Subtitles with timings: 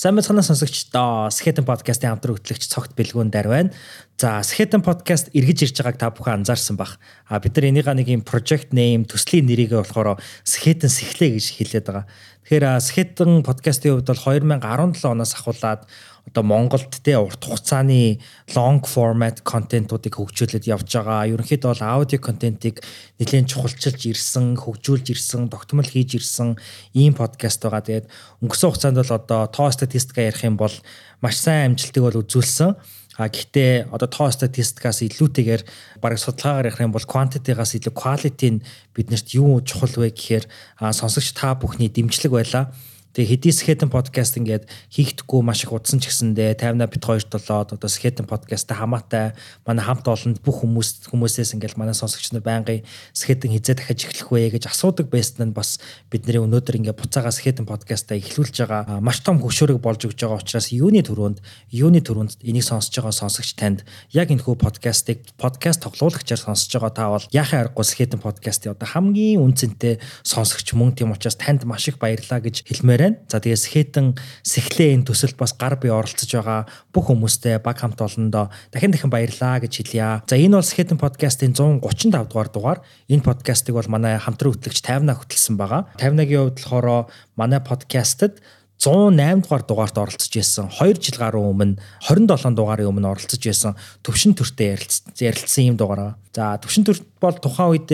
[0.00, 3.68] Сайн мэцхан сонсогчдоо Skeleton podcast-ийн хамтран хөтлөгч цогт бэлгүүн дар байна.
[4.16, 6.96] За Skeleton podcast эргэж ирж байгааг та бүхэн анзаарсан бах.
[7.28, 11.84] А бид нар энийга нэг юм project name төслийн нэрийг болохоор Skeleton сэхлээ гэж хэлээд
[11.92, 12.08] байгаа.
[12.48, 15.84] Тэгэхээр Skeleton podcast-ийн хувьд бол 2017 оноос ахуулаад
[16.30, 18.22] одоо Монголд те урт хугацааны
[18.54, 21.26] long format контентуудыг хөгжүүлээд явж байгаа.
[21.26, 22.86] Ерөнхийдөө бол аудио контентыг
[23.18, 26.54] нэлээд чухалчилж ирсэн, хөгжүүлж ирсэн, тогтмол хийж ирсэн
[26.94, 27.82] ийм подкаст байгаа.
[27.82, 28.06] Тэгээд
[28.46, 30.74] өнгөрсөн хугацаанд бол одоо тоо статистика ярих юм бол
[31.18, 32.78] маш сайн амжилтыг бол үзүүлсэн.
[33.18, 35.62] А гэхдээ одоо тоо статистикаас илүүтэйгээр
[36.00, 40.46] бараг судалгаагаар ярих юм бол quantity-гаас илүү quality нь биднэрт юу чухал вэ гэхээр
[40.78, 42.72] сонсогч та бүхний дэмжлэг байлаа.
[43.10, 47.74] Тэгээ хэдий Skeleton podcast ингээд хийхдэггүй маш их удсан ч гэсэндээ 50 бит 2 7
[47.74, 49.34] одоо Skeleton podcast-тай хамаатай
[49.66, 54.30] манай хамт олонд бүх хүмүүс хүмүүсээс ингээд манай сонсогч нар байнгын Skeleton хизээ дахиж эхлэх
[54.30, 59.02] вэ гэж асуудаг байсан нь бас бидний өнөөдөр ингээд буцаага Skeleton podcast-а эхлүүлж байгаа.
[59.02, 61.42] Маш том хөшөөрөг болж өгч байгаа учраас юуны төрөнд
[61.74, 63.82] юуны төрөнд энийг сонсож байгаа сонсогч танд
[64.14, 68.86] яг энэ хүү подкастыг подкаст тоглуулагчаар сонсож байгаа та бол яхаа аргагүй Skeleton podcast-ийн одоо
[68.86, 73.16] хамгийн үнцэнтэй сонсогч мөн тийм учраас танд маш их баярлалаа гэж хэлмээр байна.
[73.32, 78.00] За тэгээс хэтэн сэхлээ энэ төсөлд бас гар бие оролцож байгаа бүх хүмүүстээ баг хамт
[78.00, 80.20] олондоо дахин дахин баярлаа гэж хэлье.
[80.28, 82.78] За энэ бол Сэхэтэн подкастын 135 дугаар дугаар.
[83.08, 85.88] Энэ подкастыг бол манай хамтран хөтлөгч 50-аа хөтлсөн байгаа.
[85.98, 88.38] 50-агийн хувьд болохоор манай подкастад
[88.80, 90.72] 108 дугаар дугаарт оролцож байсан.
[90.72, 94.80] 2 жил гаруй өмнө 27 дугаарын өмнө оролцож байсан төвшин төртэй
[95.20, 96.16] ярилцсан юм дугаар.
[96.32, 97.90] За төвшин төр бол тухайн үед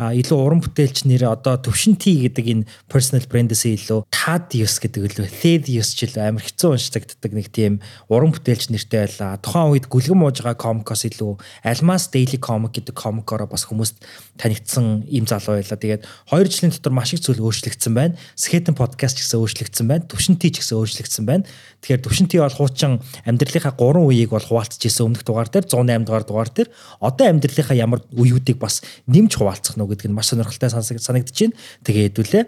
[0.00, 5.28] илүү уран бүтээлч нэр одоо төвшин Т гэдэг энэ personal brand-ээс илүү Tadius гэдэг үлээ
[5.28, 9.36] Thaddeus ч илүү амар хэцүү уншдагддаг нэг тийм уран бүтээлч нэртэй байлаа.
[9.44, 11.36] Тухайн үед гүлгэн мууж байгаа комикос илүү
[11.68, 14.00] Almas Daily Comic гэдэг комикороо бас хүмүүст
[14.40, 15.76] танигдсан ийм залуу байлаа.
[15.76, 18.16] Тэгээд 2 жилийн дотор маш их зүйл өөрчлөгдсөн байна.
[18.34, 20.08] Skeleton podcast ч гэсэн өөрчлөгдсөн байна.
[20.08, 21.44] Төвшин Т ч гэсэн өөрчлөгдсөн байна.
[21.84, 26.06] Тэгэхээр төвшин Т бол хуучин амьдралынхаа 3 үеийг бол хуваалцж исэн өмнөх дугаар дээр 108
[26.06, 26.68] дугаар дугаар дээр
[27.02, 28.78] одоо амьдралынхаа ямар үеүүдийг бас
[29.10, 31.58] нэмж хуваалцах нь гэдэг нь маш сонирхолтой санагдаж байна.
[31.82, 32.44] Тэгээ хэдүүлээ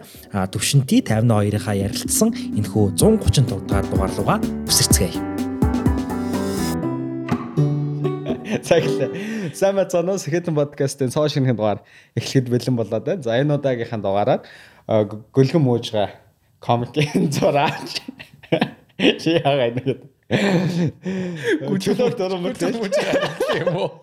[0.55, 5.19] төвшинти 52-ийнхаа ярилцсан энэхүү 130 дугаар дугаар руугаа үсэрцгээе.
[8.63, 9.09] Цаглаа.
[9.51, 11.83] Сайн бацаано Сэхэтэн подкастын цоо шинэхэн дугаар
[12.15, 13.21] эхлэхэд бэлэн болоод байна.
[13.21, 14.41] За энэ удаагийнхаа дугаараар
[15.35, 16.09] гөлгөн муужгаа
[16.63, 17.99] комикийн зураач.
[19.21, 24.01] Чи яагаад нэг Гүчөлөөр дөрөв мөртэй юм уу?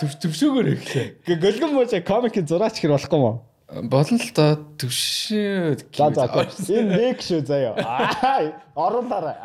[0.00, 1.06] Төвшөөгөр эхлэе.
[1.26, 3.32] Гөлгөн мууж комикийн зураач хэр болохгүй мó?
[3.66, 5.90] Болно л доо төвшөө.
[5.90, 6.24] За за.
[6.70, 7.74] Энэ нэг шүү заяа.
[8.78, 9.36] Оруулаарай.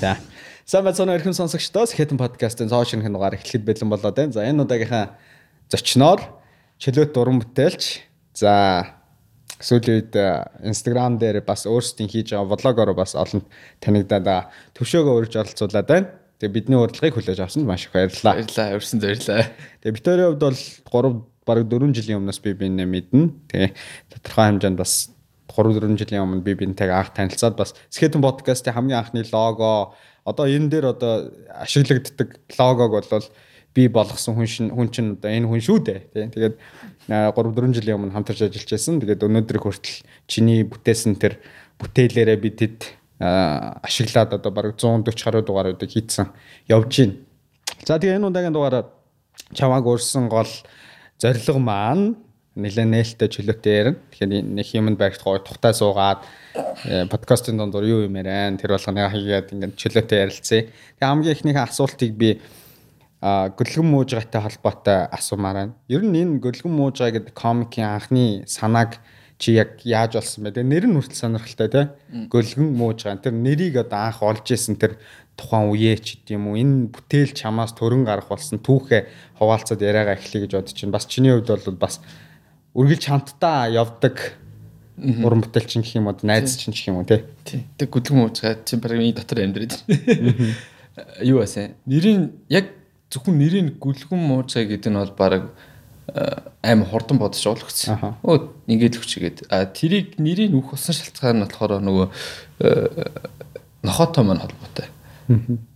[0.00, 0.16] За.
[0.64, 4.32] Сайн байцгаана эрхэм сонсогчдоо Skeleton podcast-ын цоо шинэхэн дугаар эхлэхэд бэлэн болоод байна.
[4.32, 5.20] За энэ удаагийнхаа
[5.68, 6.24] зочноор
[6.80, 8.08] чөлөөт уран бүтээлч.
[8.32, 9.01] За
[9.62, 10.14] сүүлийн үед
[10.66, 13.46] Instagram дээр бас өөрсдийн хийж байгаа влогоор бас олонд
[13.80, 14.50] танигдаад.
[14.74, 16.10] Төвшөөгөө урьж оролцуулаад байна.
[16.42, 18.42] Тэгээ бидний урилгыг хүлээж авсанд маш их баярлалаа.
[18.42, 19.46] Баярлалаа, урьсан баярлалаа.
[19.78, 20.58] Тэгээ Викторийн хувьд бол
[20.90, 23.22] 3 бараг 4 жилийн өмнөөс би бинэ мэднэ.
[23.46, 23.70] Тэгээ
[24.10, 25.14] тодорхой хэмжээнд бас
[25.54, 29.94] 3 4 жилийн өмнө би бинтэйг анх танилцаад бас Skeleton podcast-ийн хамгийн анхны лого
[30.24, 33.26] одоо энэ дээр одоо ашиглагддаг логог бол
[33.74, 36.28] би болгосон хүн шин хүн чинь одоо энэ хүн шүү дээ тий.
[36.28, 36.54] Тэгээд
[37.08, 39.00] 3 4 жилийн өмнө хамтарч ажиллаж байсан.
[39.00, 41.40] Тэгээд өнөөдрийг хүртэл чиний бүтээсэн тэр
[41.80, 42.78] бүтээлээрээ би тэд
[43.22, 46.28] ашиглаад одоо бараг 140 гаруй дугааруудыг хийцэн
[46.68, 47.16] явж байна.
[47.86, 48.86] За тэгээ энэ удаагийн дугаараар
[49.54, 50.50] чавааг урьсан гол
[51.18, 52.16] зорилго маань
[52.52, 53.98] нэлээд нээлттэй чөлөөтэй ярина.
[54.12, 56.20] Тэгэхээр нэг human байрт гоё тухтай суугаад
[56.84, 60.60] э, подкастын дондор юу юм яран тэр болгоны хийгээд ингээд чөлөөтэй ярилцъя.
[61.00, 62.42] Тэгээ хамгийн ихнийхээ асуултыг би
[63.22, 65.74] гөлгөн муужгатай холбоотой асуумаар байна.
[65.86, 68.98] Ер нь энэ гөлгөн муужгаа гэдэг комикийн анхны санааг
[69.38, 70.58] чи яг яаж болсон бэ?
[70.58, 71.86] Тэгээ нэр нь хүртэл сонирхолтой тий.
[72.26, 73.22] Гөлгөн мууж байгаа.
[73.22, 74.98] Тэр нэрийг одоо анх олж исэн тэр
[75.38, 80.50] тухайн үеэ ч гэдэм үү энэ бүтээл чамаас төрөн гарах болсон түүхээ хуваалцаад яриагаа эхлэе
[80.50, 80.94] гэж бодож байна.
[80.98, 82.02] Бас чиний хувьд бол бас
[82.74, 84.34] үргэлж хамтдаа явдаг
[84.98, 87.22] уран бүтээлчин гэх юм уу найз чинь гэх юм уу тий.
[87.78, 89.74] Тэг гөлгөн муужгаа чи барыг миний дотор амьдрээд.
[91.22, 91.72] Юу асаа?
[91.86, 92.81] Нэрийн яг
[93.12, 95.44] зөвхөн нэрийн гөлгөн муужгаа гэдэг нь бол бараг
[96.62, 98.16] аим хурдан бодож ойлгоцсон.
[98.24, 99.38] Өө ингээд л хүчигээд.
[99.52, 102.06] А тэрийг нэрийг нүх болсон шалтгаан нь болохоор нөгөө
[103.84, 104.88] нохотой маань холбоотой.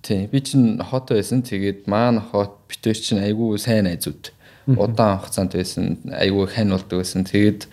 [0.02, 0.26] Тий.
[0.26, 1.42] Би чинь нохотой байсан.
[1.46, 4.32] Тэгээд маа нохот битэр чинь айгүй сайн найзууд.
[4.66, 6.00] Удаан хугацаанд байсан.
[6.10, 7.22] Айгүй хань болдог байсан.
[7.22, 7.68] Тэгээд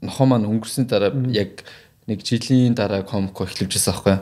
[0.00, 1.64] нохоо маань өнгөрсний дараа яг
[2.08, 4.16] нэг жилийн дараа комко эхлэвжсэн аахгүй.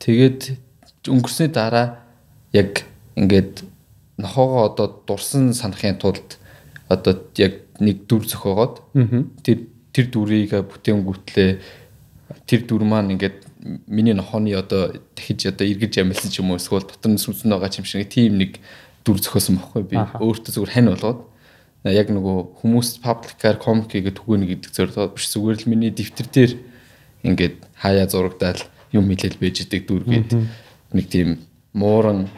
[0.00, 0.56] Тэгээд
[1.08, 2.03] өнгөрсний дараа
[2.54, 2.86] яг
[3.18, 3.66] ингээд
[4.16, 6.38] нохоогоо одоо дурсан санахын тулд
[6.88, 8.80] одоо яг нэг дүр зохиогоод
[9.42, 11.50] тэр тэр дүрийг бүтэнгүүтлээ
[12.46, 13.42] тэр дүр маань ингээд
[13.86, 17.74] миний нохооны одоо дахиж одоо эргэж амилсан ч юм уу эсвэл дотор нь сүнсэн байгаа
[17.74, 18.60] юм шиг тийм нэг
[19.04, 19.96] дүр зохиосон байхгүй би.
[19.96, 21.20] Өөртөө зүгээр хань болгоод
[21.88, 25.28] яг нөгөө хүмүүс пабликаар комик гэдэг түгөнө гэдэг зорилгоо биш.
[25.32, 26.52] Зүгээр л миний дэвтэр дээр
[27.24, 28.60] ингээд хаяа зурагдаал
[28.92, 30.30] юм хэлэл байж идэг дүр гээд
[30.92, 32.28] нэг тийм мууран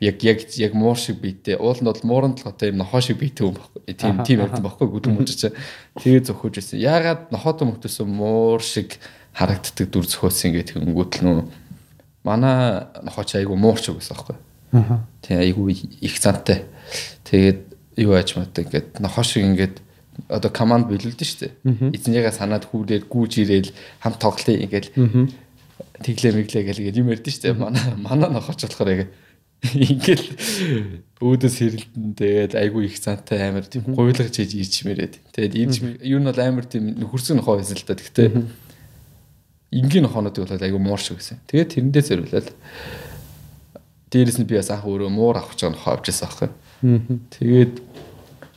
[0.00, 3.16] яг яг яг муур шиг биетэй уул нь бол мууранд л одоо юм нохоо шиг
[3.16, 5.48] биетэй юм баггүй тийм тийм юм баггүй гүдэн мужиж
[5.96, 9.00] тэгээ зөхөж ирсэн ягаад нохоотой мөхтөсөн муур шиг
[9.32, 11.38] харагддаг дүр зөхөөсөн гэдэг хөнгөтл нүү
[12.28, 14.36] манай нохооч айгу муурч байсан байхгүй
[15.24, 16.68] тийм айгу их цантай
[17.24, 17.60] тэгээд
[17.96, 19.80] юу ач мат ингээд нохоо шиг ингээд
[20.28, 23.70] одоо команд биелүүлдэ штэ эзнийгээ санаад хүүрээр гүүж ирээл
[24.04, 24.92] хамт тоглоё ингээд
[26.04, 29.08] тэглээ мэглээ гээл юм ярьдэн штэ манай манай нохооч болохоор яг
[29.74, 30.26] Ингээл
[31.18, 35.14] өөдөөс хэрэлдэн тэгээд айгүй их цантай амар тийм гуйлгаж хийж ирч мэрээд.
[35.32, 35.74] Тэгээд ирж
[36.04, 37.96] юу нь бол амар тийм нөхөрсөн нохоо байсан л та.
[37.96, 38.28] Гэхдээ
[39.72, 41.40] энгийн нохоонууд бол айгүй муур шиг байсан.
[41.48, 42.48] Тэгээд тэрэндээ зориулаад
[44.12, 46.50] дээрэс нь би бас анх өөрөө муур авах гэж нохоо авч байсан аахгүй.
[47.32, 47.74] Тэгээд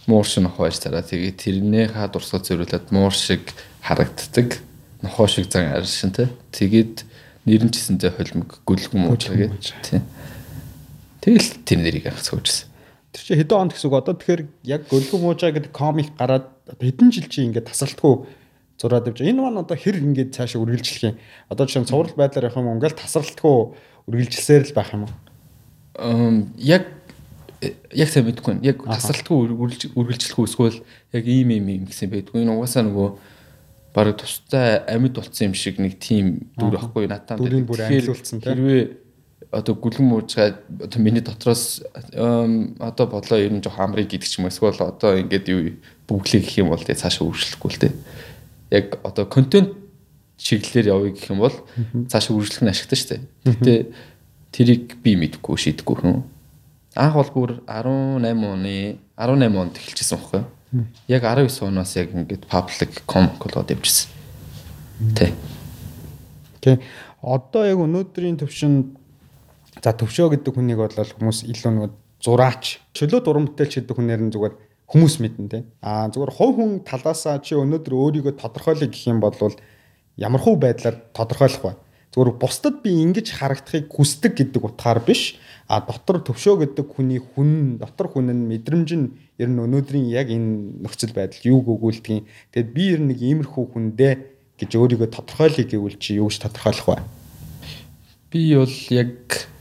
[0.06, 1.02] муур шиг нохоо аж тараа.
[1.02, 4.62] Тэгээд тэрнээ ха дурсгал зориулаад муур шиг харагддаг
[5.02, 6.30] нохоо шиг зан аршинтай.
[6.52, 7.08] Тэгээд
[7.46, 9.58] нэрэн чисэнтэй холимог гүлгэн мууж байгаа.
[9.82, 10.04] Тийм.
[11.19, 12.69] Тэгэл тэр нэрийг авцгаажсэн.
[13.12, 17.10] Тэр чи хэдэн онд гэсэн үг одоо тэгэхээр яг гөлгөө муужаа гэдэг комик гараад хэдэн
[17.10, 18.30] жил чи ингээд тасралтгүй
[18.80, 21.16] зураад явж энэ маань одоо хэр ингээд цаашаа үргэлжлэх юм.
[21.51, 23.56] Одоо жишээ нь цуврал байдлаар явах юм ингээл тасралтгүй
[24.07, 25.13] үргэлжилсээр л байх юм уу?
[26.00, 26.88] Эм яг
[27.92, 28.63] яг сайн мэдгүй.
[28.63, 29.36] Яг тасралтгүй
[29.92, 30.80] үргэлжлэх үсгүй
[31.12, 32.48] яг ийм ийм юм гэсэн байдгүй.
[32.48, 33.10] Энэ угаасаа нөгөө
[33.92, 37.36] бараг тустай амьд болцсон юм шиг нэг тийм дүр ахгүй надад.
[37.36, 38.54] Дүрийн бүр амьлуулсан тийм.
[38.54, 38.83] Хэрвээ
[39.51, 41.81] одоо гүлгэн муужгаа одоо миний дотроос
[42.13, 45.62] одоо бодлоо ер нь жоох амрыг гэдэг ч юм эсвэл одоо ингээд юу
[46.06, 47.94] бүглээ гэх юм бол тэгээ цаашаа үргэлжлэхгүй л дээ.
[48.69, 49.74] Яг одоо контент
[50.38, 51.56] чиглэлээр явъя гэх юм бол
[52.13, 53.22] цаашаа үргэлжлэх нь ашигтай шүү дээ.
[53.50, 53.74] Гэтэ
[54.54, 56.22] тэрийг би мэдгүй шийдэхгүй хүн.
[56.94, 60.44] Анх бол бүр 18 оны 18 онд эхэлчихсэн байхгүй.
[61.10, 64.13] Яг 19 оноос яг ингээд public comic болоод явжсэн.
[65.18, 65.34] Тэ.
[66.62, 66.78] Тэ.
[67.22, 68.99] Одоо яг өнөөдрийн төвшөнд
[69.80, 74.56] За төвшөө гэдэг хүнийг бол хүмүүс илүү нэг зураач, чөлөө дурамтэлч гэдэг хүнээр нь зүгээр
[74.92, 75.66] хүмүүс мэднэ тийм.
[75.80, 79.38] Аа зүгээр хувь хүн талаасаа чи өнөөдөр өөрийгөө тодорхойлъё гэх юм бол
[80.20, 81.74] ямар хуу байдлаар тодорхойлох вэ?
[82.10, 85.38] Зүгээр бусдад би ингэж харагдахыг хүсдэг гэдэг утгаар биш.
[85.70, 90.34] А дотор төвшөө гэдэг хүний хүн, дотор хүн нь мэдрэмж нь ер нь өнөөдрийн яг
[90.34, 92.25] энэ нөхцөл байдал юуг өгүүлдэг юм.
[92.50, 94.14] Тэгэд би ер нь нэг иймэрхүү хүндээ
[94.58, 97.06] гэж өөрийгөө тодорхойлъё гэвэл чи юу гэж тодорхойлох вэ?
[98.34, 99.54] Би бол яг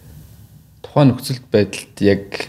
[0.82, 2.48] тухайн нөхцөл байдалд яг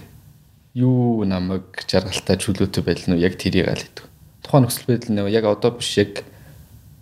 [0.73, 4.05] юу намайг жаргалтай чөлөөтэй байдал нь яг тэрийг аль гэдэг.
[4.45, 6.23] Тухайн нөхцөл байдал нь яг одоо биш яг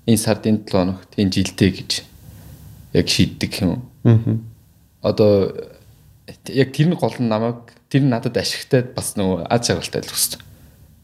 [0.08, 1.92] энэ сард энэ 7 хоногт энэ жилдээ гэж
[2.94, 3.84] яг шийддэг юм.
[4.08, 4.40] Аа.
[5.04, 5.52] Одоо
[6.48, 10.16] яг тэр нь гол нь намайг тэр нь надад ашигтай бас нөгөө аз жаргалтай л
[10.16, 10.42] өссөн.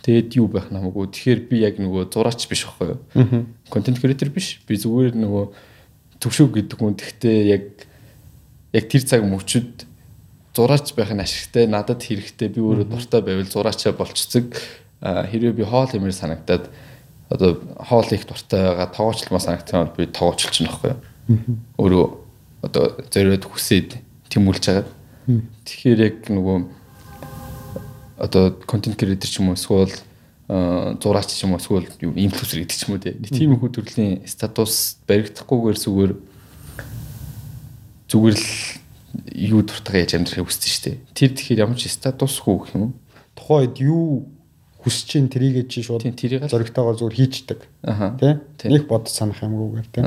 [0.03, 1.07] Тэгэд юу байх намайгүй.
[1.11, 2.99] Тэгэхээр би яг нөгөө зураач биш байхгүй юу?
[3.15, 3.43] Аа.
[3.71, 4.59] Контент креатор биш.
[4.67, 5.45] Би зүгээр нөгөө
[6.19, 6.99] төвшөө гэдэг хүн.
[6.99, 7.63] Тэгтээ яг
[8.75, 9.87] яг тэр цаг мөчөд
[10.55, 14.53] зураач байх нь ашигтай надад хэрэгтэй би өөрөө дуртай байвал зураачаа болцдог
[15.01, 16.69] хэрвээ би хоол хэмээр санагдаад
[17.33, 20.93] одоо хоол их дуртай байгаа тоогочлмоо санагдсан бол би тоогочлж чинь байхгүй
[21.81, 22.05] өөрөө
[22.69, 23.97] одоо зориод хүсээд
[24.29, 24.85] тэмүүлж байгаа.
[25.65, 26.57] Тэгэхээр яг нөгөө
[28.21, 29.91] одоо контент креатор ч юм уу эсвэл
[31.01, 35.77] зураач ч юм уу эсвэл инфлюенсер гэдэг ч юм уу тийм их төрлийн статус баригдахгүйгээр
[35.81, 36.13] зүгээр
[38.11, 38.82] зүгээр л
[39.33, 40.97] юу дуртай яаж амьдрахыг хүсдэг шүү дээ.
[41.13, 42.97] Тэр тэгэхээр ямар ч статусгүй гэх юм.
[43.37, 44.29] Тухайд юу
[44.81, 47.59] хүсэж чинь тэрийгээ чи шууд зоригтойгоор зүгээр хийчдэг.
[47.85, 48.41] Тэ?
[48.67, 50.01] Нэг бод санах юмгүйгээр тэ.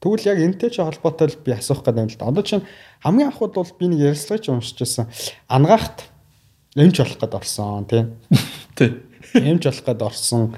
[0.00, 2.28] Тэгвэл яг энтэй ч холбоотой л би асуух гэдэг юм л да.
[2.28, 2.64] Одоо чинь
[3.02, 5.08] хамгийн анхуд бол би нэг ярилцлагыг уншиж байсан.
[5.48, 6.08] Ангаахт
[6.76, 8.04] эмч болох гээд орсон тий.
[8.76, 8.90] Тий.
[9.32, 10.56] Эмч болох гээд орсон.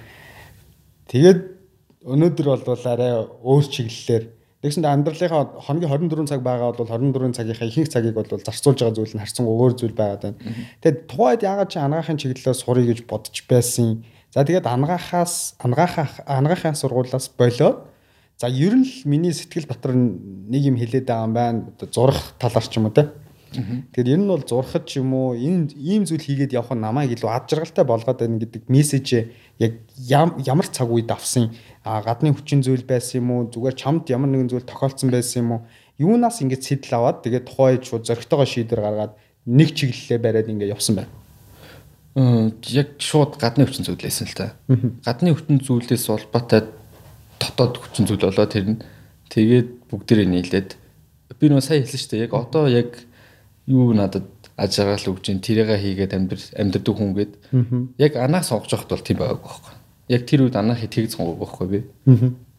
[1.07, 1.41] Тэгээд
[2.03, 4.25] өнөөдөр бол арай өөр чиглэлээр
[4.67, 9.15] Тэгсэнд амьдралынхаа хоногийн 24 цаг байгаа бол 24 цагийнхаа ихэнх цагийг бол зарцуулж байгаа зүйл
[9.15, 10.43] нь харцсан өөр зүйл байгаад байна.
[10.83, 14.03] Тэгээд тухайд яагаад чи ангаахын чиглэлээр сурыг гэж бодож байсан.
[14.35, 17.87] За тэгээд ангаахаас ангаахаа ангаахын сургуулиас болоод
[18.43, 21.71] за ер нь л миний сэтгэл дотор нэг юм хэлээд байгаа юм байна.
[21.95, 23.15] Зурах талаар ч юм уу те.
[23.55, 27.15] Тэгэхээр ер нь бол зурхад ч юм уу энэ ийм зүйл хийгээд явах нь намайг
[27.15, 29.31] илүү ад жаргалтай болгоод байна гэдэг мессеж
[29.63, 31.55] яг ямар цаг үед авсан
[31.87, 35.51] а гадны хүчин зүйл байсан юм уу зүгээр чамд ямар нэгэн зүйл тохиолдсон байсан юм
[35.55, 35.61] уу
[36.03, 39.13] юунаас ингэж сэтэл аваад тэгээд тухайд шууд зөрөгтэйгөө шийдвэр гаргаад
[39.47, 41.15] нэг чиглэлээ бариад ингэ явсан байна.
[42.75, 44.59] яг шууд гадны хүчин зүйлээсэн л та.
[45.07, 46.67] Гадны хүчин зүйлээс улбаатай
[47.39, 48.83] дотоод хүчин зүйл болоо тэр нь
[49.31, 50.71] тэгээд бүгдээрээ нийлээд
[51.39, 52.25] би нөө сая хэлсэн шүү дээ.
[52.27, 52.99] Яг одоо яг
[53.71, 54.27] юу надад
[54.57, 57.33] аж аргал өгч ин тэрийгээ хийгээд амьдр амьдрдаг хүн гээд
[58.01, 59.76] яг анаа сонгож явахд бол тийм байгааг байхгүй.
[60.09, 61.81] Яг тэр үед анаа хитгийг сонгоог байхгүй би.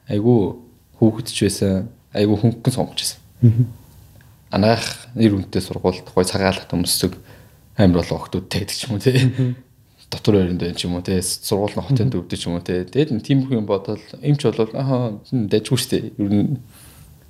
[0.07, 0.63] Айгу
[0.99, 1.87] хүүхэд ч байсан.
[2.11, 3.19] Айгу хөнгөн сонгож байсан.
[4.51, 4.83] Анаах
[5.15, 7.15] нэр үнэтэй сургуульд гой цагаалт өмсөг
[7.77, 9.55] амар болоо охтууд тэгдэг ч юм уу тий.
[10.07, 11.19] Дотор өрөнд байх юм уу тий.
[11.21, 12.83] Сургууль нь хотын дөвдөж ч юм уу тий.
[12.83, 16.03] Тэгээд тийм хүн бодвол эмч болвол аа дайггүй шүү дээ.
[16.15, 16.59] Ер нь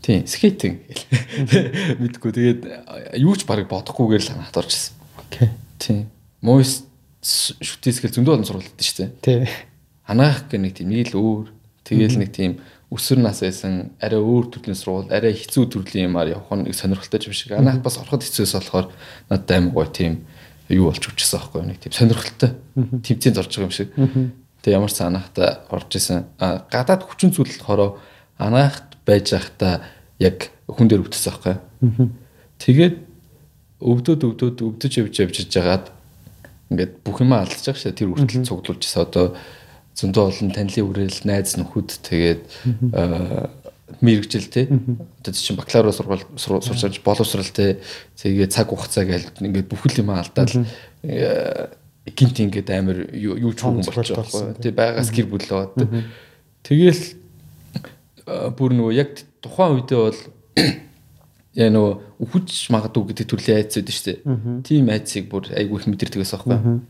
[0.01, 1.03] тий скейтинг гэл
[2.05, 2.61] мэдгүй тэгээд
[3.17, 4.93] юу ч барыг бодохгүйгээр л ханаад орж ирсэн.
[5.25, 5.49] Окей.
[5.81, 5.99] Тий.
[6.45, 6.85] Мойс
[7.25, 9.09] шүтээсгэл зөндөө олон сургууль дээ.
[9.25, 9.49] Тий.
[10.07, 11.47] Анаах гэх нэг тийм нэг л өөр.
[11.83, 12.51] Тэгээл нэг тийм
[12.87, 17.35] өсвөр нас байсан арай өөр төрлийн сургууль, арай хэцүү төрлийн юмар явах нь сонирхолтой юм
[17.35, 17.51] шиг.
[17.51, 18.87] Анаах бас ороход хэцүүс болохоор
[19.27, 20.23] надад аим гоё тийм
[20.71, 22.55] юу болж өчсөн аахгүй нэг тийм сонирхолтой
[23.03, 23.91] тэмцээнд орж байгаа юм шиг.
[24.63, 26.31] Тэгээ ямар ч санаахтай орж исэн.
[26.39, 27.99] Гадаад хүчин зүйл болохоор
[28.39, 29.83] анаахт байж байхдаа
[30.23, 31.55] яг хүн дээр өвдсөн аахгүй.
[32.63, 32.95] Тэгээд
[33.83, 35.91] өвдөд өвдөд өвдөж явж явж жагаад
[36.71, 39.03] ингээд бүх юм байгаа шээ тэр үртэл цуглуулж ирсэн.
[39.07, 39.25] Одоо
[39.97, 42.41] зөндөө олон танилын үрээл найз нөхөд тэгээд
[44.01, 47.81] мэрэгжил те одоо чинь бакалавр сургууль сурч боловсрал те
[48.21, 50.53] тэгээ цаг хугацаа гээл ингээд бүхэл юм алдаал
[52.05, 55.65] гинт ингээд амар юу ч хүн байгаа байхгүй тий байгаас гэр бүлөө
[56.61, 57.03] тэгэл
[58.27, 60.19] бүр нөгөө яг тухайн үедээ бол
[61.63, 61.93] яа нөгөө
[62.27, 64.17] үхэж магадгүй гэдэг төрлийн айц шүү дээ.
[64.67, 66.81] Тийм айцыг бүр айгүй их мэдэрдэг байсан байхгүй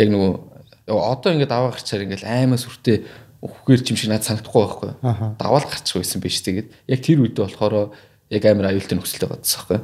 [0.00, 0.55] яг нөгөө
[0.86, 3.02] одоо ингээд аваа гарчаар ингээд аймаа сүртэй
[3.42, 4.90] өгөхээр ч юм шиг надад санагдахгүй байхгүй.
[5.38, 7.92] Даваал гарчих байсан биш тэгээд яг тэр үед болохоор
[8.30, 9.80] яг амар аюултай нөхцөлтэй бодсон байхгүй.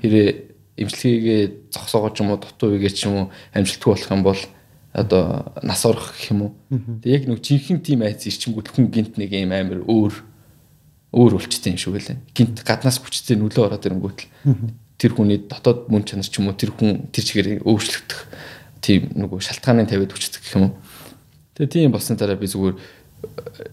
[0.00, 0.28] Хэрэг
[0.76, 1.40] эмчилгээгээ
[1.72, 4.42] зогсоогоо ч юм уу дутуу үегээ ч юм уу амжилтгүй болох юм бол
[4.96, 5.24] одоо
[5.62, 6.52] нас орох гэх юм уу.
[7.00, 10.14] Тэг яг нэг жинхэнэ тим айц ирчимгүүд хүн гинт нэг юм амар өөр
[11.16, 12.16] өөр болчтой юм шүү гэлээ.
[12.36, 16.56] Гинт гаднаас хүчтэй нөлөө ороод ирэнгүүт л тэр хүний дотоод мөн чанар ч юм уу
[16.56, 18.20] тэр хүн тэр чигээр өөрчлөгдөх
[18.86, 20.72] тийм нөгөө шалтгааныг тавиад хүчдэг гэх юм уу.
[21.58, 22.76] Тэгээ тийм болсон дараа би зүгээр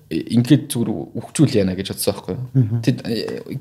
[0.10, 0.90] ингээд зүгээр
[1.20, 2.36] өвчүүл яана гэж бодсон байхгүй.
[2.82, 2.98] Тэд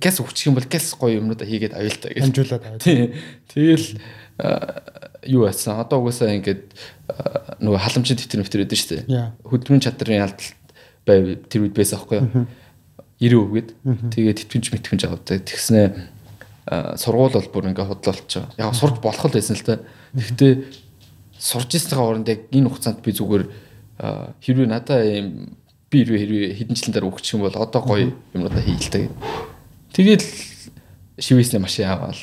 [0.00, 2.22] гэс өвчих юм бол гэс гоё юмнуудаа хийгээд аюултай гэж.
[2.24, 2.82] Амжуулаад аваад.
[3.52, 3.88] Тэгэл
[5.28, 5.76] юу байсан.
[5.82, 6.72] Одоо угаасаа ингээд
[7.60, 9.36] нөгөө халамжийн тэтэр мэтэр өгдөн шүү дээ.
[9.44, 10.66] Хөдөлмөрийн чадрын алдалт
[11.04, 12.46] байв тэр үед байсан байхгүй юу.
[13.22, 13.68] 90 өвгээд
[14.16, 15.86] тэгээ тэтгэвч мэтгэвч аваад тэгснээ
[16.98, 18.46] сургууль бол бүр ингээд худлаа болчих.
[18.58, 19.78] Яг сурч болох л байсан л та.
[20.14, 20.52] Гэхдээ
[21.42, 23.44] сурж ирсэнийхаа оронд яг энэ хугацаанд би зүгээр
[24.38, 25.58] хэрвээ надаа ийм
[25.90, 29.10] би хэрвээ хэдэн жилийн дараа өгчих юм бол одоо гоё юмудаа хийлтэй.
[29.90, 30.22] Тэгээд
[31.18, 32.14] шивээснээ машин аваад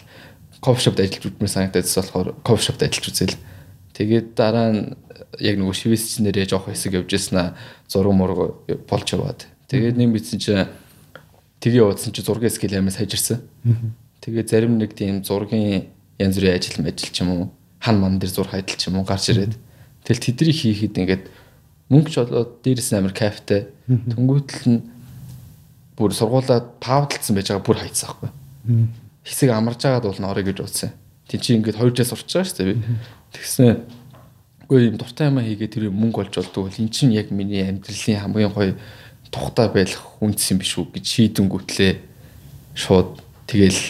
[0.63, 3.35] кофе шопд ажиллаж үзмээр санагдажсэн болохоор кофе шопд ажиллаж үзэл.
[3.91, 4.95] Тэгээд дараа нь
[5.43, 7.59] яг нөгөө шивээсчнэрээ жоох хэсэг явж яснаа
[7.91, 8.39] зураг мураг
[8.87, 9.51] болж яваад.
[9.67, 10.71] Тэгээд нэг мэдсэн чинь
[11.59, 13.43] тэгээ явуулсан чинь зургийн скил амаас хайжирсан.
[14.23, 17.43] Тэгээд зарим нэг тийм зургийн янз бүрийн ажил мэл ч юм уу
[17.79, 19.55] хан ман дээр зур хайдал ч юм уу гарч ирээд
[20.03, 21.23] тэгэл тэдний хийхэд ингээд
[21.89, 23.67] мөнгө ч болоод дээрээс амар кайфтай.
[23.89, 24.79] Тэнгүүтэл нь
[25.97, 28.29] бүр сургуулаа павдлцсан байж байгаа бүр хайцсан байхгүй.
[29.25, 30.93] Хэсэг амарж байгаад бол н орё гэж утсан.
[31.25, 32.83] Тин чи ингээд хоёр жил сурч байгаа шүү дээ би.
[33.33, 33.67] Тэгснэ
[34.69, 38.21] үгүй юм дуртай юм хийгээд тэр мөнгө олж болдог бол эн чинь яг миний амьдралын
[38.21, 38.77] хамгийн гоё
[39.33, 41.93] тухтай байх үндэс юм биш үү гэж шийдэнгүүтлээ
[42.77, 43.17] шууд
[43.49, 43.81] тэгэл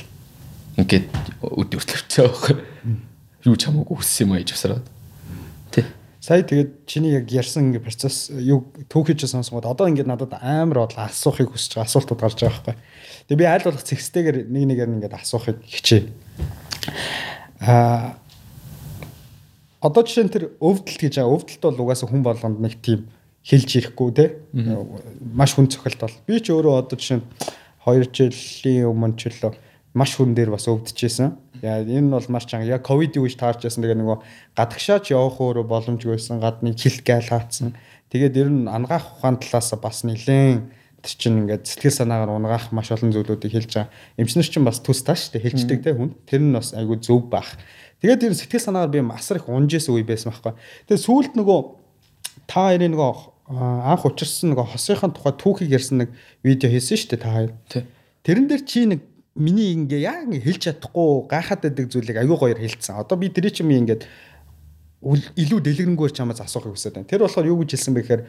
[0.80, 1.08] ингээд
[1.44, 2.56] үд өслөвчөө байхгүй.
[3.46, 4.86] Юу ч хамаагүй хүссэн юм ээж усраад.
[6.20, 11.08] Сая тэгээд чиний яг ярьсан ингээ процесс юу түүхийч сонсгоод одоо ингээ надад амар бодол
[11.08, 12.76] асуухыг хүсэж байгаа асуултууд гарч байгаа байхгүй.
[13.32, 16.12] Тэгээд би аль болох зэгстэйгээр нэг нэгээр ингээ асуухыг хичээ.
[17.64, 18.20] Аа
[19.80, 21.32] одоо жишээ нь тэр өвдөлт гэж байгаа.
[21.40, 23.08] Өвдөлт бол угаасаа хүн болгонд нэг тийм
[23.48, 24.26] хэлж ирэхгүй те.
[25.24, 26.16] Маш хүн цохилт бол.
[26.28, 27.26] Би ч өөрөө одоо жишээ нь
[27.88, 29.56] 2 жилийн өмнө ч л
[29.96, 31.32] маш хүн дээр бас өвдөжсэн.
[31.62, 32.68] Яа энэ бол маш чанга.
[32.68, 33.84] Яг ковидын үеч таарч байсан.
[33.84, 34.18] Тэгээ нөгөө
[34.56, 36.40] гадагшаач явах өөрөө боломжгүй байсан.
[36.40, 37.76] Гадны хилт гайл хаацсан.
[38.10, 40.64] Тэгээд ер нь ангаах ухаан талаас бас нэлээд
[41.00, 43.92] тэр чинь ингээд сэтгэл санаагаар унгаах маш олон зүйлүүдийг хэлж байгаа.
[44.20, 46.16] Эмчнэр чинь бас төс тааш тэ хэлждэг те хүн.
[46.28, 47.56] Тэр нь бас айгүй зөв байх.
[48.04, 50.60] Тэгээд ер нь сэтгэл санаагаар би асар их унжээс үе байсан байхгүй.
[50.92, 51.60] Тэгээд сүүлд нөгөө
[52.52, 53.12] та хоёрын нөгөө
[53.50, 56.10] анх учирсан нөгөө хосынхын тухай түүхийг ярьсан нэг
[56.44, 57.52] видео хийсэн шүү дээ та хоёр.
[58.24, 59.02] Тэрэн дээр чи нэг
[59.36, 62.98] миний ингээ яа ингээ хэлж чадахгүй гайхаад байдаг зүйлийг аюу гоёор хэлсэн.
[62.98, 64.08] Одоо би тэрий чим ингээд
[65.02, 67.08] илүү дэлгэрэнгээр чамаас асуухыг хүсэж байна.
[67.08, 68.24] Тэр болохоор юу гэж хэлсэн бэ гэхээр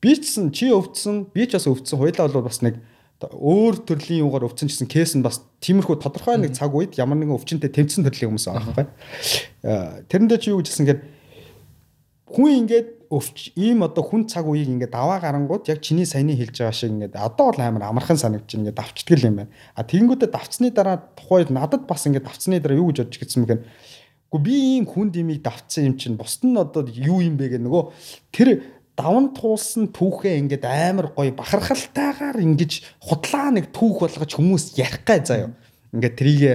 [0.00, 1.98] би ч чи өвдсөн, би ч бас өвдсөн.
[2.00, 2.80] Хоёлаа бол бас нэг
[3.20, 7.36] өөр төрлийн юугаар өвдсөн гэсэн кейс нь бас тиймэрхүү тодорхой нэг цаг үед ямар нэгэн
[7.36, 10.08] өвчнөд тэмцсэн төрлийн хүмүүс байгаа байхгүй.
[10.08, 11.00] Тэрэндээ чи юу гэж хэлсэн гэхээр
[12.32, 16.62] хүн ингээд өвч ийм одоо хүн цаг үеийг ингээд даваа гарангууд яг чиний саяны хэлж
[16.62, 19.52] байгаа шиг ингээд одоо бол амар амархан санагдаж ингээд давчтгал юм байна.
[19.74, 23.62] А тэгэнгүүтээ давцсны дараа тухайд надад бас ингээд давцсны дараа юу гэж бодож гисэн мэхэн
[24.30, 27.66] Гэхдээ би ийм хүн димийг давцсан юм чинь бусд нь одоо юу юм бэ гэх
[27.66, 27.82] нөгөө
[28.30, 28.62] тэр
[28.94, 35.18] даван туулсан түүхээ ингээд амар гоё бахархалтайгаар ингэж худлаа нэг түүх болгож хүмүүс ярих гай
[35.26, 35.50] заяа.
[35.90, 36.54] Ингээд трийгээ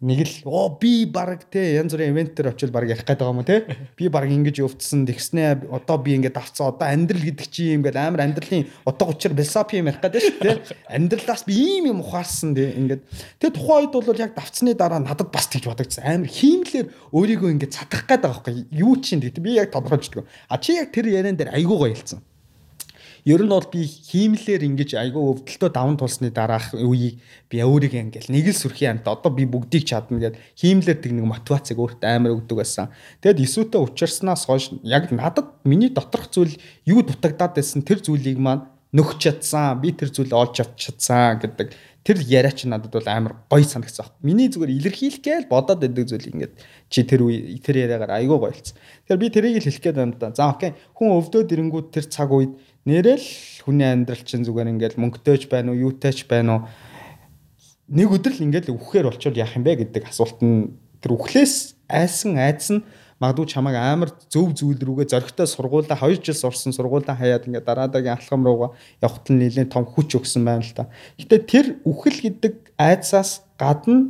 [0.00, 3.36] нэг л оо би баг те янз бүрийн ивент дээр очил баг ярих гээд байгаа
[3.36, 3.76] юм те?
[4.00, 8.00] Би баг ингэж өвдсөн тэгснэ одоо би ингэж давцсан одоо амьдрал гэдэг чи юм гээд
[8.00, 10.56] амар амьдралын утга учир философи юм ярих гээд шүү те.
[10.88, 13.04] Амьдралаас би ийм юм ухаарсан те ингээд
[13.44, 16.08] тэгээ тухайн үед бол яг давцсны дараа надад бас тэгж бодогдсон.
[16.08, 20.56] Амар хиймлэр өөрийгөө ингэж цадах гээд байгаа байхгүй юу чинь гэдэг би яг тодорхойлждаг а
[20.56, 22.24] чи яг тэр яриан дээр айгуу хэлсэн
[23.24, 27.20] Ер нь бол би хиймлэр ингэж айгүй өвдөлтөө даван тулсны дараах үеийг
[27.52, 31.26] би өөрийгөө ингээл нэг л сүрхий амт одоо би бүгдийг чадна гэд хиймлэр тэг нэг
[31.28, 32.88] мотивацийг өөртөө амар өгдөг байсан.
[33.20, 36.56] Тэгэд эсүүтэй учирснаас хойш яг надад миний доторх зүйл
[36.88, 38.64] юу дутагдаад байсан тэр зүйлийг маань
[38.96, 43.36] нөхч чадсан би тэр зүйлээ олж авч чадсан гэдэг тэр яриа чи надад бол амар
[43.50, 44.08] гоё санагцсан.
[44.22, 46.54] Миний зүгээр илэрхийлэх гээл бодоод байдаг зүйл ингээд
[46.88, 48.76] чи тэр үе тэр яриагаар айгүй гоёлцсон.
[49.06, 50.32] Тэгэхээр би тэрийг л хэлэх гээд байна да.
[50.32, 50.72] За окей.
[50.96, 52.56] Хүн өвдөөд ирэнгүүт тэр цаг үед
[52.88, 53.26] нэрэл
[53.64, 56.62] хүний амьдрал чинь зүгээр ингээд мөнгөтэйч байна уу, юутэйч байна уу?
[57.90, 62.38] Нэг өдөр л ингээд үхэхээр болчоод яах юм бэ гэдэг асуулт нь тэр үхлээс айсан
[62.38, 62.86] айдсан
[63.20, 68.16] магадгүй чамайг амар зөв зүйл рүүгээ зөрөгтэй сургуулаа 2 жил сурсан сургуулаа хаяад ингээд дараадагийн
[68.16, 68.72] алхам руугаа
[69.04, 70.88] явахт нь нэлээд том хүч өгсөн байна л та.
[71.20, 74.08] Гэтэ тэр үхэл гэдэг айцаас гадна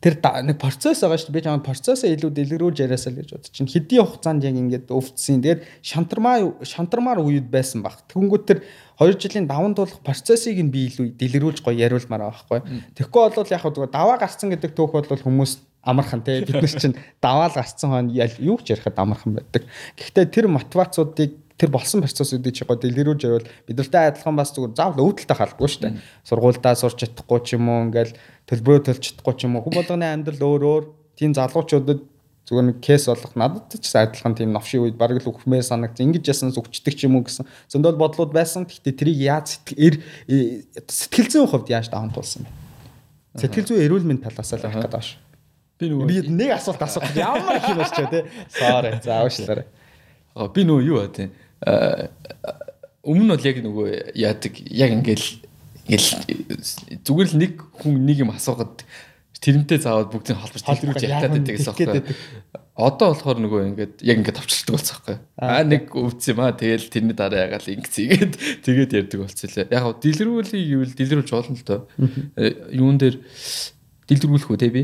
[0.00, 1.36] тэр нэг процесс байгаа шүү дээ.
[1.40, 5.40] Би чамд процессоо илүү дэлгэрүүлж яриасаа л гэж бодож чинь хэдийн хугацаанд яг ингээд өвдсөн.
[5.40, 8.04] Тэгээд шантармаа шантармаар үед байсан баг.
[8.12, 8.60] Тэгэнгүүт тэр
[9.00, 12.60] 2 жилийн даван туулах процессыг нь би илүү дэлгэрүүлж гоё яриулмаар байгаа байхгүй.
[12.92, 16.98] Тэгэхгүй бол яг хөө даваа гарцсан гэдэг түүх бол хүмүүс амархан те бид нар чинь
[17.22, 18.12] даваал гарцсан хойно
[18.42, 19.64] юу ч ярихад амархан байдаг.
[19.96, 25.08] Гэхдээ тэр мотивацуудыг тэр болсон процессуудыг чи гоо дэлгэрүүлж явал бидэртэй адилхан бас зүгээр заавал
[25.08, 25.94] өвдөлтөй халахгүй шүү дээ.
[26.28, 28.12] Сургуульдаа сурч чадахгүй ч юм уу ингээл
[28.44, 30.84] төлбөрөө төлж чадахгүй ч юм уу хүн болгоны амьдрал өөр өөр
[31.16, 32.04] тийм залуучуудад
[32.46, 36.30] зүгээр нэг кейс болох надад ч адилхан тийм новшийн үед бараг л үхмээр санагд ингэж
[36.30, 38.68] ясан зүгчдэг ч юм уу гэсэн зөндөл бодлууд байсан.
[38.68, 39.98] Гэхдээ тэрийг яаж сэтгэл
[40.86, 42.52] сэтгэл зүйн хувьд яаж даван туулсан бэ?
[43.42, 45.08] Сэтгэл зүй эрүүл мэнд талаас л авах гэдэг ааш.
[45.76, 47.10] Би нөгөө би нэг асуулт асуух.
[47.18, 48.30] Ямар их юм болч тэ.
[48.48, 48.94] Sorry.
[49.02, 49.66] За уушлаарай.
[50.54, 51.34] Би нөгөө юу аа тийм
[51.66, 55.26] өмнө нь бол яг нөгөө яадаг яг ингээл
[55.86, 56.10] ингээл
[57.06, 58.82] зүгээр л нэг хүн нэг юм асуугаад
[59.40, 62.02] тэрнтэй заавал бүгдийг холбож дэлгэрүүлж ялтаад байдаг гэсэн аахгүй.
[62.76, 65.16] Одоо болохоор нөгөө ингээд яг ингээд товчлдог болсон аахгүй.
[65.38, 68.34] Аа нэг өвдсөн юм аа тэгэл тэрний дараа ягаал ингэцгээд
[68.66, 69.70] тэгээд ярьдаг болсон лээ.
[69.70, 71.80] Яг гоо дэлгэрүүлэх гэвэл дэлгэрүүлж болно л доо.
[72.34, 73.16] Э, юун дээр
[74.10, 74.82] дэлгэрүүлэх үү те би?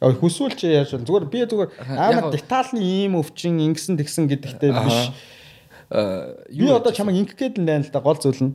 [0.00, 5.12] Хүсвэл чи яаж зүгээр би зүгээр амар детальны ийм өвчин ингэсэн тэгсэн гэдэгтэй биш
[5.90, 8.54] Би одоо чамайг ингэх гээд л байна л да гол зүйл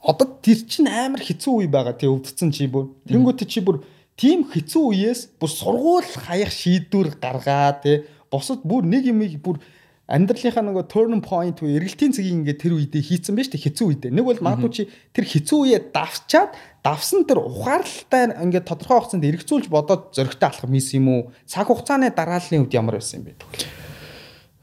[0.00, 2.88] Одоо тэр чинь амар хэцүү үе байгаа тий өвдсөн чи бүр.
[3.04, 3.84] Тэнгүүт чи бүр
[4.16, 8.08] тийм хэцүү үеэс бүр сургууль хаях шийдвэр гаргаа тий.
[8.32, 9.60] Босод бүр нэг юм бүр
[10.08, 14.12] амьдралынхаа нөгөө turning point уу эргэлтийн цэгийг ингээд тэр үедээ хийцэн байж тээ хэцүү үедээ.
[14.12, 14.82] Нэг бол магадгүй чи
[15.16, 16.52] тэр хэцүү үеэ давчаад
[16.84, 21.22] давсан тэр ухаарлалтай ингээд тодорхой хугацаанд эргэцүүлж бодоод зөрөгтэй алах мис юм уу?
[21.48, 23.40] Цаг хугацааны дарааллын үед ямар байсан юм бэ?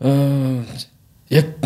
[0.05, 0.61] Аа
[1.33, 1.57] яг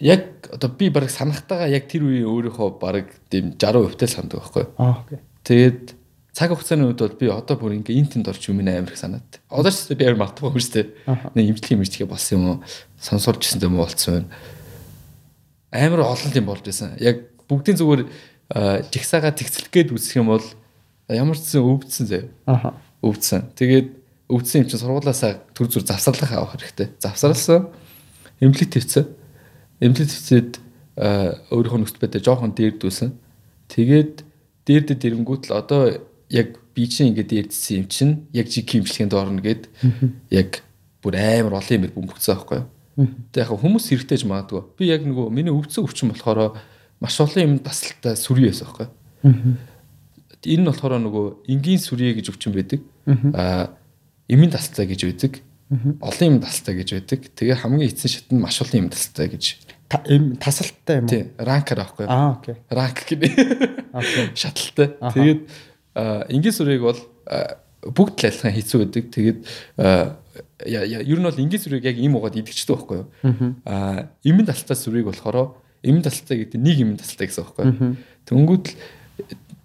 [0.00, 4.66] яг одоо би баг санахтайгаа яг тэр үеийн өөрийнхөө баг тийм 60% тэл сандаг байхгүй.
[4.78, 5.18] Аа окей.
[5.44, 5.94] Тэгээд
[6.34, 9.38] цаг хугацааны үед бол би одоо бүр ингээ интент орч юм амар их санаад.
[9.48, 10.86] Одоо ч би амар мартахгүй юм шүү дээ.
[11.38, 12.56] Нэг имжлэгийн имжлэгээ болсон юм уу?
[12.98, 14.28] Сонсуулж ирсэн юм уу болцсон байна.
[15.70, 16.98] Амар олон юм болж байсан.
[16.98, 18.02] Яг бүгдийн зүгээр
[18.90, 20.46] жигсаага тэгцэлэх гээд үсэх юм бол
[21.06, 22.26] ямар ч зэн өвдсөн заяа.
[22.50, 22.74] Аа.
[22.98, 23.54] Өвдсөн.
[23.54, 23.88] Тэгээд
[24.26, 26.98] өвдсөн юм чинь сургуулаасаа төр зүр завсарлах авах хэрэгтэй.
[26.98, 27.70] Завсарласан.
[28.42, 29.23] Имплит хийсэн
[29.80, 30.50] эмнэлэг твцэд
[30.96, 33.10] өөрийнхөө нөхцөл байдал жоохон дээрдүүлсэн.
[33.72, 34.14] Тэгээд
[34.66, 35.98] дээрдэд ирэнгүүт л одоо
[36.30, 39.70] яг би чинь ингээд дээрдсэн юм чинь яг жиг хэмжлэгэнд орно гэд
[40.30, 40.62] яг
[41.02, 42.68] бүр амар олон юм бөмбөгцсөн байхгүй юу.
[43.34, 44.62] Тэг яг хүмүүс хэрэгтэйж магадгүй.
[44.78, 46.58] Би яг нөгөө миний өвдсөн өвчин болохоор
[47.02, 49.58] маш олон юм тасалтай сүрий байсан байхгүй юу.
[50.44, 52.80] Энэ нь болохоор нөгөө энгийн сүрье гэж өвчин байдаг.
[53.34, 53.74] Аа
[54.28, 55.32] эмийн тасалтай гэж байдаг.
[56.00, 57.20] Олон юм тасалтай гэж байдаг.
[57.34, 59.44] Тэгээ хамгийн эцсийн шат нь маш олон юм тасалтай гэж
[59.88, 61.10] тасалттай юм уу?
[61.10, 62.06] Тийм, ранкер аахгүй.
[62.08, 62.56] Аа, окей.
[62.70, 63.32] Ранк гэдэг.
[63.98, 64.24] Окей.
[64.34, 64.88] Шаталтай.
[64.98, 65.40] Тэгээд
[66.34, 67.00] энгийн сүрийг бол
[67.84, 69.04] бүгд л адилхан хийцүү гэдэг.
[69.14, 69.38] Тэгээд
[69.78, 73.08] ер нь бол энгийн сүрийг яг им угаад идэгчдэг байхгүй юу?
[73.68, 77.96] Аа, имэн тасалтай сүрийг болохоор имэн тасалтай гэдэг нэг имэн тасалтай гэсэн байхгүй юу?
[78.24, 78.76] Тэнгүүд л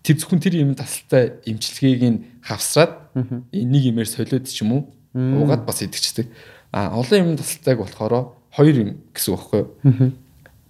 [0.03, 4.81] тэр зөвхөн тэр имэн тасалтай имчилгээг нь хавсраад нэг имээр солиод ч юм уу
[5.13, 6.27] уугаад бас идэгчдэг.
[6.71, 10.11] А олон юм тасалтай болохоор хоёр юм гэсэн үг байхгүй?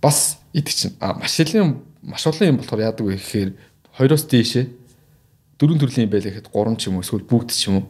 [0.01, 3.49] Бас идэг чинь а маш илийн маш олон юм болохоор яадаг вэ гэхээр
[3.99, 4.65] хоёроос дээшээ
[5.59, 7.85] дөрвөн төрлийн юм байлаа гэхэд гурван ч юм уу эсвэл бүгд ч юм уу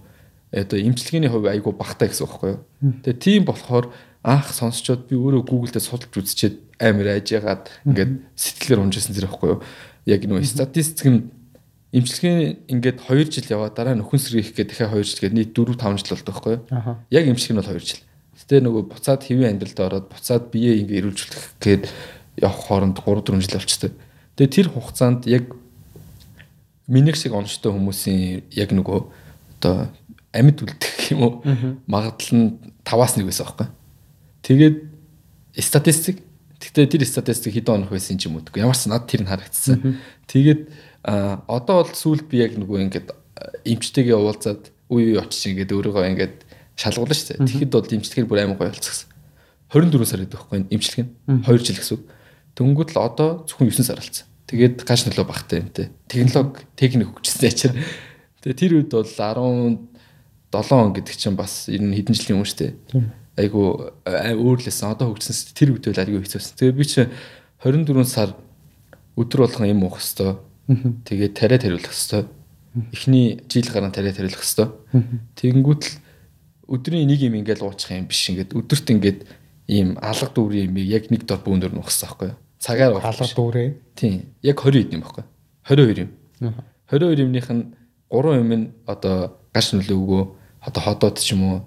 [0.50, 2.62] одоо имчилгээний хувь айгу багтаа гэсэн үг байхгүй юу?
[3.06, 3.94] Тэгээ тийм болохоор
[4.26, 9.50] анх сонсчод би өөрөө Google дээр судалж үзчихэд амар айжгаад ингээд сэтгэлээр унжсэн зэрэг байхгүй
[9.54, 9.62] юу?
[10.10, 11.30] Яг нөө статистик нь
[11.92, 15.74] имчилгээ ингээд 2 жил яваа дараа нөхөн сэргийх гэх дахиад 2 жил гээд нийт 4
[15.74, 16.64] 5 жил болдог байхгүй юу?
[17.10, 18.02] Яг имчилгээ нь бол 2 жил.
[18.38, 21.84] Гэтэ нөгөө буцаад хэвийн амьдралд ороод буцаад бие ингээ эрүүлжүүлэх гээд
[22.46, 23.92] явах хооронд 3 4 жил болчтой.
[24.38, 25.50] Тэгээ тэр хугацаанд яг
[26.86, 29.00] миний шиг онцтой хүмүүсийн яг нөгөө
[29.58, 29.90] одоо
[30.30, 31.34] амьд үлдэх юм уу
[31.90, 32.48] магадлал нь
[32.86, 33.68] 5-аас 1 байсан байхгүй.
[34.46, 34.78] Тэгээд
[35.58, 36.22] статистик
[36.60, 38.60] Тэгтээ тэр статистик хэдэн онох байсан ч юм уу гэдэггүй.
[38.68, 39.96] Ямар ч над тэр нь харагдсан.
[40.28, 40.68] Тэгээд
[41.04, 43.08] одоо бол сүүлд би яг нөгөө ингээд
[43.64, 46.36] эмчтэйгээ уулзаад үе үе очиж ингээд өөрийгөө ингээд
[46.76, 47.48] шалгуулна шүү дээ.
[47.48, 49.08] Тэгэхэд бол эмчтгэр бүр амар гоё болцсон.
[49.70, 52.04] 24 сар гэдэг байхгүй эмчилэг нь 2 жил гэсэн үг.
[52.58, 54.26] Дөнгөд л одоо зөвхөн 9 сар болсон.
[54.50, 55.94] Тэгээд гаш нөлөө багтай юм те.
[56.10, 57.78] Технологи техник хөгжсөн ячаар.
[58.42, 62.60] Тэгээ тэр үед бол 17 он гэдэг чинь бас ер нь хэдэн жилийн өмнө шүү
[62.66, 62.74] дээ.
[63.38, 66.58] Айгу өөрлөсөн одоо хөгжсөн тэр үед бол айгу хэцүүсэн.
[66.58, 67.06] Тэгээ би чи
[67.62, 68.34] 24 сар
[69.14, 70.49] өдөр болгон юм уух хэвээр.
[70.70, 72.28] Тэгээд тариа тариулах хэвээр.
[72.94, 74.70] Эхний жил гарan тариа тариулах хэвээр.
[75.36, 75.96] Тэгэнгүүт л
[76.70, 79.20] өдрийн нэг юм ингээл уучих юм биш ингээд өдөрт ингээд
[79.74, 82.38] ийм алга дүүрийн юм яг нэг дор бүүн дөр нухсан байхгүй юу?
[82.62, 83.70] Цагаар алга дүүрээ.
[83.98, 84.38] Тийм.
[84.46, 85.30] Яг 20 хэд юм байхгүй юу?
[85.66, 86.12] 22 юм.
[86.94, 87.64] 22 юмных нь
[88.14, 90.24] 3 юм нь одоо гаш нөлөөгөө
[90.62, 91.58] одоо ходоод ч юм уу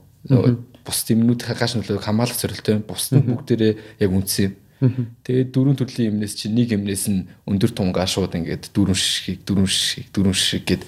[0.87, 4.53] бус юмнуудын гаш нөлөөг хамгаалах зорилттой бус нь бүгдээрээ яг үнсэн юм.
[4.83, 9.71] Тэгээд дөрвөн төрлийн юмнээс чинь нэг юмнээс нь өндөр тун гашууд ингээд дөрвөн шишгийг дөрвөн
[9.71, 10.83] шишгийг дөрвөн шишиг гэд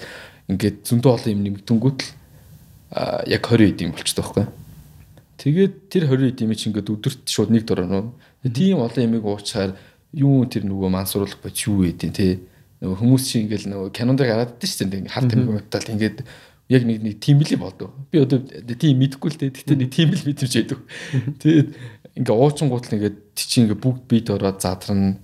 [0.51, 2.09] ингээд зөндөө олон юм нэмэгдэнгүүт л
[3.31, 4.45] яг 20 эд юм болчтой байхгүй.
[5.39, 8.03] Тэгээд тэр 20 эд юм чи ингээд өдөрт шууд нэг дөрөв нөө.
[8.51, 9.79] Тийм олон ямиг уучаар
[10.11, 12.39] юу тэр нөгөө мансууруулах бач юу гэдэг те.
[12.83, 15.11] Нөгөө хүмүүс чи ингээд нөгөө кинонд гараад дэж шүү дээ.
[15.11, 16.23] Харт юм метал ингээд
[16.69, 17.93] яг нэг нэг тийм л болдог.
[18.09, 19.53] Би одоо тийм мэдэхгүй л дээ.
[19.53, 20.79] Гэтэ нэг тийм л мэдвч яадаг.
[21.41, 21.69] Тэгээд
[22.17, 25.21] ингээ уучингууд л ингээд чи ингээ бүгд бит ороод задрна.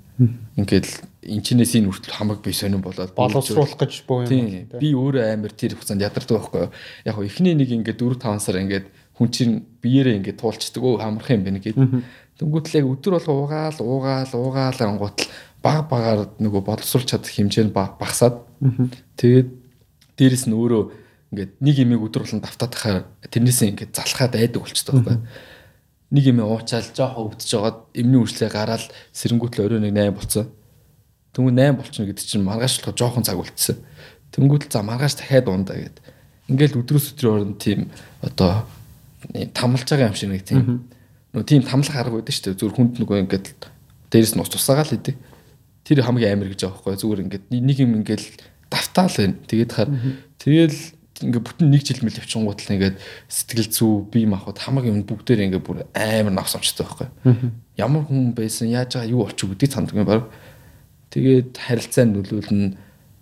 [0.53, 0.85] Ингээд
[1.25, 4.69] энчнээс энэ хүртэл хамаг би сонирн болоод боловсруулах гэж боо юм.
[4.77, 6.73] Би өөрөө амар тэр хугацаанд ядардаг байхгүй юу.
[7.05, 8.85] Яг хоо эхний нэг ингээ 4 5 сар ингээд
[9.17, 11.77] хүн чинь биеэрээ ингээ туулцдаг өө хамрах юм байна гэд.
[12.37, 15.29] Тэнгүүтэл яг өдөр болго уугаал уугаал уугаал ангуут
[15.61, 18.41] баг багаар нөгөө боловсруулж чадах хэмжээ нь багасаад
[19.21, 19.49] тэгээд
[20.17, 21.00] дээрэс нь өөрөө
[21.31, 25.17] ингээд нэг имийг өдөр болон давтаадахаар тэрнээсээ ингээд залхаад айдаг болчтой байхгүй.
[26.11, 28.83] Нэг юм уучаал жоохон өвдөж жагаад эмний үрслээ гараад
[29.15, 30.51] сэрэнгүүтэл орой нэг 8 болцсон.
[31.31, 33.79] Тэнгүү 8 болчихно гэдэг чинь маргааш болохоо жоохон цаг үлдсэн.
[34.35, 36.03] Тэнгүүтэл за маргааш дахиад ундаа гэд.
[36.51, 37.87] Ингээл өдрөөс өдрөөр нь тийм
[38.19, 38.67] одоо
[39.55, 40.91] тамлж байгаа юм шиг нэг тийм
[41.31, 42.59] нөө тийм тамлах арга байдаг шүү дээ.
[42.59, 43.47] Зүгээр хүнд нөгөө ингээд
[44.11, 45.15] дээрэс нь ус тусаагаал идэг.
[45.87, 46.99] Тэр хамгийн амар гэж байгаа байхгүй.
[46.99, 48.27] Зүгээр ингээд нэг юм ингээл
[48.67, 49.39] давтаал байна.
[49.47, 49.89] Тэгээд хаар
[50.43, 50.75] тэгэл
[51.21, 52.97] ингээ бүтэн нэг жил мэл явчихгууд л ингээд
[53.29, 57.07] сэтгэл зүй бие махбод хамаг юм бүгдээр ингээ бүр амар навсамжтай байхгүй.
[57.77, 60.27] Ямар хүн байсан яаж байгаа юу болчих гэдэг цанд юм баг.
[61.13, 62.67] Тэгээд харилцаа нөлөөлнө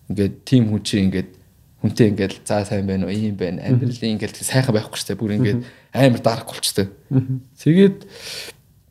[0.09, 1.29] ингээд тим хүн чинь ингээд
[1.83, 5.35] хүнтэй ингээд за сайн байна уу ийм байна амьдралын ингээд сайхан байхгүй ч гэсэн бүр
[5.38, 5.59] ингээд
[5.93, 6.88] амар дарах болчтой.
[7.59, 7.97] Тэгээд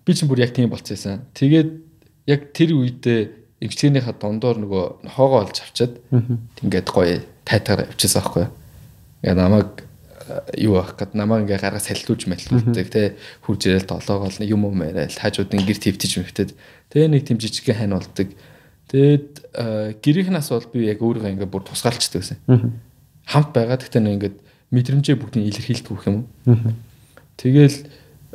[0.04, 1.26] би чинь бүр яг тийм болчихсон.
[1.36, 1.70] Тэгээд
[2.28, 3.20] яг тэр үедээ
[3.60, 5.98] эмчилгээнийхаа дундор нөгөө нохоогоо олж авчаад
[6.62, 8.52] ингээд гоё тайтгаар явчихсан байхгүй юу
[9.22, 9.84] Ингээ намайг
[10.28, 14.82] э, юу ах гэд намайг ингээ гаргаа салхилуулж мэлхүүлдэг те хурж ирэл толоогоол юм юм
[14.82, 16.50] яриад хажууд гэр твтэж мэгтэд
[16.92, 18.28] тэгээ нэг тийм жижигхэн хань болдог.
[18.88, 22.38] Тэгээд э, гэрийнхнаас бол би яг өөрийгөө ингээ бүр тусгаалчдаг гэсэн.
[23.28, 24.32] Хамт байгаа гэхдээ нэг ингээ
[24.72, 26.72] мэдрэмжээ бүгдийг илэрхийлдэг юм уу.
[27.36, 27.78] Тэгэл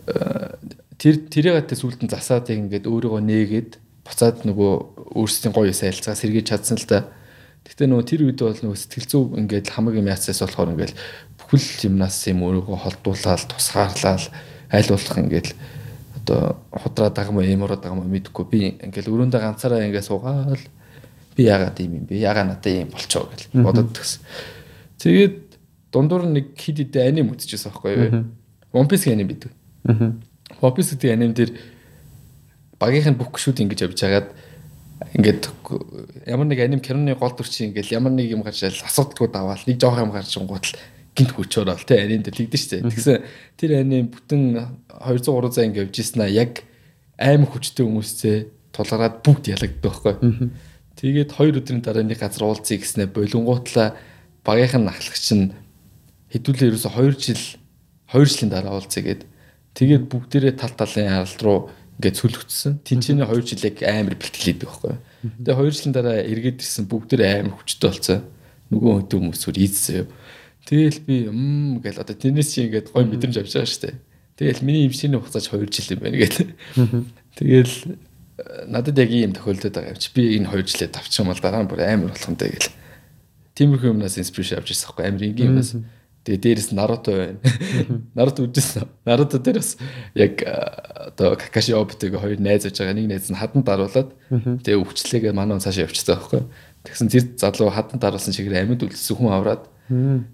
[0.08, 0.56] э,
[1.02, 3.72] тэр тэрийг тэ сүлдэн засаад яг ингээ өөрийгөө нээгээд
[4.06, 4.72] буцаад нөгөө
[5.16, 7.10] өөрсдийн гоё сайлцгаа сэргийж чадсан л да.
[7.64, 10.94] Гэхдээ нөгөө тэр үед бол нөгөө сэтгэл зүй ингээд хамаг юм яацаас болохоор ингээд
[11.40, 14.24] бүхэл юмнаас юм өөрийгөө холдуулаад тусгаарлаад
[14.74, 15.48] аль болох ингээд
[16.24, 20.64] одоо худраа дагам эмороо дагам мэдхгүй би ингээд өрөөндөө ганцаараа ингээд суугаал
[21.36, 24.20] би яагаад юм юм бэ яагаад надад юм болчоо гэж бодод тгс.
[25.00, 25.36] Тэгээд
[25.92, 28.26] дундуур нэг хид хид аним үзчихсэн байхгүй юу?
[28.74, 29.52] One Piece аним бидэг.
[29.86, 31.52] One Piece гэдэг аним дээр
[32.80, 34.28] багийнх нь бүх гişүүд ингэж явж хагаад
[35.12, 35.52] ингээд
[36.28, 40.00] ямар нэг аним киноны гол дүрчин ингээл ямар нэг юм гарч асуудалгүй даваал нэг жоох
[40.00, 40.80] юм гарч ингуутал
[41.16, 42.82] гинт хүч орол те аним дээр тэгдэж штэ.
[42.82, 43.22] Тэгсэн
[43.58, 44.42] тэр аним бүтэн
[44.90, 46.66] 200 300 за ингээд явжсэн аа яг
[47.22, 48.38] аим хүчтэй хүмүүстэй
[48.74, 50.16] тулгараад бүгд ялагддаг байхгүй.
[50.98, 53.94] Тэгээд хоёр өдрийн дараа нэг газар уулзъя гэснээр болонгуутлаа
[54.42, 55.54] багийнх нь ахлагч нь
[56.34, 57.44] хэдүүлээ ерөөсө 2 жил
[58.10, 59.22] 2 жилийн дараа уулзъя гэд.
[59.78, 61.60] Тэгээд бүгдээрээ тал талын аралд руу
[61.98, 62.74] ингээд сүлгцсэн.
[62.84, 64.94] Тинчний 2 жил яг амар бэлтгэлээд байхгүй.
[65.44, 68.20] Тэгээ 2 жилийн дараа эргээд ирсэн бүгдээр амар хүчтэй болсон.
[68.74, 70.08] Нөгөө хөдөө хүмүүс үр ийдсэн.
[70.66, 73.96] Тэгэл би мм гэл одоо тэрнээс чи ингээд гой мэдрэмж авч байгаа шүү дээ.
[74.40, 76.40] Тэгэл миний имшээний хугацаач 2 жил юм байна гэл.
[77.38, 77.76] Тэгэл
[78.68, 81.62] надад яг ийм тохиолдод байгаа юм чи би энэ 2 жилээ давчих юм бол дараа
[81.62, 82.74] нь бүр амар болох юм даа гэл.
[83.54, 85.72] Тиймэрхүү юмнаас инспирэшн авч ирсэн байхгүй амар ингийн юмнаас.
[86.24, 87.40] Тэгээ дээрэс Наруто байна.
[88.16, 88.88] Наруто үзсэн.
[89.04, 89.76] Наруто дээр бас
[90.16, 92.96] яг одоо Какаши Обитыг хоёр найз байж байгаа.
[92.96, 96.42] Нэг найз нь хадан даруулад тэгээ өвчлээгээ манай цаашаа явчихсан байхгүй.
[96.88, 99.68] Тэгсэн тэр залуу хадан даруулсан чигээр амьд үлдсэн хүн аваад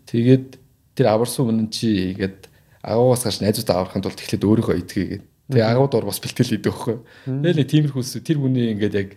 [0.05, 0.61] тэгээд
[0.93, 2.45] тэр аварсан өмнө чи ингээд
[2.85, 6.97] агуугаас гарч найзуудаа аврахын тулд эхлээд өөрийнхөө идгээгээд тэгээ агуу дор бас бэлтгэл хийдэг байхгүй.
[7.25, 9.09] Тэгээ нэг тиймэрхүүс тэр хүний ингээд яг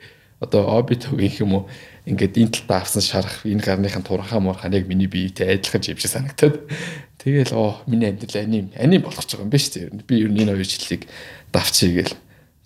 [0.43, 1.63] одоо Обито гэх юм уу
[2.07, 6.67] ингээд энэ талд авсан шарах энэ гарныхын туранхаа муурхаа яг миний биетэй адилхан шиг санагтаад
[7.23, 10.43] тэгэл оо миний амьдрал аним аним болох ч байгаа юм биш үү би ер нь
[10.43, 11.07] энэ хоёр жилийг
[11.55, 12.15] давчий гэл.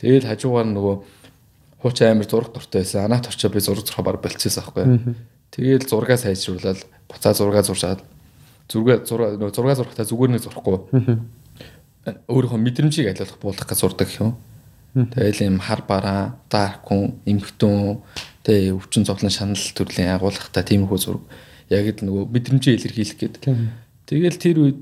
[0.00, 0.94] Тэгэл хажуугаар нөгөө
[1.84, 3.04] хуучин амир зураг дуртай байсан.
[3.04, 5.14] Анаа торчоо би зураг зурхаа баг болчихсон байхгүй
[5.52, 8.00] тэгэл зургаа сайжруулаад буцаа зургаа зуршаад.
[8.72, 10.76] Зургаа зураг нөгөө зургаа зурхтаа зүгээр нэг зурхгүй
[12.06, 14.36] өөрийнхөө мэдрэмжийг айлуулах буулгах гэж зурдаг юм.
[14.94, 18.00] Тэгэл юм хар бараа, дарк хүн, эмхтэн
[18.46, 21.24] тэгээ өвчин зовлон шанал төрлийн агуулгатай тиймэрхүү зураг
[21.66, 23.36] яг л нөгөө мэдрэмжээ илэрхийлэх гээд.
[24.06, 24.78] Тэгэл тэр үед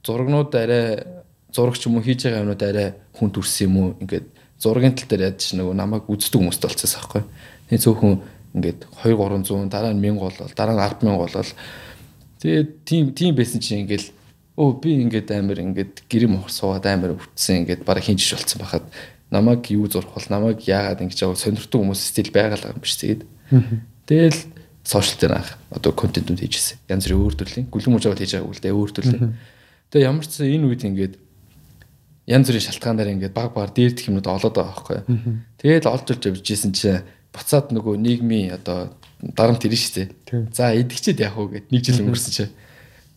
[0.00, 1.04] зурагнууд арай
[1.52, 5.28] зурагч юм уу хийж байгаа юмнууд арай хүн төрсөн юм уу ингээд зургийн тал дээр
[5.28, 7.22] ядч нөгөө намайг үздэг хүмүүст болчихсон байхгүй.
[7.68, 8.14] Тэгээ цөөхөн
[8.56, 11.50] ингээд 2 300 дараа нь 1000 болол дараа нь 10000 болол
[12.40, 14.12] тэгээ тийм тийм байсан чинь ингээд
[14.56, 18.84] өө би ингээд амар ингээд гэрэм ухар суугаад амар өвдсөн ингээд бараг хинжиш болцсон байхад
[19.32, 23.22] намайг юу зурх бол намайг яагаад ингэж байгаа сонирхдаг хүмүүс стил байгалаа юм биш тэгээд
[24.06, 24.40] тэгэл
[24.84, 28.72] сошиал дээр анх одоо контентууд хийжсэн янз бүрийн өөр төрлийн гүлэн мужаавал хийж байгаа үгтэй
[28.76, 29.32] өөр төрлийн
[29.88, 31.14] тэгээ ямар ч энэ үед ингээд
[32.28, 35.00] янз бүрийн шалтгаанаар ингээд баг багаар дээрдэх юмнууд олоод байгаа байхгүй
[35.64, 38.92] тэгээд олж олж явж исэн чинь буцаад нөгөө нийгмийн одоо
[39.22, 40.08] дарамт ирнэ шүү дээ.
[40.52, 42.52] За идэгчээд явах уу гэд нэг жил өнгөрсөн чинь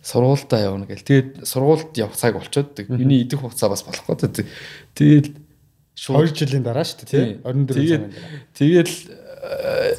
[0.05, 1.01] сургуультаа явна гэл.
[1.01, 4.45] Тэгээд сургуульд явах цаг болчоод миний идэх хугацаа бас болохгүй.
[4.93, 5.27] Тэгээд
[5.95, 8.39] 2 жилийн дараа шүү дээ тий 24 цагийн дараа.
[8.51, 9.95] Тэгэл э,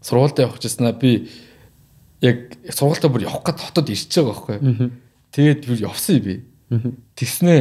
[0.00, 1.28] сургуульд явах гэжснаа би
[2.22, 4.90] яг сургуультаа бүр явах гээд хотод ирч байгаа байхгүй.
[5.34, 6.34] Тэгээд би явсан би.
[7.18, 7.60] Тэгснээ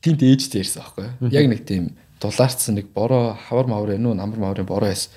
[0.00, 1.06] тент ээжтэй ирсэн байхгүй.
[1.34, 5.10] Яг нэг тийм дулаарцсан нэг бороо хавар мавар энэ намар маврын бороо байсан.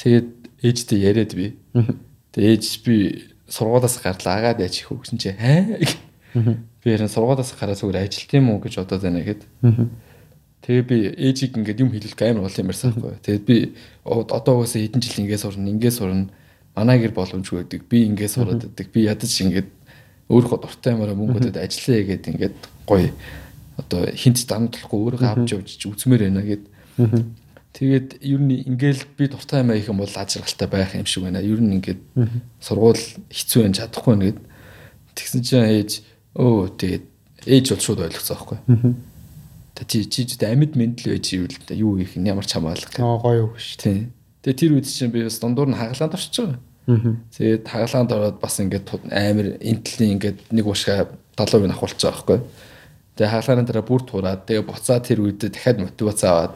[0.00, 0.28] Тэгээд
[0.64, 1.54] ээжтэй яриад би.
[2.32, 2.96] Тэгээд ээж би
[3.50, 5.78] сургуулаас гарлаа агаад яачих хөө гэсэн чи хаа.
[6.82, 9.42] Би ярин сургуулаас гараад зүгээр ажилт юм уу гэж бодоод байна гэд.
[10.60, 13.16] Тэгээ би ээжийг ингээд юм хэлэх амар бол юм ярьсан байхгүй.
[13.24, 13.56] Тэгээд би
[14.04, 16.28] одоо угаасаа хэдэн жил ингээд сурна, ингээд сурна.
[16.76, 17.80] Манай гэр боломжгүй байдаг.
[17.88, 18.86] Би ингээд сураад байдаг.
[18.92, 19.68] Би ядаж ингээд
[20.28, 23.08] өөрийнхөө дуртай юмараа мөнгөдөд ажиллая гэд ингээд гоё
[23.80, 26.64] одоо хинт дамтлахгүй өөрөө авч явж үзмээр байна гэд.
[27.72, 31.40] Тэгээд ер нь ингээл би дуртай юм их юм бол ажиргалтай байх юм шиг байна.
[31.40, 32.04] Ер нь ингээд
[32.60, 33.00] сургуул
[33.32, 34.38] хэцүү байж чадахгүй нэгэд.
[35.16, 35.90] Тэгсэн чинь ээж
[36.36, 37.04] өө тэгээд
[37.48, 38.58] ээж бол шууд ойлгоцсон байхгүй
[39.86, 43.00] чи чи амьд мэндэл байж юу л да юу их ямар ч хамаалах гэх.
[43.00, 43.78] Аа гоё үг шүү.
[43.80, 43.98] Тий.
[44.44, 46.56] Тэгээ тэр үед чинь би бас дундуур нь хаглаанд орчих.
[46.88, 47.16] Аа.
[47.36, 52.38] Тэгээд хаглаанд ороод бас ингээд амар интлийн ингээд нэг ушгаа 70% авахулчих байгаа байхгүй.
[53.16, 56.54] Тэгээ хаглааны дараа бүр тураад тэгээ буцаа тэр үед дахиад мотивац аваад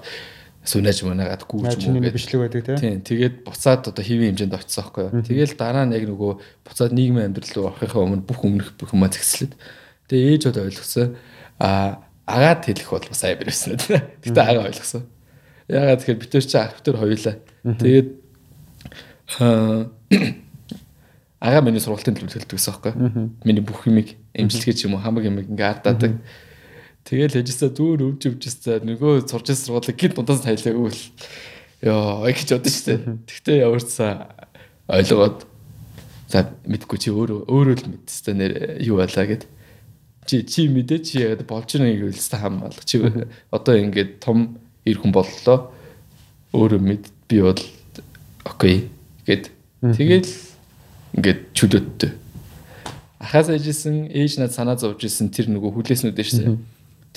[0.65, 3.05] сүнэж мөнэгаад гүүж мөнгө бичлэг байдаг тийм.
[3.05, 5.05] Тэгээд буцаад одоо хэвийн хэмжээнд очсон байхгүй.
[5.29, 6.33] Тэгээл дараа нь яг нөгөө
[6.65, 9.53] буцаад нийгмийн амьдрал руу орохын өмнө бүх өмнөх бүх юмаа зэгслээд.
[10.09, 11.09] Тэгээ ээж бод ойлгосон.
[11.61, 13.77] Аа агаад хэлэх бол бас аяа бэрсэн.
[14.25, 15.05] Гэтэ агаа ойлгосон.
[15.69, 17.37] Ягаад тэгэхээр бид төр чи ах битэр хоёулаа.
[17.65, 18.09] Тэгээд
[21.45, 22.93] агаа миний сургалтын төлөв хэлдэг гэсэн байхгүй.
[23.45, 26.21] Миний бүх юмыг эмчилгээ ч юм уу хамаг юмыг ингээ ардаадаг.
[27.05, 31.03] Тэгэл ээжээсээ зүүр өвж өвжсээ нөгөө сурч сургуулийг гинт дундаас тайлаагүй л
[31.85, 33.01] ёо гэж бодсон шүү дээ.
[33.29, 34.13] Тэгтээ яварцаа
[34.89, 35.45] ойлгоод
[36.33, 39.45] за мэдгүй чи өөрөө өөрөө л мэдсэн нэр юу байлаа гэд
[40.27, 42.79] чи чи мэдээ чи яг болж байгаа гэвэл хам бол.
[42.85, 43.01] Чи
[43.51, 45.71] одоо ингээд том ир хүн боллоо.
[46.53, 47.61] Өөрөө мэд би бол
[48.45, 48.89] окей
[49.27, 49.51] гэд.
[49.81, 50.31] Тэгэл
[51.17, 52.13] ингээд чөлөөттэй
[53.25, 56.61] ахаас ажисэн ээж над санаа зовж исэн тэр нөгөө хүлээснүүд дээ шээ.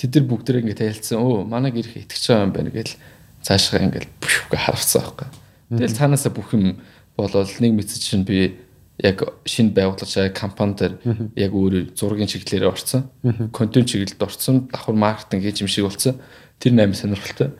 [0.00, 2.96] Тэд нар бүгд ингээд тайлцсан өө манайг ирэх итгэж байгаа юм байна гэл.
[3.44, 5.28] Цаашгаа ингээд бүхгээ харавцсан байхгүй
[5.68, 6.80] тэгэл цаанаасаа бүх юм
[7.16, 8.56] болол нэг мэдсэн чинь би
[8.98, 10.94] яг шинэ байгууллагч компани дээр
[11.38, 13.10] яг өөрөө зургийн чиглэлээр орсон.
[13.54, 14.66] Контент чиглэлд орсон.
[14.72, 16.18] Давхар маркетинг хийж юм шиг болсон.
[16.58, 17.54] Тэр наймаа сонирхолтой.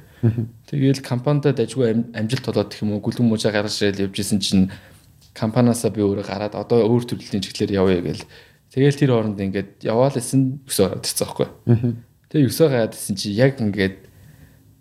[0.66, 4.66] Тэгээл компанидад ажгүй амжилт толоод гэх юм уу гүлэн мужаа гаргаж ирэл явжсэн чинь
[5.30, 8.26] компаниасаа би өөрөө гараад одоо өөр төрлийн чиглэлээр явъя гээл.
[8.74, 11.48] Тэгээл тэр хооронд ингээд яваал исэн өсөө ороод ирсэн байхгүй.
[12.34, 13.96] Тэгээ 9 гаад гэсэн чи яг ингээд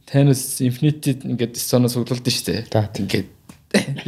[0.10, 2.90] Thanos Infinity ингээд соноос суглуулдаг шүү дээ.
[2.98, 3.30] Ингээд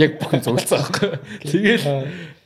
[0.01, 1.09] яг бүхэн цуглацсан байхгүй.
[1.45, 1.85] Тэгэл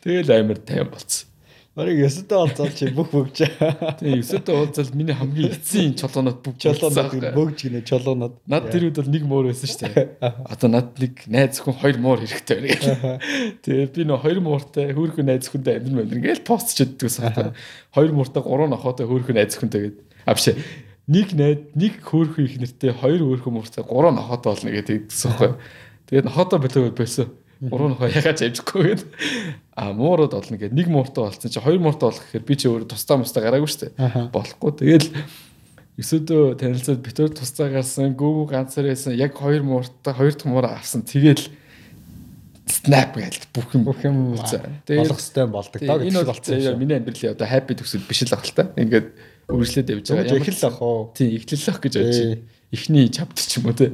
[0.03, 1.33] тэгэл амар тайван болцсон.
[1.73, 3.49] Барыг ёстой олзол чи бүх бүгж.
[3.97, 8.37] Тэгээ ёстой олзол миний хамгийн эцсийн чолоонод бүх чолоонод бүгж гинэ чолоонод.
[8.45, 10.21] Над тэр үед бол нэг муур байсан шүү дээ.
[10.21, 13.25] Одоо над нэг найз зөвхөн хоёр муур хэрэгтэй байна гэх.
[13.65, 17.57] Тэгээ би нөө хоёр мууртай хөөрхөн найз зөвхөнтэй амьдрын амьдрын гээл пост ч өгдөг байсан.
[17.89, 19.97] Хоёр мууртай гурван охоотой хөөрхөн найз зөвхөнтэй гээд.
[20.29, 20.53] А биш
[21.09, 25.57] нэг найд нэг хөөрхөн их нэртэй хоёр хөөрхөн мууртай гурван охоотой болно гэдэг тэгсэн байхгүй.
[26.05, 27.33] Тэгээд нохотой болоо байсан.
[27.69, 29.01] Гурван нохоо ягаад амжихгүй гээд
[29.75, 32.89] а муурууд олно гээд нэг мууртай болсон чи хоёр мууртай болох гэхээр би чи өөрөө
[32.91, 34.31] тусдаа мустаа гараагүй шүү дээ.
[34.35, 34.71] Болохгүй.
[34.83, 35.07] Тэгэл
[36.01, 41.07] өсөдөө танилцаад битүүр тусдаа гарсан гүүг ганцаар байсан яг хоёр мууртай хоёр дахь муур авсан.
[41.07, 41.47] Тэгэл
[42.67, 46.79] снап гэж бүх юм бүх юм болох хэвээр болдог даа гэж болсон.
[46.79, 48.71] Миний амьдралын одоо хайпи төгсөл биш л ах л та.
[48.75, 49.07] Ингээд
[49.51, 50.39] үргэлжлээд явж байгаа.
[50.39, 51.11] Эхлэл ах уу?
[51.13, 52.19] Тийм, эхлэл ах гэж бодож.
[52.73, 53.91] Эхний чапт ч юм уу те.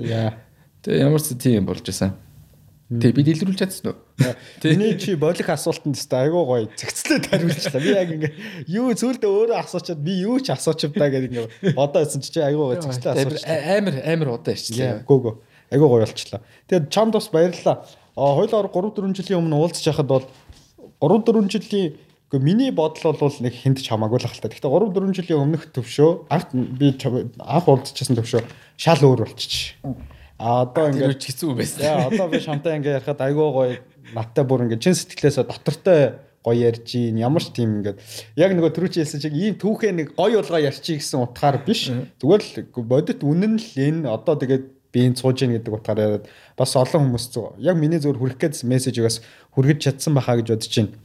[0.86, 2.16] Тэгээ ямар ч тийм болж байсан.
[2.90, 4.02] Тэгээ би дэлгэрүүлж чадсан уу?
[4.66, 7.82] Тэний чи болих асуултанд тест айгуу гоё зэгцлээ тариулчлаа.
[7.86, 8.34] Би яг ингээ
[8.66, 12.74] юу зөвлөдөө өөрөө асуучаад би юу ч асуучих даа гэдэг ингээ одоо хэлсэн чи айгуу
[12.74, 13.46] гоё зэгцлээ асууч.
[13.46, 15.06] Амар амар удаа ирчлээ.
[15.06, 15.34] Гүү гүү.
[15.70, 16.42] Айгуу гоё болчлаа.
[16.66, 17.86] Тэгээд чамд бас баярлалаа.
[18.18, 20.26] А хоёулаа 3 4 жилийн өмнө уулзч яхад бол
[20.98, 21.94] 3 4 жилийн
[22.30, 24.54] Гэхдээ миний бодол бол нэг хүнд ч хамаагүй л ахaltaа.
[24.54, 28.46] Гэхдээ 3 4 жилийн өмнөх төвшөө анх би анх уулзчихсан төвшөө
[28.78, 29.78] шал өөр болчих.
[30.40, 31.84] А одоо ингээд хэцүү байсан.
[31.84, 33.76] Яа одоо би шамтай ингээд ярихад айгүй гоё
[34.16, 36.00] надтай бүр ингээд чин сэтгэлээсээ дотортой
[36.48, 38.00] гоё ярьж ийн ямар ч тийм ингээд
[38.40, 41.92] яг нөгөө түрүүч хэлсэн чиг ийм түүхээ нэг гоё болгоо ярьчих гэсэн утгаар биш.
[41.92, 46.26] Зүгээр л бодит үнэн л энэ одоо тэгээд би энэ сууж ийн гэдэг утгаар яриад
[46.56, 49.20] бас олон хүмүүс яг миний зөвөр хүрэх гээд мессежийг бас
[49.52, 50.96] хүргэж чадсан байхаа гэж бодож байна.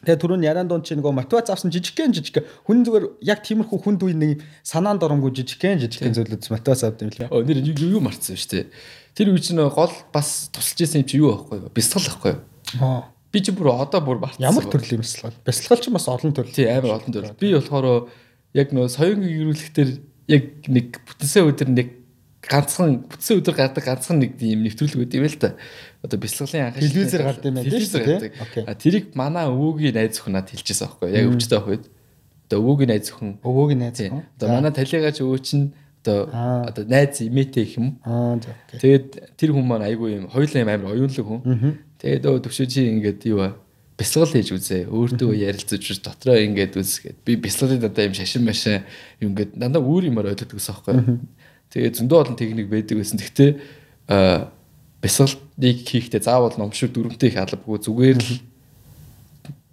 [0.00, 4.00] Тэгээ түрүүн яран дунд чи нөгөө мотивац авсан жижигхэн жижиг хүн зүгээр яг тиймэрхүү хүнд
[4.08, 7.28] үе нэг санаанд оромгүй жижигхэн жижигхэн зүйлүүд мотивац авд юм лээ.
[7.28, 8.72] Оо нэр юу юу марцсан шүү дээ.
[9.12, 11.72] Тэр үе чинь гол бас тусалж исэн юм чи юу байхгүй юу?
[11.76, 12.40] Бясалгал байхгүй юу?
[12.80, 13.12] Аа.
[13.28, 14.40] Би чи бүр одоо бүр марцсан.
[14.40, 15.36] Ямар төрлийн бясалгал?
[15.44, 16.56] Бясалгал чинь бас олон төрөл.
[16.56, 17.36] Тий амар олон төрөл.
[17.36, 18.08] Би болохоор
[18.56, 19.88] яг нөгөө соён гэрүүлэхтэр
[20.32, 21.99] яг нэг бүтэнсээ өдөр нэг
[22.40, 25.54] ганцхан бүтсэн өдөр гардаг ганцхан нэг юм нэвтрүүлэг үүд юм л та.
[26.00, 28.64] Одоо бясалгалын анх телевизээр гардаг юм байна тийм үү?
[28.64, 31.84] А тэрийг манай өвөөгийн найз надад хэлчихсэн аахгүй яг өвчтэй байх үед.
[32.48, 33.30] Одоо өвөөгийн найз өхөн.
[33.44, 34.24] Өвөөгийн найз өхөн.
[34.40, 35.66] Одоо манай талигач өвөө чинь
[36.00, 36.18] одоо
[36.64, 38.00] одоо найз имээтэй их юм.
[38.08, 38.40] Аа
[38.72, 41.76] тэгээд тэр хүн маань айгүй юм хоёулаа юм амар оюунлаг хүн.
[42.00, 43.52] Тэгээд өө төвшөө чи ингээд юу вэ?
[44.00, 44.88] бясалгал хийж үзээ.
[44.88, 48.80] Өөртөө ярилцаж дотроо ингээд үзгээд би бясалгалын дандаа юм шашин машин
[49.20, 50.96] юм ингээд дандаа өөр юмар ойлгодог гэсэн аахгүй.
[51.70, 53.18] Тэгээ зөндөө олон техник байдаг байсан.
[53.18, 53.50] Гэхдээ
[55.00, 58.32] бясалгалыг хийхдээ заавал номшиг дөрөвтэй их албагүй зүгээр л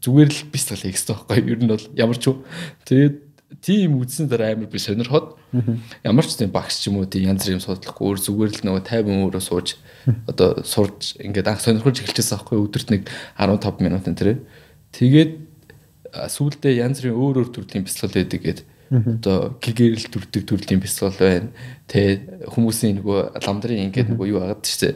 [0.05, 1.51] зүгээр л бясалгал хийх хэрэгтэй байхгүй юу?
[1.51, 2.45] Ер нь бол ямар ч юу.
[2.85, 3.15] Тэгээд
[3.59, 5.35] тийм үзсэн дараа амар би сонирхоод
[6.03, 8.63] ямар ч тийм багш ч юм уу тийм янз бүр юм судлахгүй өөр зүгээр л
[8.67, 9.67] нөгөө 50 өөрөө сууж
[10.29, 13.01] одоо сурж ингээд анх сонирхолж эхэлчихсэн байхгүй өдөрт нэг
[13.39, 14.29] 15 минут энэ тэр.
[14.93, 15.31] Тэгээд
[16.13, 21.49] сүүлдээ янз бүрийн өөр өөр төрлийн бясалгал байдаг гэдэг одоо гэгэрэл төрдөг төрлийн бясалгал байна.
[21.87, 24.95] Тэ хүмүүсийн нөгөө ламдрын ингээд нөгөө юу агаад штэ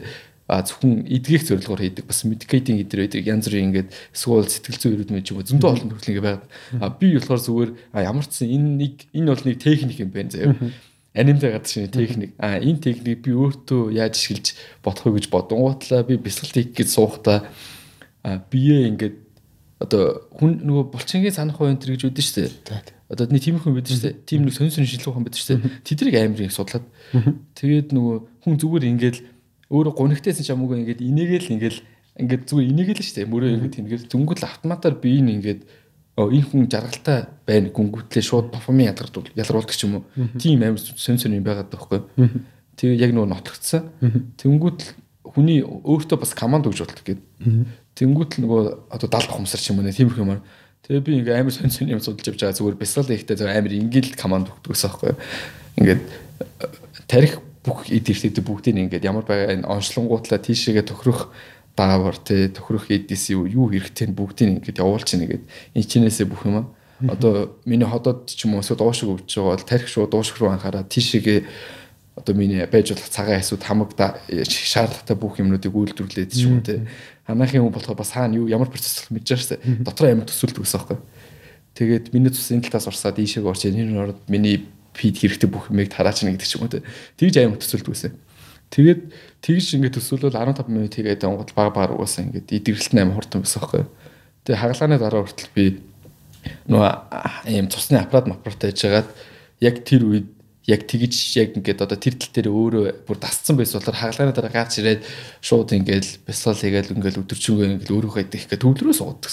[0.52, 4.94] а зөвхөн эдгэх зорилгоор хийдэг бас медикейтинг эдэр байдаг янз бүрийн ингээд эсвэл сэтгэл зүйн
[5.00, 6.44] эрүүд мэж юм зөндөө олон төрлийн ингээд байгаад.
[6.76, 7.70] А би болохоор зүгээр
[8.04, 10.52] ямар ч энэ нэг энэ бол нэг техник юм байна заяа.
[11.16, 12.30] Анимтай гадаг шинэ техник.
[12.36, 14.46] А энэ техник би өөртөө яаж ашиглаж
[14.84, 17.48] бодох вэ гэж бодонгуутлаа би бясалгалт хийх гэж суухдаа
[18.52, 19.16] бие ингээд
[19.80, 23.92] одоо хүн нөгөө булчингийн санах хувь энэ гэж үүдэн шүү дээ одоо нэг тиймэрхүү байдаг
[23.92, 24.16] шүү дээ.
[24.24, 25.84] Тийм нэг сонир сонир шилжүүлэх хүн байдаг шүү дээ.
[25.84, 26.86] Тэдрийг амар их судлаад
[27.60, 29.20] тэгээд нөгөө хүн зүгээр ингээл
[29.68, 31.80] өөрөө гунигтайсэн ч амаагүй ингээд инээгээл ингээл
[32.24, 33.28] ингээд зүгээр инээгээл шүү дээ.
[33.28, 35.60] Мөрөө ингээд тэнгэр зүнгэл автоматар би энэ ингээд
[36.16, 40.04] энэ хүн жаргалтай байна гүнгүүтлээ шууд дофамин ядардаг ялруулдаг ч юм уу.
[40.40, 42.28] Тийм амар сонир сонир юм байгаад байгаа байхгүй.
[42.80, 43.82] Тэгээ яг нөгөө нотлогдсон.
[44.40, 44.80] Тэнгүүт
[45.32, 47.24] хүний өөртөө бас команд өгж болдог гэдэг.
[47.96, 48.60] Тэнгүүт л нөгөө
[48.92, 50.40] одоо далд хумсар ч юм уу тиймэрхүү юм
[50.82, 52.58] Тэгээ би ингээ амар сонь сонь юм судалж явж байгаа.
[52.58, 55.14] Зүгээр бясалгал ихтэй зүгээр амар ингээл команд өгдөгсөн байхгүй.
[55.78, 56.66] Ингээд э,
[57.06, 61.30] тарих бүх эд эрхтэд бүгдийг ингээд ямар байгаа энэ онцлонгуутлаа тийшээгээ тохирох
[61.78, 65.46] даавар те тохирох эдис юу юу хэрэгтэй бүгдийг ингээд явуулж ингээд
[65.78, 66.66] энэ чинээсээ бүх юм аа.
[67.06, 70.50] Одоо миний ходоод ч юм уу эсвэл дуушиг өвч байгаа бол тарих шууд дуушиг руу
[70.50, 71.46] анхаараа тийшээгээ
[72.18, 76.84] одоо миний байж болох цагаан хэсүүд хамаг шаардлагатай бүх юмнуудыг үйлдвэрлээд уу те
[77.26, 79.84] анаахын хүн болохоор бас хаана юу ямар процесс болох мэдэж байгаа шүү.
[79.86, 80.98] Дотроо амар төсөөлдөг гэсэн байхгүй.
[81.78, 85.88] Тэгээд миний цус энэ талаас урсаад ийшээ орч энэ ороод миний фид хэрэгтэй бүх юмыг
[85.88, 88.12] тараачна гэдэг ч юм уу тэгж амар төсөөлдөг гэсэн.
[88.72, 89.00] Тэгээд
[89.44, 93.60] тэгж ингээд төсөөлөл 15 минут хийгээд онгод баг баг угаасаа ингээд идэгрэлт амар хурдан байсан
[93.60, 93.84] байхгүй.
[94.44, 95.64] Тэгээд хагалгааны дараа хүртэл би
[96.66, 96.92] нөгөө
[97.52, 99.08] ийм цусны аппарат аппарат таажгаад
[99.60, 100.28] яг тэр үед
[100.66, 104.52] яг тэгж яг ингээд одоо тэр тал дээр өөрөө бүр дасцсан байсан болохоор хагалгааны дараа
[104.54, 105.02] гарч ирээд
[105.42, 109.32] шууд ингээд бясалгал хийгээл ингээд өдөржингөө ингээд өөрөөхөө идэх ингээд төвлөрөө суудаг.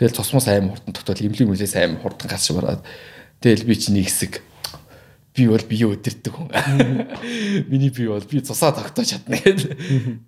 [0.00, 2.80] Тэгэл цосмос аим хурдан тогтоод имлэг мүлээс аим хурдан гарч бараад
[3.44, 4.40] тэгэл би чи нэг хэсэг
[5.36, 6.48] би бол бие өдөрдөг хүн.
[7.68, 9.76] Миний бие бол би цусаа тогтоож чадна гэдэг.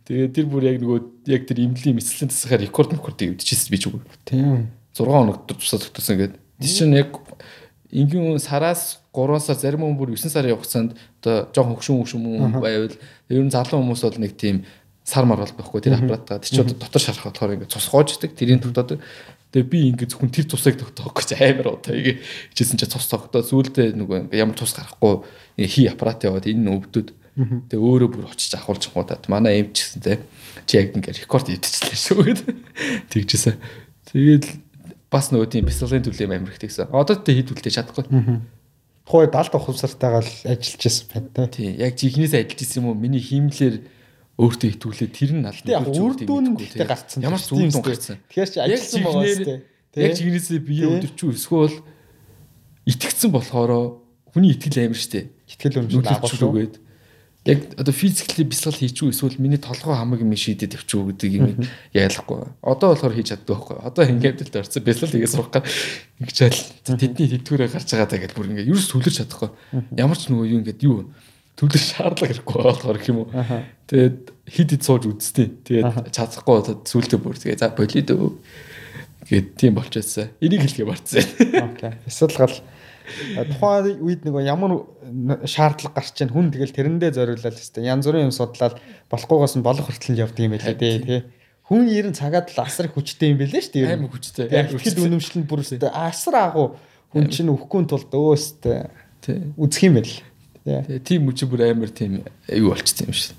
[0.09, 3.93] Тэгээ тэр бүр яг нөгөө яг тэр имлэлийн мэтлэн тасахаар рекорд рекордыг өвдөжсэн би ч
[3.93, 4.01] үгүй.
[4.25, 4.73] Тийм.
[4.97, 6.41] 6 хоног цусаа тогтоосон гэдэг.
[6.41, 6.97] Тэр чинь
[7.95, 12.97] ингийн сараас 3 сар зарим хүн бүр 9 сарын хугацаанд одоо жоохон хөшүүн хөшүүн байвал
[13.31, 14.67] ер нь залуу хүмүүс бол нэг тийм
[15.05, 16.41] сар маргал байхгүй тэр аппаратаа.
[16.41, 18.99] Тэр чинь дотор шарах болохоор ингээд цус гоождаг тэрийн тогтоод.
[19.53, 22.25] Тэгээ би ингээд зөвхөн тэр цусыг тогтоох гэж амар удаа ийг
[22.57, 25.29] хичээсэн чинь цус тогтоод сүүлдээ нөгөө ямар цус гарахгүй
[25.61, 27.13] хий аппарат яваад энэ өвдөд.
[27.69, 30.25] Тэгээ өөрөө бүр очиж ахуулж хуудаад манай эмч гэсэн те
[30.65, 32.25] чи яг ингээд рекорд идчихлээ шүү.
[32.33, 32.41] Гэд
[33.13, 33.61] тэгжсэн.
[34.09, 34.64] Тэгээл
[35.15, 38.11] бас нөгөө тийм бясалгын төлөв амар ихтэйсэн одоо тэ хийдвэлтэй чадахгүй
[39.05, 41.77] Хой 70 ухамсартайгаа л ажиллаж байсан байна тий.
[41.77, 42.97] Яг жихнээс ажиллаж исэн юм уу?
[42.97, 43.85] Миний хиймлэр
[44.41, 47.21] өөртөө итгүүлээ тэр нь аль яг үрдүүн гэхдээ гарцсан.
[47.21, 48.17] Ямар ч үрдүүн гарцсан.
[48.33, 49.55] Тэгэхээр чи ажилласан байгаа сте.
[50.01, 51.77] Яг жигнээсээ бие өдөрчүү эсвэл
[52.89, 54.01] итгэцэн болохоор
[54.33, 55.29] хүний итгэл амар штэ.
[55.53, 56.75] Итгэл юм шиг агуулгүйгээд
[57.45, 61.61] яг одоо физикли бясалгал хийчихүү эсвэл миний толгой хамаг юм шийдэд явчихуу гэдэг юм
[61.93, 62.49] ялахгүй.
[62.65, 63.77] Одоо болохоор хийж чаддаг байхгүй.
[63.85, 65.69] Одоо ингээд л орцсон бясалгал хийгээ сурах гад
[66.25, 69.51] ингэж айл тэдний тэтгэврээ гарч байгаа даа гэж бүр ингээд юу ч төлөрч чадахгүй.
[69.93, 71.13] Ямар ч нөгөө юу ингээд юу
[71.61, 73.31] төлөх шаардлага хэрэггүй болохоор гэх юм уу.
[73.93, 74.19] Тэгээд
[74.49, 75.49] хид хид сууж үзтээ.
[75.69, 78.33] Тэгээд чадахгүй сүултээ бүр тэгээ за болид өө
[79.29, 80.33] гээд тийм болчихсон.
[80.41, 81.25] Энийг хэлгээ барцсан.
[81.61, 81.93] Окей.
[82.05, 82.57] Бясалгал
[83.55, 84.73] тухайн үед нөгөө ямар
[85.45, 88.81] шаардлага гарч чинь хүн тэгэл тэрэндээ зориулаад хэвээр янз бүрийн юм судлаад
[89.13, 91.23] болохгүйгээс нь болох хүртэл явдаг юм байлээ тий.
[91.69, 93.97] Хүн ерэн цагаад л асар хүчтэй юм байлээ шүү дээ.
[93.97, 94.49] Амар хүчтэй.
[94.53, 96.77] Яг ихэд үнэмшлэн бүр өстэй асар агуу
[97.13, 98.89] хүн чинь өвөхгүй тулд өөстэй
[99.57, 100.17] үзэх юм байл.
[100.65, 103.37] Тэгээ тийм үчи бүр амар тийм юу болчихсон юм шиг.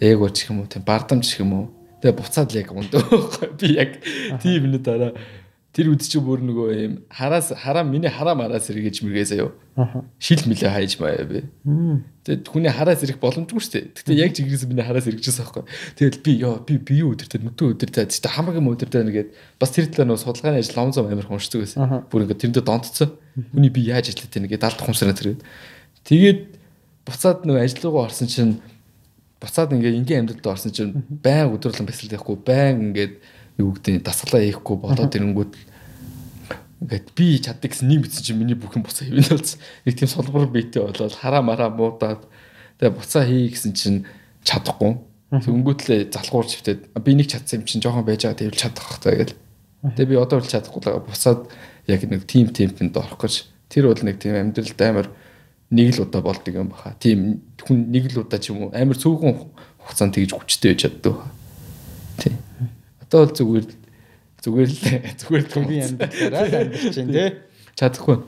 [0.00, 1.66] Эго ч юм уу тийм бардамж ч юм уу.
[2.00, 3.56] Тэгээ буцаад л яг өндөө.
[3.60, 4.00] Би яг
[4.40, 5.12] тийм нэг дараа
[5.70, 9.54] Тэр үд чи бүр нөгөө юм хараас хараа миний хараа мараас эргэж мэргээ заяо.
[10.18, 11.46] Шил мөлөө хайж маяа би.
[12.26, 13.84] Тэгээд хүний хараас ирэх боломжгүй шүү дээ.
[13.94, 15.64] Гэтэ яг жигээс миний хараас эргэжсэн байхгүй.
[15.94, 19.06] Тэгэл би ёо би бие өдөр тэр нүдэн өдөр тэр чинь хамаг юм өдөр тэр
[19.06, 19.30] нэгээд
[19.62, 22.02] бас тэр талаар нөгөө судалгааны ажил ломзом амар хуншдаг байсан.
[22.10, 23.14] Бүр ингээд тэрэндээ донтцсон.
[23.54, 25.46] Хүний би яаж ажиллаад тэнэ гэдэг алт хумсраа тэргээд.
[26.02, 26.40] Тэгээд
[27.06, 28.58] буцаад нөгөө ажил руугаа орсон чинь
[29.40, 33.14] буцаад ингээд ингийн амьдралд орсон чинь байн өдрөлөн бясалгал явахгүй байн ингээд
[33.58, 35.52] юу гэдэг дасгалаа хийхгүй болоод ирэнгүүт
[36.80, 39.60] ингээд би чаддаг гэсэн нэг битсэн чинь миний бүх юм буцаа хийвэн болсон.
[39.84, 42.24] Нэг тийм солбор битээ болоод хараа мараа муудаад
[42.80, 44.08] тэгээ буцаа хий гэсэн чинь
[44.48, 44.96] чадахгүй.
[45.28, 49.36] Тэнгүүтлээ залгуур чивтээд би нэг чадсан юм чинь жоохон байж байгаа тэвэл чадах хэрэгтэй гэл.
[49.92, 51.40] Тэгээ би одоо бол чадахгүй л буцаад
[51.84, 55.08] яг нэг тим темпэнд орох гэж тэр бол нэг тийм амьдралд амар
[55.68, 56.96] нэг л удаа болдог юм баха.
[56.96, 59.36] Тийм хүн нэг л удаа ч юм уу амар цөөхөн
[59.84, 61.28] хугацаанд тэгж хүчтэй байж чаддаг.
[62.18, 62.40] Тийм.
[63.10, 63.66] Одоо бол зүгээр
[64.38, 64.78] зүгээр л
[65.18, 67.30] зүгээр би амьдралаараа амьдарч байна тий.
[67.74, 68.22] Чадахгүй.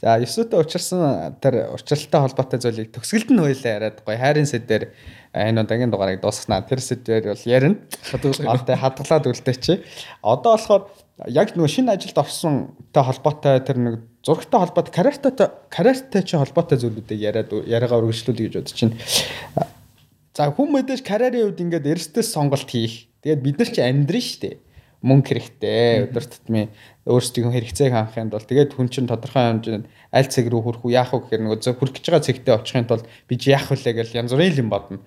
[0.00, 4.92] За Есүтэй учирсан тэр учралтай холбоотой зүйлийг төгсгөлд нь хоёлаа яриад гоё хайрын сэдвэр
[5.36, 6.64] энэ удаагийн дугаарыг дуусгана.
[6.64, 7.76] Тэр сэдвэр бол ярина.
[8.16, 9.64] Одоо хадгалаад үлдээч.
[10.24, 10.82] Одоо болохоор
[11.28, 15.32] яг нөгөө шинэ ажилд орсонтой холбоотой тэр нэг зурагтай холбоотой карьертай
[15.68, 18.96] карьертай чи холбоотой зүйлүүдийг яриад яриагаа үргэлжлүүлэх гэж бодож байна.
[20.36, 23.08] За хүн мэдээж карьерийн хувьд ингээд эрсдэс сонголт хийх.
[23.26, 24.50] Тэгээд бид нар чи амьдрын штэ
[25.02, 26.06] мөнгө хэрэгтэй.
[26.06, 26.70] Өдөр тутмын
[27.10, 31.10] өөрсдийн хэрэгцээг хангахын тулд тэгээд хүн чинь тодорхой хэмжээнд аль цэг рүү хүрэх үү яах
[31.10, 34.14] вэ гэхээр нөгөө зөв хүрэх гэж байгаа цэгтээ очихын тулд би чи яах вэ гэж
[34.14, 35.02] янз бүрийн юм бодно.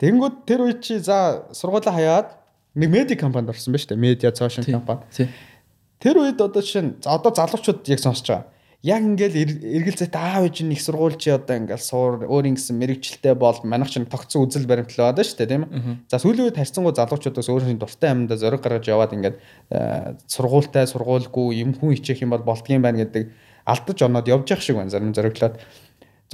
[0.00, 2.28] Тэнгүүд тэр үе чи за сургуулаа хаяад
[2.72, 5.04] нэг медиа компанид орсон ба штэ медиа цоошин компани.
[6.00, 8.51] Тэр үед одоо чинь одоо залуучууд яг сонсож байгаа
[8.82, 13.38] яг ингээл эргэл зайт аав ээж их сургууль чи одоо ингээл суур өөрийн гэсэн мэрэгчлээ
[13.38, 16.10] бол манайх чинь тогтсон үзэл баримтлал байдаг шүү дээ тийм ээ.
[16.10, 19.36] За сүүлийн үед харьцангуй залуучуудаас өөрийн дуртай амьдаа зориг гаргаж яваад ингээд
[19.70, 23.30] э, сургуультай сургуульгүй юм хүн хичээх юм бол болдгийм байна гэдэг
[23.70, 25.62] алдаж оноод явж явах шиг байна зарим зориглоод.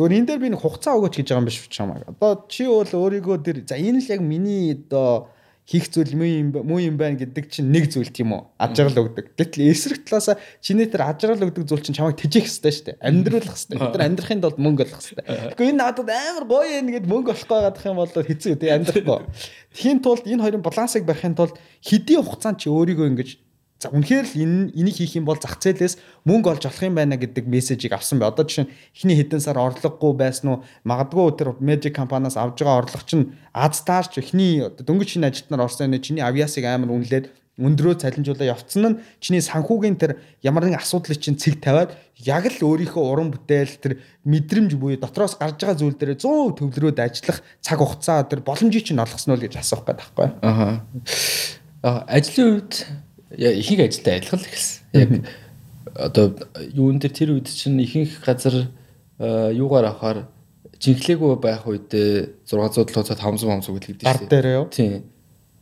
[0.00, 2.06] Зүгээр энэ дээр би нэг хугацаа өгөөч гэж байгаа юм биш ч юм аа.
[2.08, 5.28] Одоо чи бол өөрийгөө тэр за энэ л яг миний одоо
[5.68, 9.36] хийх зүйл муу юм муу юм байна гэдэг чинь нэг зүйл тийм үү ажрал өгдөг.
[9.36, 13.04] Гэтэл эсрэг талаасаа чиний тэр ажрал өгдөг зүйл чинь чамайг тэжээх хэрэгтэй шүү дээ.
[13.04, 13.60] Амьдруулах.
[13.68, 15.28] Бид нар амьдрахын тулд мөнгө олох хэрэгтэй.
[15.28, 19.20] Тэгэхгүй энэ надад амар гоё юм гэд мөнгө олох байгаадах юм бол хэцүү тий амьдрахгүй.
[19.76, 23.28] Тхийн тулд энэ хоёрын балансыг барихын тулд хэдийн хугацаанд чи өөрийгөө ингэж
[23.78, 27.14] За үнэхээр л энэ энийг хийх юм бол зах зээлээс мөнгө олж олох юм байна
[27.14, 28.26] гэдэг мессежийг авсан бай.
[28.26, 30.58] Одоо жишээ нь эхний хэдэн сар орлогогүй байсан уу?
[30.82, 35.94] Магадгүй тэр медиа компаниас авж байгаа орлого чинь аз таарч эхний дөнгөж шинэ ажилтнаар орсон
[35.94, 41.18] энэ чиний авьяасыг амар үнэлээд өндрөө цалинжуулаа явцсан нь чиний санхүүгийн тэр ямар нэгэн асуудлыг
[41.18, 43.92] чинь цэг тавиад яг л өөрийнхөө уран бүтээл тэр
[44.26, 49.02] мэдрэмж буюу дотроос гарч байгаа зүйл дээр 100% төвлөрөөд ажиллах цаг хугацаа тэр боломжийг чинь
[49.02, 50.26] олгосноо л гэж асуух гээд байхгүй.
[51.82, 52.74] Аа ажлын үед
[53.36, 54.80] ихэнх ажилтай адилхан л эхэлсэн.
[54.94, 55.10] Яг
[55.94, 56.34] одоо
[56.72, 58.70] юун дээр тэр үед чинь ихэнх газар
[59.18, 60.28] юугаар авахаар
[60.78, 64.66] жинхлээгүй байх үед 600 700 500 500 гэдэг гар дээр юу?
[64.70, 65.10] Тийм.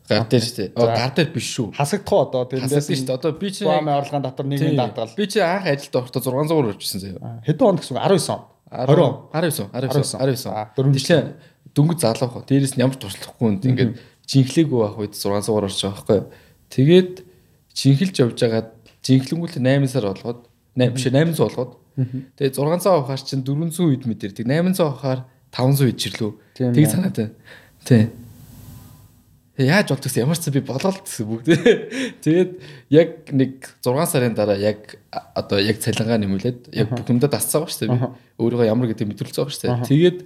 [0.06, 0.68] Гар дээр шүү дээ.
[0.76, 1.72] Оо гар дээр биш шүү.
[1.74, 3.16] Хасагдах одоо тэндээс шүү дээ.
[3.16, 5.16] Одоо би чи баамын орлогын дотор нийгмийн даатгал.
[5.16, 7.40] Би чи анх ажилд орохдоо 600 өрчсөн заяа.
[7.42, 8.42] Хэдэн он гэсэн 19 он.
[8.70, 10.94] 20 19 19 19.
[10.94, 11.26] Тэгэхээр
[11.74, 12.44] дөнгөж залуух.
[12.46, 13.92] Дээрээс нь ямар туршлахгүй юм ингээд
[14.30, 16.20] жинхлээгүй байх үед 600 орж байгаа байхгүй.
[16.70, 17.12] Тэгээд
[17.76, 18.68] жинхэлж явж байгаад
[19.04, 20.40] жинхлэнгүүл 8 сар болгоод
[20.74, 24.44] 8 биш 800 болгоод Тэгээ 600 авахаар чинь 400 үед мэдэрдэг.
[24.44, 26.30] 800 авахаар 500 үед чирлүү.
[26.52, 27.32] Тэг санаад байна.
[27.88, 28.12] Тий.
[29.56, 31.48] Яаж болдог гэсэн ямар ч би болголт гэсэн бүгд.
[32.24, 32.52] Тэгээд
[32.92, 35.00] яг нэг 6 сарын дараа яг
[35.32, 38.12] одоо яг цалингаа нэмүүлээд яг бүх юмдаа дасцсан байгаа шүү дээ.
[38.36, 39.88] Өөрийгөө ямар гэдэг мэдрэлцсэн байгаа шүү дээ.
[39.88, 40.18] Тэгээд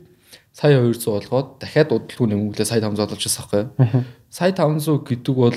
[0.50, 4.02] сая 200 болгоод дахиад удалгүй нэмүүлээ сая 500 болчихсон байхгүй.
[4.34, 5.54] Сая 500 гэдэг бол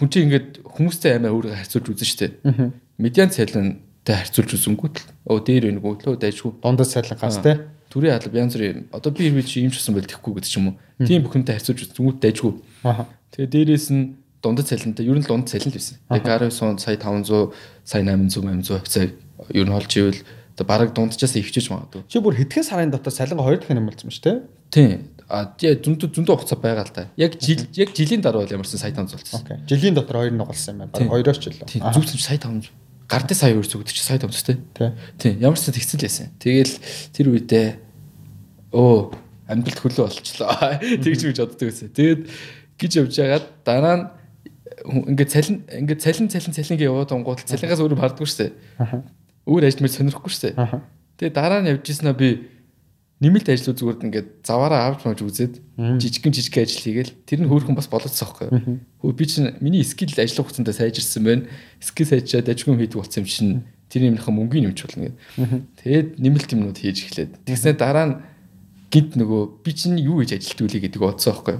[0.00, 2.72] хүн чинь ингээд хүмүүстэй аймаа өөрийгөө харьцуулж үзэн дээ.
[2.96, 5.08] Медиан цалин тэ харьцуулж үзэнгүүт л.
[5.28, 9.28] Өө дээр байна гоо лөө дайжгүй дундас цайлангаас тэ төрийн алба янз бүрийн одоо би
[9.28, 10.76] би чи юм ч гэсэн бол тэхгүй гэдэг ч юм уу.
[11.04, 12.52] Тийм бүхэнтэй харьцуулж үзэнгүүт дайжгүй
[13.36, 15.96] тэгээ дээрээс нь дундад цалинтай ер нь дундад цалин л байсан.
[16.08, 17.52] Яг 19 сая 500
[17.84, 19.04] сая 800 800 хавцаа
[19.52, 20.20] ер нь олж ивэл
[20.56, 22.08] одоо бараг дунджаас ивчиж магадгүй.
[22.08, 24.24] Чи бүр хэдхэн сарын дотор цалингаа хоёр дахин нэмэлцсэн шүү
[24.72, 24.88] тий
[25.30, 27.06] А тий зөндөө зөндөө хугацаа байгаа л та.
[27.14, 29.38] Яг жил яг жилийн дараа бол ямарсан сая 500 болсон.
[29.38, 29.62] Окей.
[29.70, 30.90] Жилийн дотор хоёр нугалсан юм байна.
[30.90, 31.62] Бараг хоёроос ч л.
[31.62, 32.74] Зүгт сая 500
[33.10, 34.58] гардын сая өөр зүгт чи сая томцтой.
[35.18, 35.38] Тийм.
[35.42, 36.26] Ямар ч тэгсэн л байсан.
[36.38, 36.74] Тэгэл
[37.10, 37.68] тэр үедээ
[38.70, 38.98] өө
[39.50, 40.54] амьдралд хөлөө болчлоо.
[41.02, 41.90] Тэгж гэж боддог байсан.
[41.90, 42.20] Тэгэд
[42.78, 44.04] гэж явж байгаад дараа нь
[45.10, 48.52] ингээд цалин ингээд цалин цалин цалингээ яваад онгууд цалингаас өөрөө бардггүй шүү дээ.
[49.50, 50.82] Өөр ажил мэл сонирхгүй шүү дээ.
[51.18, 52.46] Тэгээ дараа нь явж ирсэнаа би
[53.20, 57.76] нэмэлт ажлууд зүгээр ингээд заваараа авч маж үзээд жижигхэн жижиг ажил хийгээл тэр нь хөөрхөн
[57.76, 58.48] бас болоцсон байхгүй.
[59.04, 61.44] Хөө би чинь миний скил ажил хугацаанд сайжирсан байна.
[61.84, 63.52] Скил сайжраад ажиггүй хийдэг болсон юм чинь
[63.92, 65.20] тэр юмнийхаа мөнгөний нэмч болно гэдэг.
[65.84, 68.14] Тэгээд нэмэлт юмнууд хийж эхлээд тэгснээр дараа нь
[68.88, 71.56] гинт нөгөө би чинь юу хийж ажилт үлээ гэдэг бодсон байхгүй.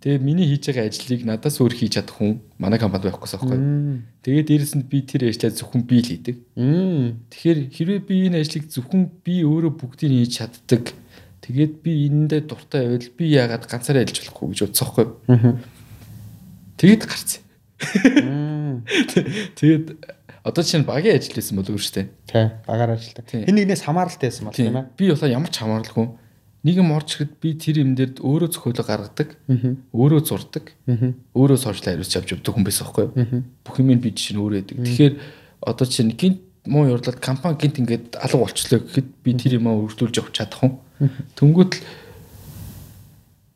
[0.00, 3.60] Тэгээ миний хийж байгаа ажлыг надаас өөр хийж чадах хүн манай компанид байхгүй байхгүй.
[4.24, 6.36] Тэгээ дээрэс нь би тэр ажлаа зөвхөн би л хийдэг.
[6.56, 10.96] Тэгэхээр хэрвээ би энэ ажлыг зөвхөн би өөрөө бүгдийг хийж чаддаг.
[11.44, 15.06] Тэгээд би энэндээ дуртай байвал би яагаад ганцаараа ажиллаж болохгүй гэж бодсон байхгүй.
[16.80, 17.42] Тэгээд гарцсан.
[19.60, 19.84] Тэгээд
[20.48, 22.08] одоо чинь багийн ажил байсан болов уу шүү дээ.
[22.24, 23.28] Тий, багаар ажилладаг.
[23.28, 24.88] Хэн нэгнээс хамааралтай байсан бол тийм ээ.
[24.96, 26.06] Би болохоор ямар ч хамааралгүй
[26.60, 29.28] нийгэм орж ирэхэд би тэр юм дээр өөрөө зохиолоо гаргадаг.
[29.96, 30.76] Өөрөө зурдаг.
[31.32, 33.44] Өөрөө сошиал хариуц авч явдаг хүн байсан байхгүй юу?
[33.64, 34.76] Бүх юм би жишээ нь өөрөө яадаг.
[34.84, 35.14] Тэгэхээр
[35.64, 40.20] одоо чинь гинт муу юрлаад компани гинт ингээд алга болчлоо гэхэд би тэр юмаа өргөдүүлж
[40.20, 40.76] явах чадах хүн.
[41.40, 41.80] Тэнгүүд л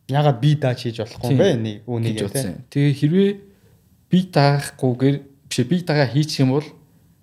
[0.09, 1.85] ягаад би дааж хийж болохгүй юм бэ?
[1.85, 2.65] Үнийг тийм.
[2.73, 3.31] Тэгээ хэрвээ
[4.09, 5.17] би даахгүйгээр
[5.53, 6.69] биш би дагаа хийчих юм бол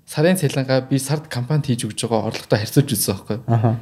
[0.06, 3.40] сарын цалингаа би сард компанид хийж өгж байгаа орлоготой харьцуулж үзсэн байхгүй.
[3.50, 3.82] Аха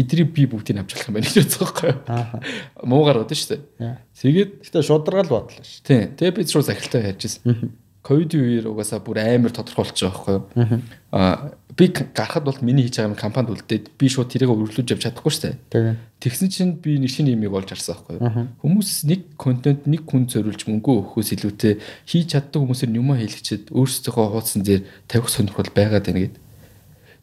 [0.00, 1.98] эдрийг би бүгдийг авч болох юм байна гэж бодсон байхгүй юу.
[2.08, 2.40] Аа.
[2.82, 3.94] Муугаар бодсон шүү дээ.
[4.16, 5.84] Тэгээд гэтээ шударгаал бодлоо шүү.
[5.84, 6.16] Тийм.
[6.16, 7.72] Тэгээд бид шууд захиралтай ярьж ирсэн.
[8.00, 10.82] Ковидын үеэр угаасаа бүр амар тодорхой болчих байгаа байхгүй юу.
[11.12, 15.04] Аа би гарахад бол миний хийж байгаа юм компанид үлдээд би шууд тэрийг өргөлүүлж явж
[15.06, 15.96] чадахгүй шүү дээ.
[16.20, 18.48] Тэгсэн чинь би нэг шинэ юмыг олж харсан байхгүй юу.
[18.60, 24.12] Хүмүүс нэг контент нэг хүн зориулж мөнгө өгөхөөс илүүтэй хийж чаддаг хүмүүсээр юм хийлгчихэд өөрсдөө
[24.12, 26.36] хуудсан дээр тавих сонирхол байгаад байна гэд.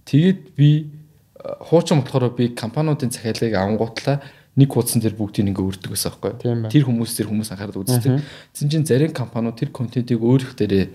[0.07, 0.69] Тэгээд би
[1.61, 4.21] хуучин болохоор би компаниудын захиалгыг авангуутлаа
[4.57, 6.73] нэг хуудсан дээр бүгдийг ингээ өрдөг байсан байхгүй.
[6.73, 8.25] Тэр хүмүүс тэр хүмүүс анхаарал үздэг.
[8.57, 10.89] Тэгсэн чинь зарим компаниуд тэр контентийг өөрөх дээрээ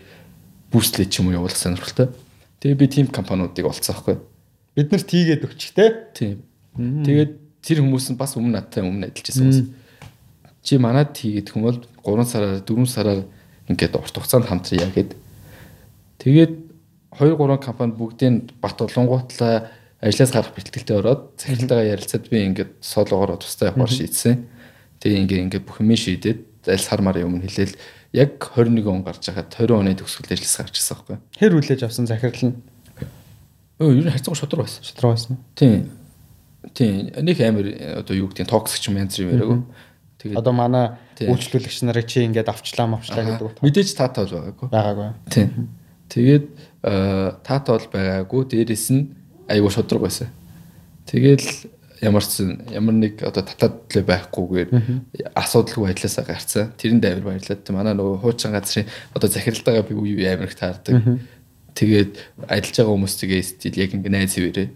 [0.75, 2.11] бүүстлээ ч юм уу явуулах сонирхолтой.
[2.59, 4.17] Тэгээ би тийм компаниудыг олцсон байхгүй.
[4.75, 6.11] Бид нарт тийгээд өгч те.
[6.11, 6.43] Тийм.
[6.75, 7.33] Тэгээд
[7.63, 9.63] тэр хүмүүс нь бас өмнө надтай өмнө ажиллаж байсан хүмүүс.
[10.67, 13.21] Чи манад тийгээд хүн бол 3 сараар 4 сараар
[13.71, 15.15] ингээд урт хугацаанд хамтрая гэд.
[16.19, 16.53] Тэгээд
[17.15, 19.71] 2 3 компани бүгдийн бат олонгуутлаа
[20.03, 24.51] ажлаас гарах бэлтгэлтэй ороод захиралтайгаа ярилцаад би ингээд соолоогоор тустай явахаар шийдсэн.
[24.99, 27.79] Тэгээ ингээ ингээ бүх юм шийдээд аль сар мар юм хэлээл
[28.11, 31.17] яг 21 он гарч байхад 20 оны төгсгөл ажиллас гарч ирсэн байхгүй.
[31.39, 32.59] Хэр хүлээж авсан захирал нь?
[33.79, 34.83] Өө ер нь хайцгаа шодрог байсан.
[34.83, 35.39] Шодрог байсан.
[35.55, 35.95] Тийм.
[36.75, 37.15] Тийм.
[37.23, 37.67] Нэг амар
[38.03, 39.63] одоо юу гэдэг токсик юм янз бүр яриаг.
[40.19, 40.87] Тэгээд одоо манай
[41.19, 43.59] үйлчлүүлэгч нарыг чи ингээд авчлаа мавчлаа гэдэг үг.
[43.63, 44.67] Мэдээж таатай бол байгаагүй.
[44.71, 45.11] Байгаагүй.
[45.31, 45.51] Тийм.
[46.11, 46.47] Тэгээд
[47.43, 48.43] таатай бол байгаагүй.
[48.51, 49.03] Дээрээс нь
[49.49, 50.29] айгуу шудраг байсан.
[51.07, 51.71] Тэгэл
[52.03, 54.69] ямар ч ямар нэг одоо татаад төлөө байхгүйгээр
[55.39, 56.73] асуудалгүй байдлаасаа гарцсан.
[56.79, 57.75] Тэрэнд амар баярлалаа.
[57.75, 61.23] Манай нөгөө хуучин газрын одоо захиралдаагаа би үе амар их таардаг.
[61.79, 62.13] Тэгээд
[62.51, 64.69] ажиллаж байгаа хүмүүстэйгээ стил яг ингэ найз хэвээрээ.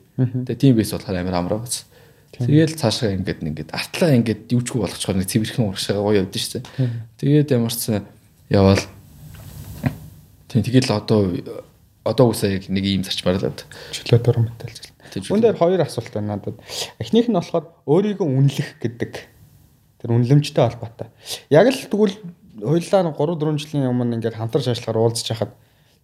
[0.48, 1.84] Тэгээд тийм бис болохоор амар амраа бац.
[2.32, 6.64] Тэгэл цаашаа ингээд ингээд артлаа ингээд юучгүй болгочихоор нэг цэвэрхэн урагшаага гоё явдсан шүү дээ.
[7.20, 7.92] Тэгээд ямар ч
[8.48, 8.84] яваал
[10.48, 11.36] Тийм тэгэл одоо
[12.06, 13.58] одоо үсээ яг нэг ийм зарчмаар л
[13.90, 14.78] чөлөө дурамтай л
[15.10, 15.34] зүйл.
[15.34, 16.56] Үн дээр хоёр асуулт байна надад.
[17.02, 19.12] Эхнийх нь болохоор өөрийгөө үнэлэх гэдэг
[20.00, 21.08] тэр үнэлэмжтэй холбоотой.
[21.50, 22.16] Яг л тэгвэл
[22.62, 25.52] хоёулаа 3 4 жилийн өмнө ингээд хамтарч ажиллахаар уулзч хахад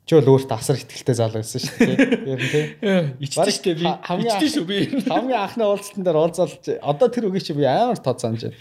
[0.05, 1.97] чи бол өөртөө асар ихтэлтэй залуу байсан шүү дээ.
[2.27, 2.65] Ер нь тий.
[3.23, 3.87] Ичдэж шүү би.
[3.87, 4.79] Ичдэж шүү би.
[5.07, 8.59] Хамгийн анхны уулзалтан дээр уулзалж одоо тэр үгийг чи би амар тооцоомж байна.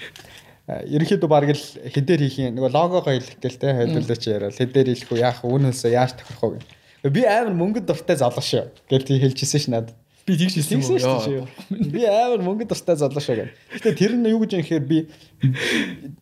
[0.70, 4.94] Э, ерөнхийдөө баг л хэдээр хийх юм нөгөө логогоо хэлэх гээл те хайдуулаач яриа хэдээр
[4.94, 9.18] хэлэх үү яах үнөөсөө яаж тохирох вэ би амар мөнгөд дуртай залуу шүү гэж тий
[9.18, 13.54] хэлчихсэн ш надад би тэгж хэлсэн юм шүү би амар мөнгөд дуртай залуу шүү гэх.
[13.74, 15.00] Гэтэ тэр нь юу гэж юм гэхээр би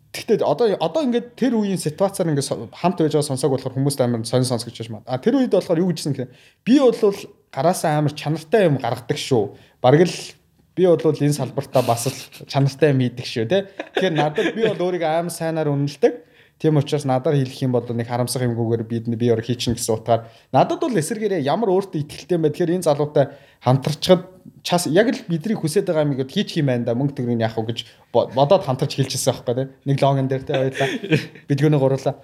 [0.10, 4.26] Гэхдээ одоо одоо ингээд тэр үеийн ситуацаар ингээд хамт байж байгаа сонсог болохоор хүмүүст амар
[4.26, 5.06] сонь сонс гэж байна.
[5.06, 6.34] А тэр үед болохоор юу гэжсэн гэхээр
[6.66, 6.98] би бол
[7.54, 9.54] гараасаа амар чанартай юм гаргадаг шүү.
[9.84, 10.18] Бараг л
[10.74, 12.18] би бол энэ салбартаа бас л
[12.50, 13.70] чанартай юм хийдэг шүү те.
[13.94, 16.14] Тэгэхээр надад би бол өөрийгөө аим сайнаар үнэлдэг.
[16.60, 20.28] Тийм учраас надаар хэлэх юм бол нэг харамсах юмгүйгээр бид би өөр хийчин гэсэн утгаар.
[20.52, 22.52] Надад бол эсэргээрээ ямар өөртөө ихтэй юм бэ?
[22.52, 23.32] Тэгэхээр энэ залуутай
[23.64, 24.28] хамтарчхад
[24.64, 27.00] час яг л бидний хүсэж байгаа юм гээд хийчих юм байна да.
[27.00, 27.80] Мөнгө төгрөг яах вэ гэж
[28.12, 30.90] бодоод хамтарч хэлчихсэн байхгүй тийм нэг логон дээр те баярлаа
[31.48, 32.16] бидгүүнээ гурлаа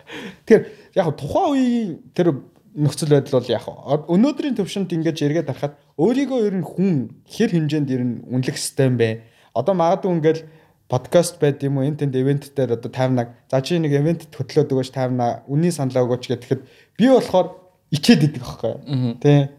[0.43, 0.63] тэгэхээр
[0.99, 2.27] яг тухайн үеийн тэр
[2.75, 3.65] нөхцөл байдал бол яг
[4.11, 6.91] өнөөдрийн төвшөнд ингэж эргээд харахад өөрийгөө ер нь хүн
[7.23, 9.23] хэр хэмжээнд ер нь үнэлэх юм бэ?
[9.55, 10.41] Одоо магадгүй ингээл
[10.87, 14.69] подкаст байд юм уу энэ тэнд ивент дээр одоо таймнаг за чи нэг ивент хөтлөөд
[14.69, 16.61] өгөөч таймнаа үнийн саналаа өгөөч гэхэд
[16.97, 17.57] би болохоор
[17.89, 18.73] ичээд идэг байхгүй?
[19.17, 19.49] Тэ.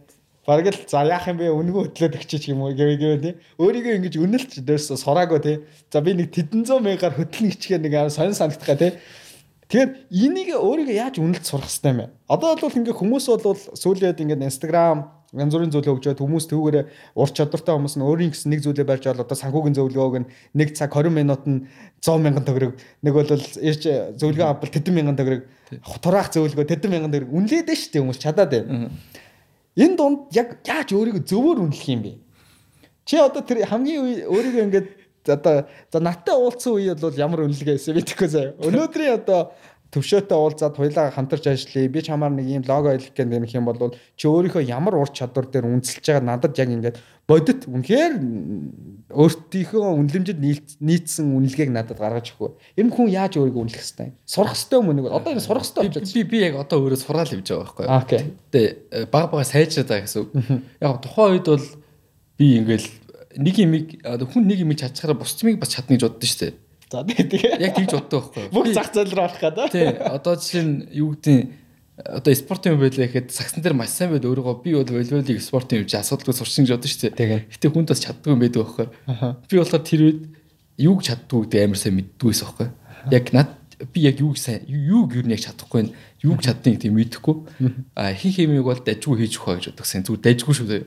[0.46, 3.34] Бараг л за яах юм бэ үнэгүй хөтлөөд өгчиж юм уу гэвэ гэвэ тий.
[3.58, 5.56] Өөрийгөө ингэж үнэлж дээрс сураагүй тий.
[5.90, 8.94] За би нэг тэдэн зуун мянгаар хөтлөн ичгээ нэг сонь санагдах тий
[9.66, 12.06] Тэгэхээр энийг өөрийгөө яаж үнэлж сурах хэрэгтэй юм бэ?
[12.30, 16.76] Одоо бол ингээ хүмүүс бол сүүлээд ингээ Instagram янз бүрийн зүйлээ өгчөөд хүмүүс түүгээр
[17.18, 20.68] ур чадвартай хүмүүс нь өөрийн гэсэн нэг зүйлээ барьж аваад одоо санхүүгийн зөвлөгөөг нь нэг
[20.78, 21.66] цаг 20 минут нь
[21.98, 23.82] 100 мянган төгрөг нэг бол ирж
[24.22, 25.42] зөвлөгөө авбал тэдэн мянган төгрөг
[25.98, 28.90] тураах зөвлөгөө тэдэн мянган төгрөг үнэлээд нь шүү дээ хүмүүс чадаад байна.
[29.74, 32.12] Энэ дунд яг яаж өөрийгөө зөвөр үнэлэх юм бэ?
[33.02, 34.88] Чи одоо тэр хамгийн өөрийгөө ингээд
[35.26, 38.54] одоо за наттай уулзсан үе бол ямар үнэлгээ байсан бидэхгүй заяа.
[38.62, 39.52] Өнөөдрийн одоо
[39.96, 41.88] төвшөөтэй уулзаад хоёлаа хамтарч ажиллая.
[41.88, 45.48] Би чамаар нэг ийм лого хэлэх гэх юм юм бол чи өөрийнхөө ямар ур чадвар
[45.48, 48.14] дээр үнэлж байгаа надад яг ингээд бодит үнэхээр
[49.16, 50.38] өөртөөхөө үнэлэмжид
[50.84, 52.54] нийцсэн үнэлгээг надад гаргаж өгөө.
[52.76, 54.12] Нь хүн яаж өөрийгөө үнэлэх хэвтэй?
[54.28, 55.10] Сурах хэвтэй юм уу?
[55.10, 56.14] Одоо энэ сурах хэвтэй болчихсон.
[56.14, 58.30] Би би яг одоо өөрөө сураал явж байгаа байхгүй юу?
[58.52, 60.30] Тэгээ баг бага сайжраад байгаа гэсэн үг.
[60.84, 61.66] Яг тухайн үед бол
[62.36, 62.88] би ингээл
[63.36, 63.72] нэг юм
[64.30, 66.54] хүн нэг юм чадчихараа бусдмыг бас чадна гэж боддоо шүү дээ.
[66.90, 67.58] За тэгээ.
[67.58, 68.52] Яг тэгж боддог байхгүй юу?
[68.54, 69.70] Бүх зах зээл рүү орох гэдэг.
[69.74, 69.90] Тий.
[70.06, 71.38] Одоо жишээ нь юу гэдэг
[71.96, 75.82] одоо спортын юм байлаа гэхэд сагсан дээр маш сайн байд өөрийгөө би бол волейболыг спортын
[75.82, 77.48] юм чи асуудалгүй сурчин гэж бодсон шүү дээ.
[77.50, 79.34] Гэтэ хүнд бас чаддгүй юм байдаг байхгүй юу?
[79.50, 80.20] Би болохоор тэр үед
[80.76, 82.74] юуг чаддгүй гэдэг амар сайн мэддгүй байсан байхгүй юу?
[83.16, 83.48] Яг над
[83.92, 85.92] би яг юуг сайн юуг юу нэг чадахгүй
[86.24, 87.36] юуг чаддгийг тийм мэдэхгүй.
[87.94, 90.84] А хин хэмиг бол дажгүй хийж өгөх гэж бодогсэн зүгээр дажгүй шүү дээ.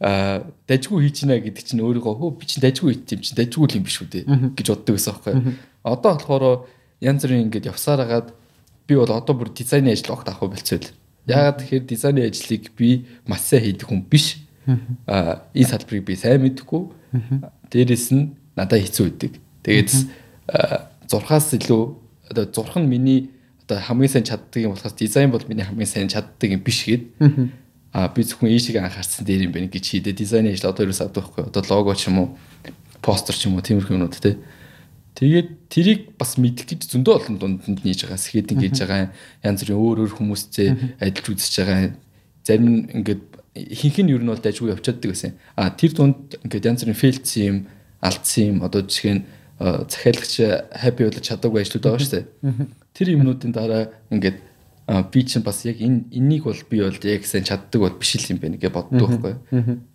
[0.00, 3.80] А дажгүй хийж гинэ гэдэг чинь өөрийгөө хөө би чинь дажгүй хийх юм чинь дажгүй
[3.80, 4.08] юм биш үү
[4.52, 6.44] гэж боддог байсан байхгүй одоо болохоор
[7.00, 8.28] янз бүрийн ингэж явсаар хагаад
[8.86, 10.92] би бол одоо бүр дизайны ажил огт авах болцсон л
[11.26, 14.38] яагаад тэгэхээр дизайны ажлыг би маш сайн хийдэг хүн биш.
[15.06, 16.82] А энэ салбарыг би сайн мэдхгүй
[17.70, 19.32] дээрэс нь надад хэцүү үйдэг
[19.66, 19.90] тэгээд
[21.10, 21.82] зурхаас илүү
[22.32, 23.30] одоо зурх нь миний
[23.68, 27.04] одоо хамгийн сайн чаддаг юм болохоос дизайн бол миний хамгийн сайн чаддаг юм биш гээд
[27.92, 30.16] а би зөвхөн ийшийг анхаарсан дээр юм байна гэж хийдэ.
[30.16, 32.28] Дизайны ажил одоо ерөөс авдаг байхгүй одоо лого ч юм уу
[33.04, 34.40] постэр ч юм уу тиймэрхүү юмнууд те.
[35.12, 39.12] Тэгээд тэрийг бас мэдэх гэж зөндөө олон дунданд нийж байгаа сэхэдин хийж байгаа
[39.44, 40.68] янз бүрийн өөр өөр хүмүүстэй
[41.04, 41.92] адилж үзэж байгаа.
[42.48, 43.22] Зарим нь ингээд
[43.52, 45.36] хинх нь ер нь бол дайггүй явчихдаг гэсэн.
[45.60, 47.58] А тэр дунд ингээд янз бүрийн фейлцсэн юм
[48.00, 49.24] алдсан юм одоо жишээ нь
[49.88, 50.34] захиалагч
[50.74, 52.26] happy болж чадаагүй ажлууд байгаа шүү дээ.
[52.96, 54.38] Тэр юмнуудын дараа ингээд
[55.12, 58.34] би чинь бас яг энэ энийг бол би бол яг сайн чаддаг бол биш л
[58.34, 59.34] юм байна гэж боддог байхгүй.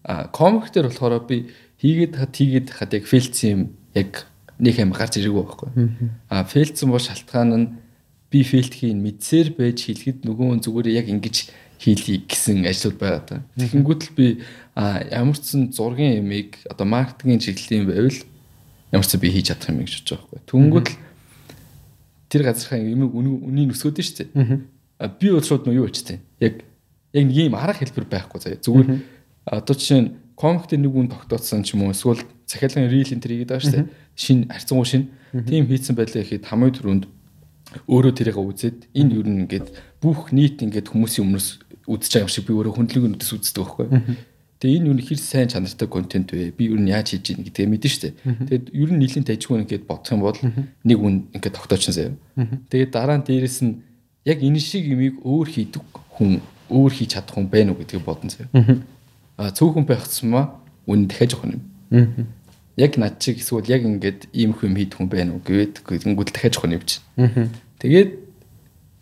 [0.08, 1.52] А комик дээр болохоор би
[1.84, 3.62] хийгээд хат хийгээд хат яг фейлцсэн юм
[3.94, 4.26] яг
[4.58, 5.70] нэг юм гарч ирээгүй байхгүй.
[6.32, 7.68] А фейлцсэн бол шалтгаан нь
[8.32, 13.42] би фейлт хийн мэдсээр байж хэлэхэд нөгөө зүгээр яг ингэж хийлий гэсэн ажлууд байгаа даа.
[13.60, 14.28] Тэгэнгүүт л би
[14.76, 18.20] ямар ч зургийн ямиг одоо маркетингийн чиглэлийн байвал
[18.92, 20.42] ямар ч би хийж чадах юм гэж бодож байгаа байхгүй.
[20.48, 20.96] Түнгүүд л
[22.30, 25.12] тэр газархаа юм үнийг өсгөөд нь шүү дээ.
[25.20, 26.20] Би бол шууд нөө юу болчихтэй.
[26.40, 26.64] Яг
[27.14, 28.60] яг нэг юм арга хэлбэр байхгүй заяа.
[28.60, 28.88] Зүгээр
[29.48, 33.48] одоо жишээ нь комикт нэг үн тогтооцсон ч юм уу эсвэл захиалгын reel энэ тэрийг
[33.48, 33.88] байгаа шүү дээ.
[34.16, 35.04] Шин харьцангуй шин.
[35.48, 37.04] Тийм хийцэн байлаа гэхэд хамгийн түрүүнд
[37.88, 39.68] өөрөө тэрийг үзээд энэ юу н ингээд
[40.00, 41.48] бүх нийт ингээд хүмүүсийн өмнөөс
[41.88, 43.88] үзэж байгаа юм шиг би өөрөө хөндлөгийн нүдэс үздэг байхгүй.
[44.58, 46.50] Тэгээ энэ юу хэр сайн чанартай контент вэ?
[46.50, 48.18] Би юу яаж хийж ийн гэдгээ мэдэн штэ.
[48.26, 50.40] Тэгээд ер нь нийлэн тажгүй ингээд бодох юм бол
[50.82, 52.18] нэг үн ингээд тогтоочин заяа.
[52.74, 53.86] Тэгээд дараа нь дээрэс нь
[54.26, 55.86] яг энэ шиг юмыг өөр хийдэг
[56.18, 56.42] хүн
[56.74, 58.82] өөр хийж чадах хүн байна уу гэдгийг бодон заяа.
[59.38, 60.58] А цөөхөн байх тусмаа
[60.90, 61.62] үн дахиад жоох юм.
[62.82, 66.58] Яг над чиг эсвэл яг ингээд ийм хүм хийх хүн байна уу гэвэл гингүүд дахиад
[66.58, 67.06] жоох юм чинь.
[67.78, 68.10] Тэгээд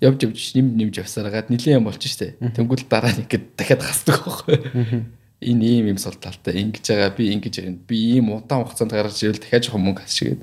[0.04, 2.36] явж явж нэм нэмж явсараад нилийн юм болчих штэ.
[2.44, 7.30] Тэнгүүл дараа нь ингээд дахиад хасдаг байхгүй энэ ийм юм сул талтай ингэж байгаа би
[7.34, 10.42] ингэж байна би ийм удаан хугацаанд гаргаж ирэл дахиад жоохон мөнгө хасчихгээд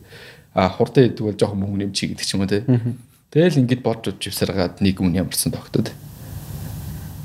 [0.55, 2.63] а хурдан идэг бол жоохон мөнгө нэмчих гэдэг ч юм уу те?
[3.33, 5.91] Тэгэл ингэж бодж удж ивсаргаад нэг үн ямарсан тогтоод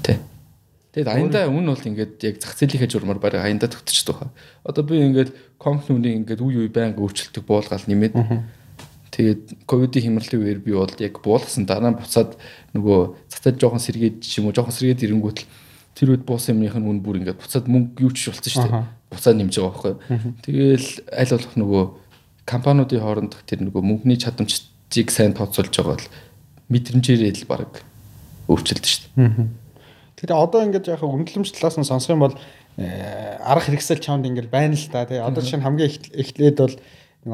[0.04, 0.18] те
[0.98, 4.30] Тэгэд аянда үн бол ингээд яг зах зээлийнхээ журмаар бараг аянда тогтчихдог хаа.
[4.66, 5.30] Одоо би ингээд
[5.62, 8.18] компани үнийг ингээд үе үе байнга өөрчлөлтөг буулгаал нэмээд
[9.14, 12.34] тэгээд ковидын хямралын үеэр би бол яг буулгасан дараа нь буцаад
[12.74, 15.46] нөгөө зээл жоохон сэргээд юм уу жоохон сэргээд ирэнгүүт л
[15.98, 18.86] тэр үед буусан юмных нь үн бүр ингээд буцаад мөнгө юу ч болсон шүү дээ.
[19.10, 19.94] Буцаад нэмж байгаа байхгүй.
[20.46, 21.84] Тэгээл аль болох нөгөө
[22.46, 26.08] компаниудын хооронд тэр нөгөө мөнгөний чадамжийг сайн тооцоолж байгаа бол
[26.70, 27.82] мэдрэмжээрээ л баг
[28.46, 29.50] өөрчлөлт шүү дээ.
[30.22, 32.36] Тэгэхээр одоо ингээд яг үнэлэмж талаас нь сонсох юм бол
[32.78, 35.18] э, арга хэрэгсэл чамд ингээд байна л та тий.
[35.18, 36.76] Одоо чинь хамгийн эхлээд бол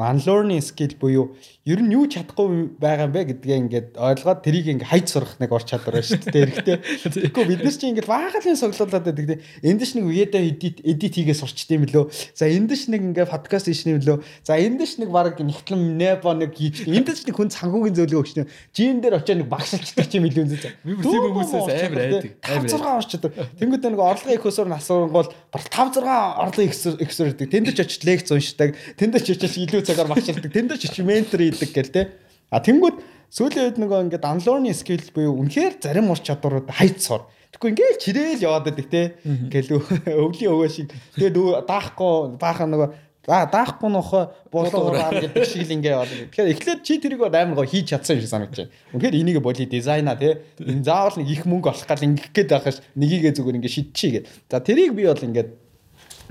[0.00, 4.90] unlearning skill буюу ер нь юу чадахгүй байгаа юм бэ гэдгээ ингээд ойлгоод тэрийг ингээд
[4.90, 6.44] хайж сурах нэг ур чадвар байна шүү дээ.
[6.44, 6.76] Эрэхтэй.
[7.08, 9.40] Тэгэхгүй бид нар чинь ингээд баагалын соглуулаад байдаг тийм.
[9.64, 12.12] Энд дэш нэг үедээ эдит эдит хийгээ сурчт юм лөө.
[12.36, 14.18] За энд дэш нэг ингээд подкаст хийшнэ юм лөө.
[14.44, 16.84] За энд дэш нэг баг нэгтлэн небо нэг хийж.
[16.84, 18.44] Энд дэш нэг хүн цангуугийн зөвлөгөө өгчнө.
[18.76, 20.72] Жин дээр очиж нэг багшилчдаг юм илүү үзээ.
[20.84, 22.22] Би бүр тийм хүмүүсээс амар айдаг.
[22.44, 23.32] 5 6 орч чаддаг.
[23.56, 27.48] Тэнгүүд нэг орлогын их өсөр насуунгол 5 6 орлогын их өсөр гэдэг.
[27.48, 28.76] Тэнд ч очиж лекц уншдаг.
[28.98, 30.50] Тэнд ч очиж илүү цагаар багшилдаг.
[30.52, 32.02] Тэнд ч ментор хийдэг гэл те.
[32.50, 32.96] А тэнгүүд
[33.30, 37.28] сүүлийн үед нөгөө ингээд unlearning skill буюу үнэхээр зарим ур чадварууд хайц сур.
[37.54, 39.02] Тэгэхгүй ингээд чирээл яваад байдаг те.
[39.22, 39.78] Ингээл
[40.10, 40.90] өвлийн өвөө шиг.
[41.14, 42.88] Тэгээд даахгүй баахан нөгөө
[43.24, 44.20] За даахгүй нөхө
[44.52, 46.12] буулуураа гэдэг шиг л ингээ яваад.
[46.28, 48.74] Тэгэхээр эхлээд чи тэрийг амар гоо хийж чадсан юм шиг санагдаж байна.
[48.92, 50.44] Үнэхээр энийг боли дизайна тий.
[50.60, 52.84] Энэ заавал нэг их мөнгө олох гал ингэх гээд байх ш.
[52.92, 54.28] Нёгийгээ зүгээр ингээ шидчихье гэд.
[54.52, 55.56] За тэрийг би бол ингээд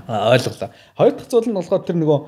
[0.06, 0.70] ойлголоо.
[0.94, 2.18] Хоёр дахь зүйл нь болохоор тэр нөгөө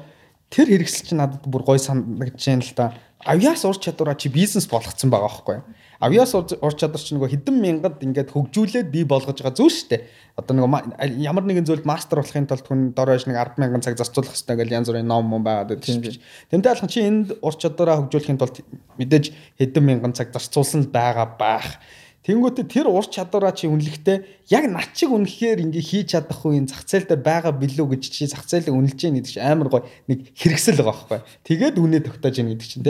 [0.51, 2.93] тэр хэрэгсэл чинь надад бүр гой санагдаж байна л да.
[3.27, 5.59] Авьяас ур чадвараа чи бизнес болгоцсон байгаа байхгүй.
[5.99, 10.03] Авьяас ур чадвар чинь нөгөө хэдэн мянгад ингээд хөгжүүлээд бий болгож байгаа зүйл шүү дээ.
[10.37, 13.97] Одоо нөгөө ямар нэгэн зүйлд мастер болохын тулд хүн дор хойш нэг 10 мянган цаг
[13.97, 16.21] зарцуулах хэрэгтэй гэж янз бүрийн ном мөн байгаад байдаг тийм биш.
[16.53, 18.61] Тэмтэй алхан чи энд ур чадвараа хөгжүүлэхийн тулд
[19.01, 21.81] мэдээж хэдэн мянган цаг зарцуулсан байгаа байх.
[22.27, 26.75] Тэнгүүтээ тэр ур чадвараа чи үнэлэхдээ яг над чиг үнэхээр ингээ хийж чадах уу энэ
[26.75, 29.83] зах зээл дээр байгаа билүү гэж чи зах зээлийг үнэлж яах гэдэг чинь амар гой
[30.11, 31.21] нэг хэрэгсэл байгаа байхгүй.
[31.47, 32.83] Тэгээд үнэ тогтоож яах гэдэг чинь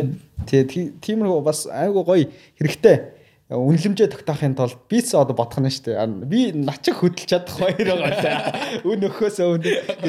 [0.48, 0.64] тий.
[1.04, 3.15] тиймэрхүү бас айгу гой хэрэгтэй
[3.46, 6.26] үнэлэмжээ тогтоохын тулд бис одоо бодох нь шүү дээ.
[6.26, 8.50] Би начиг хөдөлж чадах хоёр байгаа.
[8.90, 9.62] Үн өхөөс өвн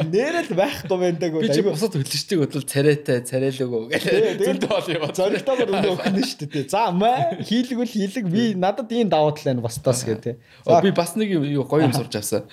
[0.10, 1.38] нэрэл байхгүй байдаг.
[1.38, 5.06] Би чи бусад хөдөлжтийг бодвол царайтай царайлаг гэх зөнд бол юм.
[5.14, 6.66] Зоригтойгоор үн өгнө шүү дээ.
[6.66, 10.42] За маа хийлгэл хийлэг би надад ийм давуу тал байна бостоос гэх тээ.
[10.82, 12.50] Би бас нэг юу гоё юм сурч авсан.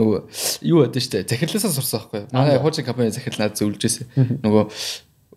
[0.00, 0.18] нөгөө
[0.64, 1.28] юу байдаг шүү дээ.
[1.28, 2.22] Захирлаасаа сурсан байхгүй.
[2.32, 4.08] Манай хуучин компани захирал надад зөвлөж байсан.
[4.16, 4.64] Нөгөө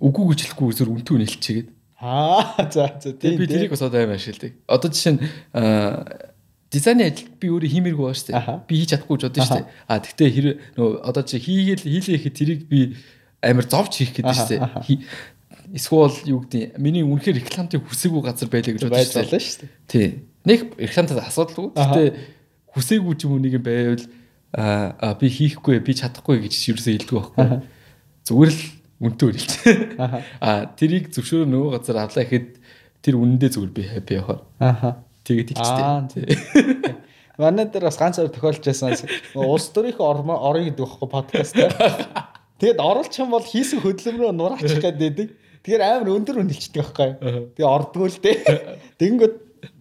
[0.02, 1.68] үгүй гэж хэлэхгүй зөв үнтүү нэлчигээд
[2.00, 4.54] Аа за за тийм би тэрийг бас одоо аим ашигладаг.
[4.68, 5.22] Одоо жишээ нь
[6.70, 8.58] дизайны ажил би өөрөө хиймээргүй байна шүү дээ.
[8.68, 9.70] Би хийж чадахгүй ч бодсон шүү дээ.
[9.88, 12.80] А тэгтээ хэрэг нөгөө одоо чи хийгээл хийлээ гэхэд тэрийг би
[13.42, 15.02] амар зовж хийх гэдэг шүү дээ.
[15.74, 19.72] Эсвэл юу гэдэг миний үнэхээр рекламтыг хүсээгүй газар байлаа гэж бодсон шүү дээ.
[19.90, 20.08] Тий.
[20.46, 21.74] Нэг рекламтад асуудалгүй.
[21.74, 22.04] Гэтэ
[22.78, 24.06] хүсээгүй ч юм уу нэг юм байвал
[24.54, 27.48] а би хийхгүй би чадахгүй гэж юусоо хэлдэг байхгүй.
[28.28, 28.62] Зүгээр л
[28.98, 29.52] үнэтэй үрэлж.
[30.42, 32.48] Аа тэрийг зөвшөөрөө нөгөө газар авлаа гэхэд
[33.06, 34.42] тэр үнэндээ зүгээр би хаппи явахаар.
[34.58, 34.90] Аха.
[35.22, 36.26] Тэгээд хэлчихтэй.
[37.38, 38.98] Манай дээр бас ганц хоёр тохиолж байсан.
[39.38, 41.54] Улс төрийнх орно гэдэг байхгүй подкаст.
[42.58, 45.30] Тэгээд оруулчих юм бол хийсэн хөдөлмөрөө нураачих гэдэг.
[45.62, 47.54] Тэгэхээр амар өндөр үнэлждэг байхгүй.
[47.54, 48.38] Тэгээ ордгоо л дээ.
[48.98, 49.36] Тэгэнгүүт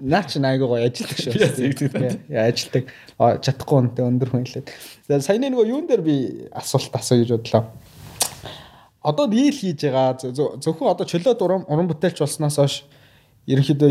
[0.04, 2.20] наа чи айгуу гоё ажилдаг шүү.
[2.28, 2.84] Яа ажилдаг.
[3.16, 4.68] Чадахгүй үнэтэй өндөр хүнлээд.
[5.08, 6.16] За саяны нөгөө юун дээр би
[6.52, 7.64] асуулт асуу гэж бодлоо
[9.06, 12.74] одоо дийл хийж байгаа зөвхөн одоо чөлөөт уран уран бүтээлч болсноос хойш
[13.46, 13.90] ерөнхийдөө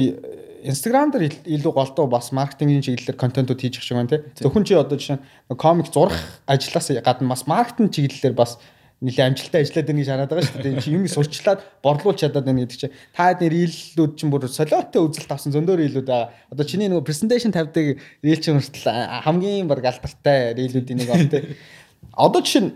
[0.65, 4.21] Instagram дээр илүү голдуу бас маркетингийн чиглэлээр контентууд хийж шиг байна тий.
[4.41, 6.17] Зөвхөн чи одоо жишээ нь комик зурах
[6.49, 8.57] ажлаас гадна бас маркетинг чиглэлээр бас
[9.05, 10.81] нэлээд амжилттай ажиллаад байгааг шанаад байгаа шүү дээ.
[10.81, 15.31] Чи юм сурчлаад борлуулж чадаад байна гэдэг чинь та хэд рилүүд чинь бүр солиотой үзэлт
[15.31, 16.33] авсан зөндөр рилүүд байгаа.
[16.49, 18.89] Одоо чиний нөгөө презентацийн тавьдаг рил чинь хүртэл
[19.21, 21.43] хамгийн баг алдартай рилүүдийн нэг он тий.
[22.25, 22.71] Одоо жишээ нь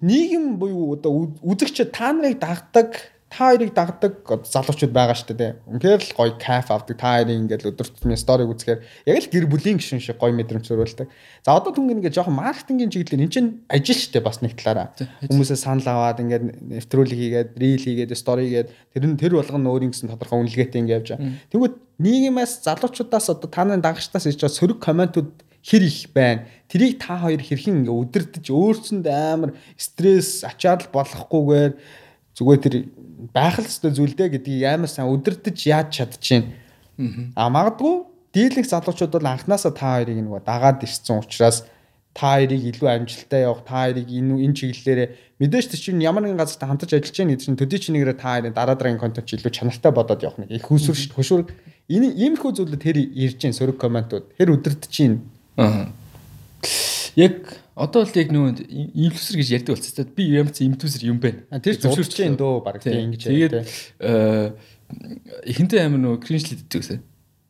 [0.00, 2.96] нийгэм буюу одоо үзэгчд та нарыг дагдаг
[3.30, 5.52] та хоёрыг дагдаг залуучууд байгаа шүү дээ.
[5.70, 6.98] Үнэхээр л гоё кайф авдаг.
[6.98, 10.66] Та хоёрын ингээд өдөр тутмын сториг үзэхээр яг л гэр бүлийн гишүүн шиг гоё мэдрэмж
[10.66, 11.06] төрүүлдэг.
[11.46, 14.90] За одоо түнгийн ингээд жоохон маркетингийн чиглэлээр эн чинь ажил шүү дээ бас нэг талаараа.
[15.30, 19.94] Хүмүүсээ санал аваад ингээд нэвтрүүлэг хийгээд, рил хийгээд, стори хийгээд тэр нь тэр болгоно өөрийн
[19.94, 21.30] гэсэн тодорхой үнэлгээтэй ингээд явж байгаа.
[21.54, 25.30] Тэгвэл нийгэмээс залуучуудаас одоо та нарын дагагчдаас ирж байгаа сөрөг комментууд
[25.64, 26.46] хэр их байна.
[26.68, 31.72] Тэрийг та хоёр хэрхэн ингээ өдөртөж өөрсөнд амар стресс ачаал болохгүйгээр
[32.36, 32.74] зүгээр тэр
[33.34, 36.44] байх л ёстой зүйл дээ гэдгийг амар сайн өдөртөж яаж чадчихээн.
[37.36, 41.66] А магадгүй дийлэнх залуучууд бол анханасаа та хоёрыг нэг дагаад ирсэн учраас
[42.14, 45.00] та хоёрыг илүү амжилттай явах, та хоёрыг энэ энэ чиглэлээр
[45.42, 48.76] мэдээж чинь ямар нэгэн газарт хамтарч ажиллаж байгаа гэдэг чинь төдий чинийгээр та хоёрын дараа
[48.78, 51.14] дараагийн контент илүү чанартай бодоод явах нэг их хүсвэр шүү.
[51.16, 51.42] Хөшүүр
[51.90, 55.22] энэ иймэрхүү зүйлүүд тэр ирж гин сөрөг комментууд тэр өдөртөж чинь.
[55.56, 55.88] Аа.
[57.16, 60.08] Яг Одоо л яг нөгөө инфлюенсер гэж ярьдаг болчихсон.
[60.12, 61.48] Би ямар ч инфлюенсер юм бэ.
[61.64, 63.54] Тэр зөвшөөрч чинь дөө баг тийм ингэж тэгээд
[65.48, 67.00] ихэнтэй амар нөгөө кринжлэддэг гэсэн.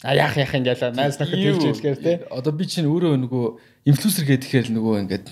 [0.06, 2.12] А яах яах ингээл найз нөхөд хэлж хэлгээр те.
[2.30, 3.44] Одоо би чинь өөрөө нөгөө
[3.90, 5.26] инфлюенсер гэхээр нөгөө ингээд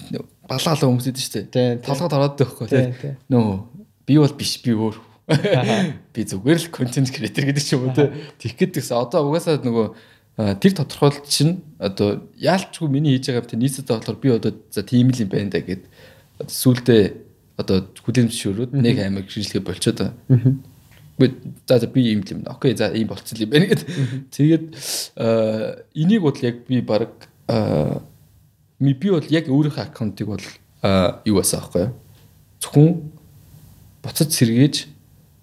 [0.51, 1.79] балаалаа хүмүүс идэв шүү дээ.
[1.87, 3.15] Толгойд ороод байхгүй те.
[3.31, 3.57] Нөгөө
[4.03, 5.07] би бол биш би өөр.
[6.17, 8.09] Би зүгээр л контент креатор гэдэг ч юм уу те.
[8.41, 9.93] Тэгэх гэдэгс одоо угаасаа нөгөө
[10.39, 14.87] тэр тодорхойлт чинь одоо яалчгүй миний хийж байгаа юм те нийцэд болохоор би одоо за
[14.87, 15.83] тийм л юм байна да гэд
[16.47, 16.99] сүулдэ
[17.59, 20.15] одоо хүлэмжшөөрөөд нэг аймаг шийдлэгээ болчиход байгаа.
[21.67, 22.47] За за би ийм юм.
[22.47, 23.83] Окей за ийм болцсон юм байна гэд.
[24.31, 24.67] Тэгээд
[25.99, 27.11] энийг бол яг би баг
[28.79, 30.47] ми би бол яг өөрийнхөө аккаунтыг бол
[31.27, 31.95] юу басаа байхгүй юу?
[32.63, 33.11] Зөвхөн
[34.07, 34.87] буцаж сэргээж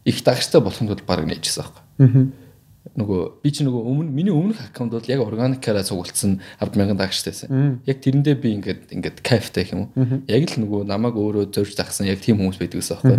[0.08, 1.68] их дагчтай болохын тулд баг нээжсэн
[2.00, 2.45] байхгүй
[2.94, 7.82] нөгөө би чи нөгөө өмнө миний өмнөх аккаунт бол яг органикаараа цугулсан 100000 дагчтайсэн.
[7.90, 10.22] Яг тэрэндээ би ингээд ингээд кайфтай юм уу?
[10.30, 13.18] Яг л нөгөө намайг өөрөө зорж загсан яг тийм хүмүүс байдаг гэсэн аахгүй.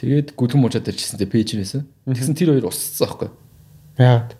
[0.00, 1.84] Тэгээд гүлэн мужаад ирчихсэнтэй пэйж нээсэн.
[2.08, 3.28] Тэгсэн тэр хоёр устсан аахгүй.
[4.00, 4.32] Яагаад?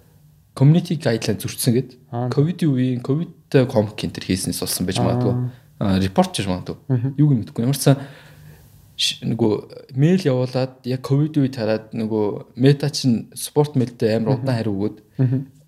[0.57, 1.91] Community guideline зурцсан гэд.
[2.33, 5.35] Ковидын үеийн ковидтэй комик энэ хийснээс болсон байж магадгүй.
[6.03, 7.15] Репорт хийж магадгүй.
[7.21, 7.63] Юу юм мэдгүй.
[7.63, 8.03] Ямар ч сан
[8.99, 14.75] нөгөө мэйл явуулаад яг ковид үед хараад нөгөө мета чин спорт мэйлдээ амар удаан хариу
[14.75, 14.97] өгөөд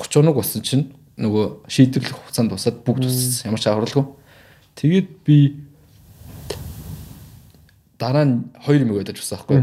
[0.02, 4.04] 30 хоног болсон чинь нөгөө шийдвэрлэх хугацаанд тусаад бүгд туссан ямар ч авралгүй.
[4.74, 5.62] Тэгээд би
[8.02, 9.58] дараа нь 2 юм өгөөд ажилласан байхгүй.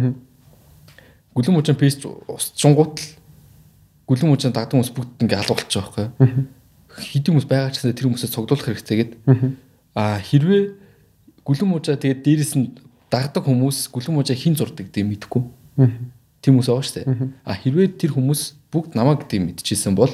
[1.35, 3.07] Гүлэн мужийн пейж усчингууд л
[4.07, 6.47] гүлэн мужийн дагдан хүмүүс бүгд ингээ алга болчих жоох байхгүй.
[6.87, 9.11] Хэдэн хүмүүс байгаа ч гэсэн тэр хүмүүсээ цуглуулах хэрэгтэй гээд.
[9.91, 10.63] А хэрвээ
[11.43, 15.43] гүлэн мужаа тэгээд дээрэс нь дагдаг хүмүүс гүлэн мужаа хин зурдаг гэдэг мэдэхгүй.
[16.41, 17.07] Тийм хүмүүс байгаа шүү дээ.
[17.47, 18.41] А хэрвээ тэр хүмүүс
[18.71, 20.11] бүгд намаа гэдэг мэдчихсэн бол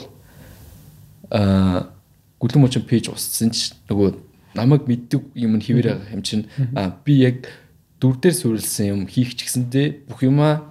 [1.33, 1.89] а
[2.37, 4.13] гүлэн мужийн пэйж устсан ч нөгөө
[4.53, 6.45] намайг мэддэг юм нь хэвээр байгаа юм чинь
[6.77, 7.49] а би яг
[7.97, 10.61] дүр дээр суурилсан юм хийх ч гэсэндээ бүх юмаа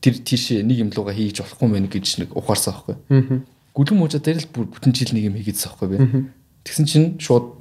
[0.00, 2.96] тэр тийш нэг юм луга хийж болохгүй мэн гэж нэг ухаарсан байхгүй.
[3.74, 5.96] Гүлэн мужаа дээр л бүтэн жил нэг юм хийгээдсэн байхгүй би.
[6.64, 7.58] Тэгсэн чинь шууд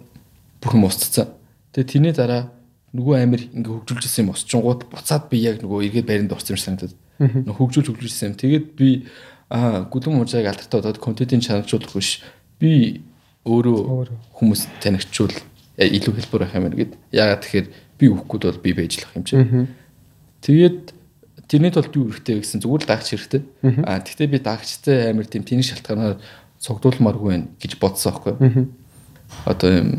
[0.64, 1.34] бүх юм устцсан.
[1.76, 2.54] Тэгээ тэрний дараа
[2.92, 6.64] нөгөө амир ингээ хөгжүүлж ирсэн юм осчингууд буцаад би яг нөгөө эргээд байранд орсон юм
[6.64, 6.96] санагдаад.
[7.48, 8.40] Нөгөө хөгжүүлж хөгжүүлж ирсэн юм.
[8.42, 8.90] Тэгээд би
[9.48, 12.20] аа гүлэн мужааг алдартай удаад контентын чанарчлуулах биш.
[12.60, 13.00] Би
[13.48, 15.32] өөрөө хүмүүс танигчул
[15.80, 16.94] илүү хэлбэр байх юм гээд.
[17.16, 19.72] Яагаад тэгэхээр би өгөхгүй бол би байжлах юм чинь.
[20.44, 20.92] Тэгээд
[21.48, 23.42] тэрний тулд юу хэрэгтэй вэ гэсэн зүгээр л даагч хэрэгтэй.
[23.88, 26.20] Аа тэгтээ би даагчтай амир тийм тэнэг шалтгаанаар
[26.60, 28.36] цогдуулмааргүй байх гэж бодсон аахгүй.
[29.48, 29.90] Одоо юм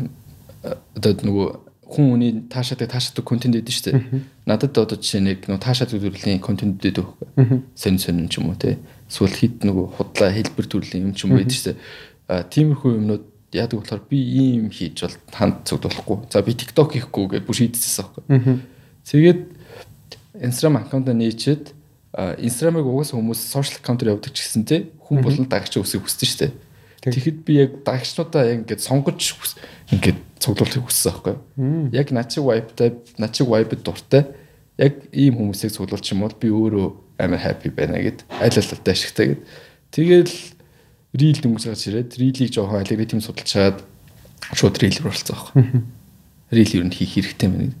[0.95, 1.47] одоо нөгөө
[1.87, 4.21] хүн үний таашаадаг таашаадаг контент өгдөө шүү дээ.
[4.47, 7.61] Надад одоо жишээ нэг нөө таашаадаг төрлийн контент өгдөө байхгүй.
[7.75, 8.79] Сонин сонин ч юм уу те.
[9.09, 11.79] Эсвэл хит нөгөө худлаа хэлбэр төрлийн юм ч юм байдаг шүү дээ.
[12.31, 13.23] А тиймэрхүү юмнууд
[13.53, 16.17] яадаг болохоор би ийм хийж бол танд цогдуулахгүй.
[16.33, 18.59] За би TikTok хийхгүй гэж бүр шийдчихсэн байхгүй.
[19.05, 19.41] Тэгээд
[20.41, 21.75] Instagram аккаунтаа нээчээд
[22.13, 26.39] Instagram-ыг угаасаа хүмүүс social аккаунтаар явуулдаг ч гэсэн те хүн болон дагч өсөх хүсдэг шүү
[26.45, 26.51] дээ.
[27.03, 29.35] Тэгэхэд би яг дагчнуудаа яг ингээд сонгож
[29.91, 31.91] ингээд цуглуулахыг хүссэн байхгүй юу.
[31.91, 34.23] Яг начиг vibe-тай, начиг vibe-д дуртай
[34.79, 36.87] яг ийм хүмүүсийг цуглуулчих юм бол би өөрөө
[37.19, 39.41] амар happy байна гэд аль аль ашигтай гэд.
[39.91, 40.33] Тэгэл
[41.13, 43.77] reel дөнгөж гарч ирээд reel-ийг жоохон алгоритм судалж чаад
[44.55, 45.63] шууд reel руу оролцсон байхгүй.
[46.55, 47.77] Reel юу н хийх хэрэгтэй гэд.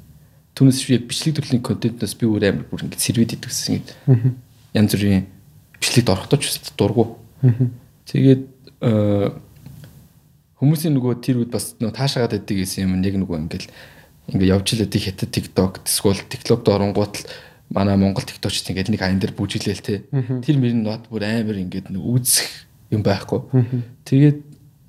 [0.53, 3.89] Түүнээс яг бичлэг төрлийн контентоос би өөр амар бүр ингэ сервэд идэгсэн гэд.
[4.77, 5.25] Янз бүрийн
[5.81, 7.17] бичлэгт орохдоо ч дургу.
[8.05, 8.52] Тэгээд
[10.59, 13.67] хүмүүсийн нөгөө тэр үед бас нөгөө таашаагаад байдаг гэсэн юм яг нөгөө ингээл
[14.35, 17.27] ингээ явж л байдаг хятад TikTok эсвэл TikTok-д оронгууд л
[17.71, 20.03] манай Монгол TikTok-ч ингээд нэг аян дээр бүжиглээл те.
[20.11, 22.47] Тэр мөр нь бат бүр амар ингээд нэг үзэх
[22.91, 23.39] юм байхгүй.
[24.05, 24.39] Тэгээд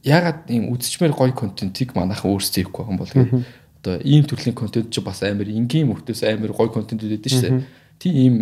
[0.05, 3.11] ягаад ийм үзчмээр гоё контентийг манайхан өөрсдөө хийхгүй юм бол
[3.81, 7.65] одоо ийм төрлийн контент ч бас амар энгийн мөртөөс амар гоё контент үүдээд шүү дээ.
[7.99, 8.35] Тийм ийм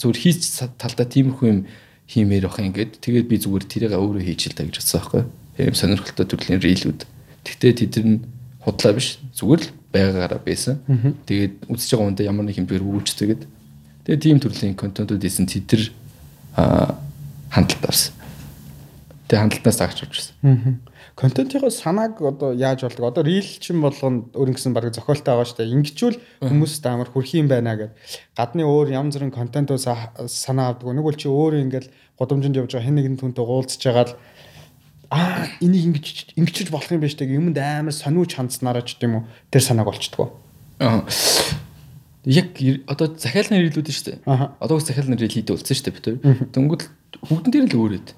[0.00, 0.42] зүгээр хийж
[0.74, 1.60] талдаа тиймэрхүү юм
[2.08, 5.22] хиймээр бах ингээд тэгээд би зүгээр тэрийг өөрөө хийж л та гэж бодсон байхгүй.
[5.64, 7.00] Ийм сонирхолтой төрлийн рилүүд.
[7.44, 8.22] Тэгтээ тэд нь
[8.60, 10.80] худлаа биш зүгээр л байгаагаараа байсан.
[11.24, 13.42] Тэгээд үзэж байгаа хүндээ ямар нэг хэмжээр өгүүлчихтэйгээд
[14.04, 15.82] тэгээд тийм төрлийн контентууд ийсэн тэд нар
[17.50, 18.12] хандлт авсан.
[19.28, 20.18] Тэгээд хандлтнаас агч болж
[21.16, 21.30] байсан.
[21.30, 23.06] Контентынхоо санааг одоо яаж болдог?
[23.06, 25.74] Одоо рил чин болгонд өөр ингэсэн баг зохиолтой байгаа шүү дээ.
[25.78, 27.94] Ингэчүүл хүмүүст амар хүрх юм байна гэд.
[28.36, 29.86] Гадны өөр янз бүрийн контентоос
[30.26, 30.90] санаа авдаг.
[30.90, 34.16] Нэг бол чи өөрөө ингээл годомжинд явж байгаа хэн нэгэн түнтэй уулзж байгаа л
[35.10, 39.22] аа энийг ингэж ингэчж болох юм байна штэ юмд амар сониуч хандснараа ч гэдэм үү
[39.54, 40.34] тэр санааг болчдгоо.
[40.82, 41.06] Аа.
[42.26, 42.58] Яг
[42.90, 44.18] одоо захиалгын рилүүд нь штэ.
[44.26, 46.18] Одоо захиалгын рил хийдэг болсон штэ бид хоёр.
[46.50, 46.82] Дөнгөд
[47.22, 48.08] бүгдэн дээр л өөрөөд.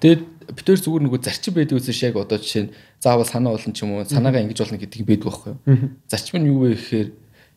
[0.00, 2.72] Тэгээд хоёр зүгээр нөгөө зарчим байдаг үсэж яг одоо жишээ нь
[3.02, 5.90] заавал санаа болно ч юм уу санаагаа ингэж болно гэдэг байдаг байхгүй юу.
[6.06, 7.08] Зарчим нь юу вэ гэхээр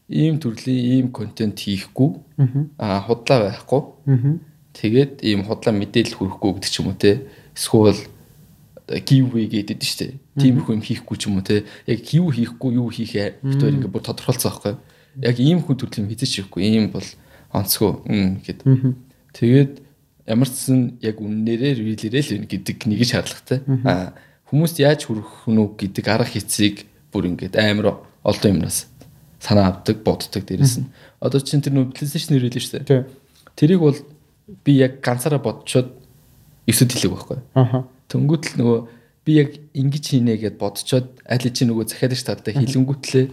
[0.10, 2.10] ийм төрлийн ийм контент хийхгүй
[2.82, 3.82] аа худлаа байхгүй.
[4.74, 7.30] Тэгээд ийм худлаа мэдээлэл хүргэхгүй гэдэг ч юм уу те.
[7.54, 8.02] Эсвэл
[8.90, 10.14] giveaway гэдэг шүү дээ.
[10.42, 11.66] Тиймэрхүү юм хийхгүй ч юм уу те.
[11.86, 14.74] Яг юу хийхгүй юу хийхээ бид хоёр ингээд бүр тодорхойлцсон байхгүй.
[15.22, 16.62] Яг ийм хүн төрлийн хизэж хийхгүй.
[16.66, 17.06] Ийм бол
[17.54, 18.02] онцгой
[18.42, 18.66] гэд.
[19.38, 19.74] Тэгээд
[20.30, 23.60] ямар ч сан яг үннээрээ рилэрээ л гэдэг нэг шаардлагатай.
[23.84, 24.14] Аа
[24.54, 28.86] хүмүүст яаж хүрэх нүг гэдэг арга хэцийг бүр ингээд амар олон юмнаас
[29.42, 30.90] санаа авдаг, боддог дээрэс нь.
[31.18, 33.10] Одоо чинь тэр PlayStation нэрэлээ шүү дээ.
[33.58, 33.98] Тэрийг бол
[34.66, 35.98] би яг ганцаараа бодцоод
[36.70, 37.40] 9 дэлэг байхгүй.
[37.58, 38.80] Аха Тэнгүүтэл нөгөө
[39.26, 43.26] би яг ингэж хийнэ гэд бодцоод аль чи нөгөө захиалагч таартай хилэнгүүтлээ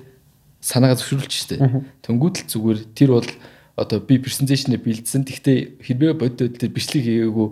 [0.60, 1.56] санаагаа зөвшөөрүүлж штэ.
[2.04, 3.28] Тэнгүүтэл зүгээр тэр бол
[3.76, 5.28] одоо би презентацийнээ бэлдсэн.
[5.28, 7.48] Тэгтээ хэрвээ бодод тэр бичлэг хийгээгүй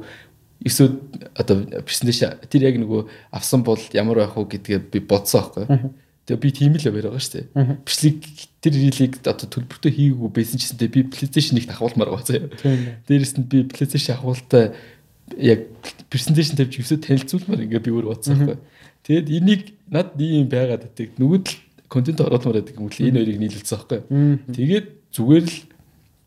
[0.65, 0.97] эсвэл
[1.37, 3.03] одоо презентаци тэр яг нөгөө
[3.37, 5.93] авсан бол ямар байх вэ гэдгээ би бодсон аахгүй.
[6.25, 7.85] Тэгээ би тийм л яваар байгаа шүү дээ.
[7.85, 8.17] Бичлэг
[8.65, 12.49] тэр рилийг одоо төлбөртөө хийгээгүй байсан ч гэсэнтэй би PlayStation нэг ахуулмаар байгаа заяа.
[13.05, 14.73] Дээрээс нь би PlayStation ахуултаа
[15.37, 15.69] яг
[16.09, 18.59] презентацийн тавьж өсөө танилцуулмаар ингээ би өөр бодсон байхгүй.
[19.05, 19.63] Тэгээд энийг
[19.93, 21.13] над ийм байгаад байдаг.
[21.21, 21.61] Нүгэл
[21.93, 24.01] контент оруулмаар байдаг юм л энэ хоёрыг нийлүүлсэн байхгүй.
[24.49, 25.57] Тэгээд зүгээр л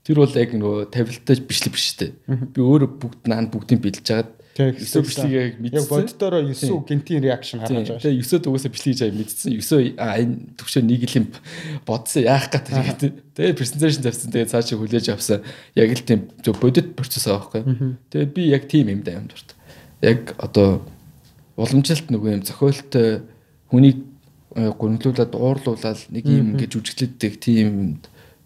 [0.07, 2.15] тэр бол яг нөгөө тавилттай бичлэг биш үү.
[2.55, 5.77] Би өөрөө бүгд наанд бүгдийг бэлдэж хагаад Өсөө бичлэгийг мэдсэн.
[5.77, 8.01] Яг боддороо 9 гинтийн реакшн гаргаж байгаа.
[8.01, 9.49] Тэгээ 9-д угаасаа бичлэг хийж мэдсэн.
[9.53, 11.25] 9 а энэ төвшөө нэг л юм
[11.85, 13.01] бодсон яах гэж тэгээд
[13.37, 14.31] тэгээ презентацийн тавьсан.
[14.33, 15.45] Тэгээ цаашаа хүлээж авсан.
[15.77, 16.21] Яг л тийм
[16.57, 17.61] бодит процесс байхгүй.
[18.09, 19.53] Тэгээ би яг тийм юм да юм дурт.
[20.01, 20.81] Яг одоо
[21.53, 23.21] уламжилт нөгөө юм зохиолтой
[23.69, 24.01] хүнийг
[24.57, 28.01] гүнлүүлээд уурлуулаад нэг юм ингэж үжиглэдэг тийм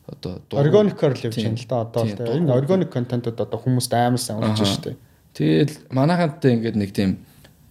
[0.07, 4.39] одоо органикаар л явж байна л да одоо энэ органик контентууд одоо хүмүүст амар сайн
[4.41, 4.97] унаж шүү дээ.
[5.33, 7.21] Тэгэл манайхантай ингээд нэг тийм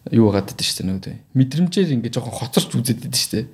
[0.09, 3.47] юу гадаг шүү дээ нөгөө мэдрэмжээр ингээд жоохон хоцорч үзээд байдаг шүү дээ.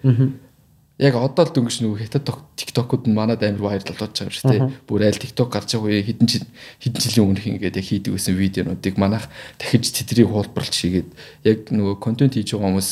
[0.97, 4.62] Яг одоо л дөнгөж нөгөө хятад тиктокууд нь манад амар вайрал болж байгаа шүү дээ.
[4.89, 6.47] Бүр айл тикток гарч байгаа үе хэдэн жил
[6.81, 9.29] хэдэн жилийн өмнөх ингээд яг хийдэг байсан видеонуудыг манайх
[9.61, 11.11] дахиж тэдрийг хуулбарлаж хийгээд
[11.45, 12.91] яг нөгөө контент хийж байгаа хүмүүс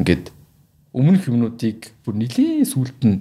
[0.00, 0.24] ингээд
[0.96, 3.20] өмнөх юмнуудыг бүр нэлийн сүулт нь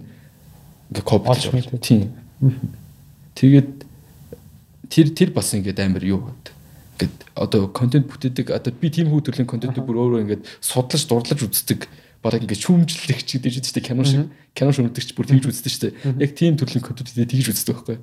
[0.91, 1.79] ингээд копилж байгаа.
[1.79, 2.11] Тийм.
[3.35, 3.71] Тэгээд
[4.91, 6.53] тэр тэр бас ингээд амар юу гэдэг
[7.01, 11.39] гэд одоо контент бүтээдэг одоо би тийм хүү төрлийн контентыг бүр өөрөө ингээд судлаж дурлаж
[11.41, 11.87] үздэг
[12.21, 16.21] бараг ингээд шүүмжлэгч гэдэг чинь тийм кино шиг кино шүүмдэгч бүр тэгж үздэг шүү дээ.
[16.21, 17.97] Яг тийм төрлийн контентыг тэгж үздэг байхгүй.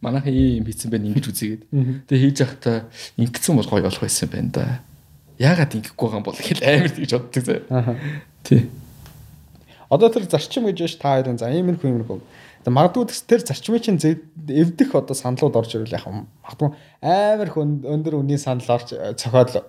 [0.00, 1.62] Манайхан ийм хийсэн байх ингэж үзээгээд.
[2.08, 2.88] Тэгээ хийж явахдаа
[3.20, 4.64] ингэсэн бол гоё болох байсан байна да.
[5.36, 7.96] Яагаад ингэхгүй байгаа юм бол хэл амар тэгж боддог заа.
[8.40, 8.72] Тий.
[9.92, 12.18] Одоо тэр зарчим гэж байна ш та хоёрын за иймэрхүү иймэрхүү
[12.70, 16.30] Магадгүй тэр зарчмын чинь эвдэх одоо саналууд орж ирэл юм.
[16.46, 16.70] Магадгүй
[17.02, 19.66] амар өндөр үнийн санал орж цохоод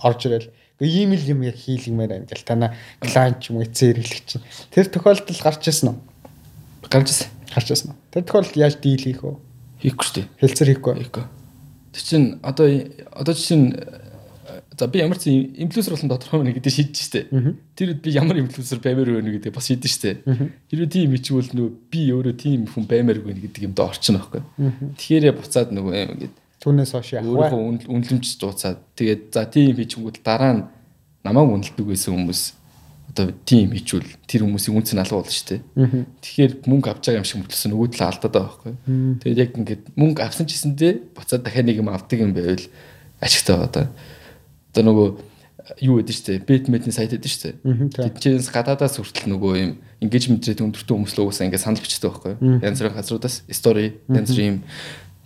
[0.00, 0.48] орж ирэл.
[0.80, 2.72] Гэхдээ ийм л юм яг хийлгмээр байна гэл танаа
[3.04, 4.44] клиент ч юм уу эцээ хэрэглэгч чинь.
[4.72, 5.96] Тэр тохиолдол гарч ирсэн үү?
[6.88, 7.28] Гарч ирсэн.
[7.52, 7.96] Гарч ирсэн үү?
[8.16, 9.36] Тэр тохиолдолд яаж дийл хийх вэ?
[9.84, 10.26] Хийхгүй шүү дээ.
[10.40, 10.94] Хэлцэр хийхгүй.
[11.04, 11.24] Хийхгүй.
[11.92, 12.66] Тэр чинь одоо
[13.12, 13.76] одоо чинь
[14.82, 17.20] За би ямар ч инфлюенсер болсон тодорхой мөн гэдэг шийдэж штэ.
[17.78, 20.10] Тэр үед би ямар инфлюенсер баймаар байна гэдэг бас шийдэж штэ.
[20.26, 24.42] Хэрвээ тийм ичвэл нөө би өөрөө тийм хүн баймаар байна гэдэг юмд орчин байхгүй.
[24.98, 26.34] Тэгэхээр буцаад нөгөө юм ингээд
[26.66, 27.46] түүнээс хойш яах вэ?
[27.46, 30.62] Өөрөө үнэлэмж дууцаад тэгээд за тийм хийчихэнгүүт дараа нь
[31.22, 32.42] намайг үнэлдэг байсан хүмүүс
[33.14, 35.62] одоо тийм хийчүүл тэр хүмүүсийн үнц нь алга болно шүү дээ.
[36.26, 38.74] Тэгэхээр мөнгө авч байгаа юм шиг мөтлсөн нөгөө талаа алдаад байгаа байхгүй.
[39.22, 42.66] Тэгээд яг ингээд мөнгө авсан ч гэсэндээ буцаад дахиад нэг юм авдаг юм байвал
[43.22, 43.86] ашигтай байгаа даа.
[44.72, 45.08] Одоо нөгөө
[45.84, 47.50] юу гэдэг штэ бэтмэтний сайт гэдэг штэ.
[47.62, 49.70] Тэдчээс гадаадаас хүртэл нөгөө юм
[50.02, 52.58] engagement rate өндөртэй хүмүүс л уусаа ингээд санал бичдэг байхгүй юу?
[52.64, 54.56] Янз бүрийн газруудаас story янз бүрийн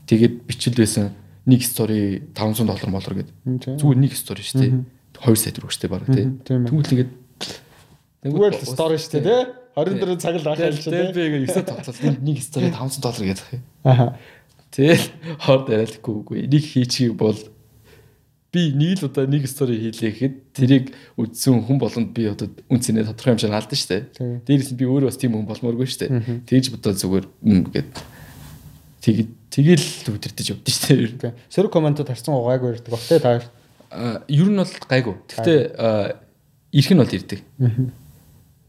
[0.04, 1.14] тэгээд бичил байсан
[1.48, 3.34] нэг story 500 доллар молор гэдэг.
[3.80, 4.84] Зүгээр нэг story штэ.
[5.16, 6.28] 2 сая төгрөг штэ баг тий.
[6.44, 7.10] Тэгвэл ингээд
[8.26, 9.40] Тэгвэл story штэ тий.
[9.76, 11.12] 24 цаг л ахаал чи тий.
[11.12, 13.48] Би ингээ 9 тоглолт нэг стори 500 доллар гэдэг.
[13.84, 14.16] Аа.
[14.72, 15.06] Тэгэл
[15.40, 16.38] хор дараалгүй үгүй.
[16.48, 17.36] Энийг хийчихийг бол
[18.56, 20.84] би нэг л удаа нэг стори хийлээ гэхэд тэрийг
[21.20, 24.40] үдсэн хүн болгонд би одоо үнцэнэ тодорхой хэмжээнд алдсан шүү дээ.
[24.48, 26.48] Дээрээс нь би өөрөө бас тийм хүн болмооргүй шүү дээ.
[26.48, 27.26] Тэгж бодоод зүгээр
[27.76, 27.92] гэд
[29.04, 29.86] тэгээд тэгэл
[30.16, 31.36] үдирдэж явдсан шүү дээ.
[31.52, 32.96] Сөрөг комментод харсан угаагүй ирдэг.
[32.96, 33.44] Окей та
[33.92, 35.14] а ер нь бол гайгүй.
[35.28, 35.60] Гэхдээ
[36.72, 37.40] ирэх нь бол ирдэг.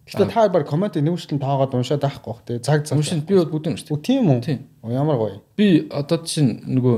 [0.08, 2.44] Гэхдээ та баг коммент нүүшлэн таагаад уншаад байхгүй бах.
[2.48, 2.96] Тэгээ цаг цаг.
[2.96, 4.00] Уншин би бол бүгд уншдаг.
[4.00, 4.60] Тийм үү?
[4.88, 5.42] Ямар гоё.
[5.60, 6.96] Би одоо чинь нөгөө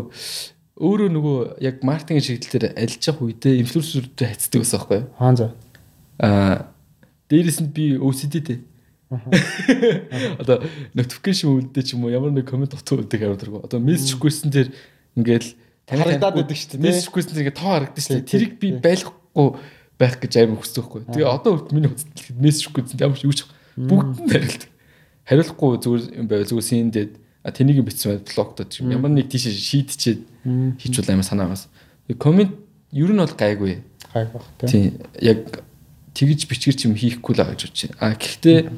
[0.80, 5.08] өөрөө нөгөө яг маркетинг чиглэлээр ажиллаж явах үедээ инфлюенсертэй хайцдаг байсан байхгүй юу?
[5.20, 5.48] Хаан за.
[6.24, 6.72] Аа
[7.28, 8.64] дээрэс нь би OCD-тэй.
[10.42, 10.64] Одоо
[10.96, 13.68] notification үлдээ ч юм уу ямар нэг комент утга үлдэх авдаг.
[13.68, 14.72] Одоо мессеж request-н дээр
[15.20, 15.52] ингээл
[15.84, 16.86] харагдаад байдаг шүү дээ.
[16.88, 18.32] Мессеж request-н дээр ингээ тоо харагддаг шүү дээ.
[18.32, 19.48] Тэрийг би байлгахгүй
[20.00, 21.02] байх гэж амар хүсдэг байхгүй.
[21.12, 23.44] Тэгээ одоо үрд миний үзэлд мессеж request-н ямар ч юу ч
[23.76, 24.70] бүгд нь хариулдаг.
[25.28, 30.22] Хариулахгүй зүгээр юм байв зүгээр синдээд а тэнийг бичсэн байл блоктод ямар нэг тийш шийдчихэд
[30.80, 31.68] хийчихвэл амар санаагаас.
[32.18, 32.54] Коммент
[32.92, 33.82] ер нь бол гайгүй.
[34.14, 34.42] Гайгүй.
[34.66, 35.64] Тийм яг
[36.14, 37.92] тэгж бичгэр чим хийхгүй л байгаа гэж бодчих.
[38.02, 38.70] А гэхдээ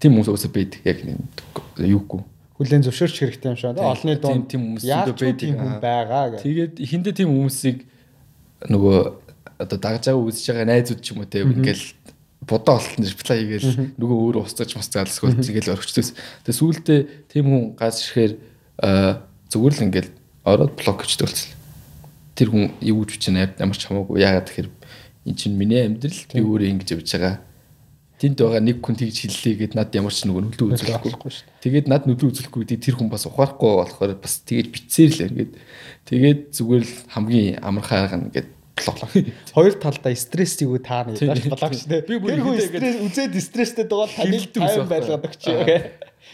[0.00, 0.98] тийм хүмүүс өсө байдаг яг
[1.78, 2.22] юугүй.
[2.58, 3.78] Хүлэн зөвшөөрч хэрэгтэй юм шиг.
[3.78, 6.42] Олны дунд тийм хүмүүс байдаг байгаа гэх.
[6.46, 7.78] Тэгээд эхэндээ тийм хүмүүсийг
[8.70, 8.98] нөгөө
[9.58, 11.84] одоо дагж байгаа үзэж байгаа найзууд ч юм уу те ингээл
[12.48, 16.10] бодоо олтон реплай хийгээл нөгөө өөрөө устгаж мастаа алсгүй тэгэл орчихдөөс.
[16.44, 17.00] Тэгээ сүүлдээ
[17.32, 18.32] тийм хүн газ ирэхээр
[19.48, 20.10] зүгээр л ингээл
[20.44, 21.60] ороод блок гэжтэй болчихлоо.
[22.36, 24.68] Тэр хүн юу гэж бичнэ ямар ч хамаагүй яагаад тэгэхээр
[25.24, 27.40] эн чинь миний амьдрал би өөрөө ингэж явж байгаа.
[28.20, 31.48] Тэнд байгаа нэг хүн тэгж хэллээ гэд над ямар ч нөгөө нөлөө үзүүлэхгүй шүү.
[31.64, 35.52] Тэгээд над нөлөө үзүүлэхгүй гэдэг тэр хүн бас ухаарахгүй болохоор бас тэгэж бицээр л ингээд
[36.06, 39.08] тэгээд зүгээр л хамгийн амархан арга нэгэд блоклоо.
[39.54, 42.02] Хоёр талдаа стресс юу таа нэг блок шүү дээ.
[42.08, 45.44] Би бүр стресс үзээд стресстэй байгаа таны тайван байлгаад өгч.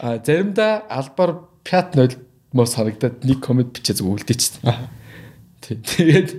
[0.01, 2.17] А заримдаа албаар пят 0
[2.53, 4.59] мос харагдаад нэг комент бичээ зүг үлдээч.
[5.61, 6.29] Тэгээд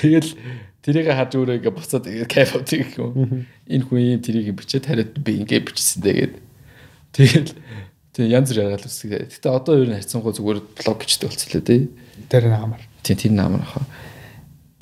[0.00, 0.30] тэгэл
[0.80, 3.44] тэрийг харж өөрөө ингээ буцаад кайф авдаг юм.
[3.68, 6.34] Энэ хүн юм тэрийг бичээд хариуд би ингээ бичсэн тэгээд
[7.12, 7.52] тэгэл
[8.14, 9.28] тэг янз бүр яагаад үсдэг.
[9.30, 11.90] Гэтэ одоо ер нь хайцсангуу зүгээр блог гэжтэй болцлоо тий.
[12.30, 12.82] Тэр наамар.
[13.02, 13.84] Тийм тэр наамар хаа.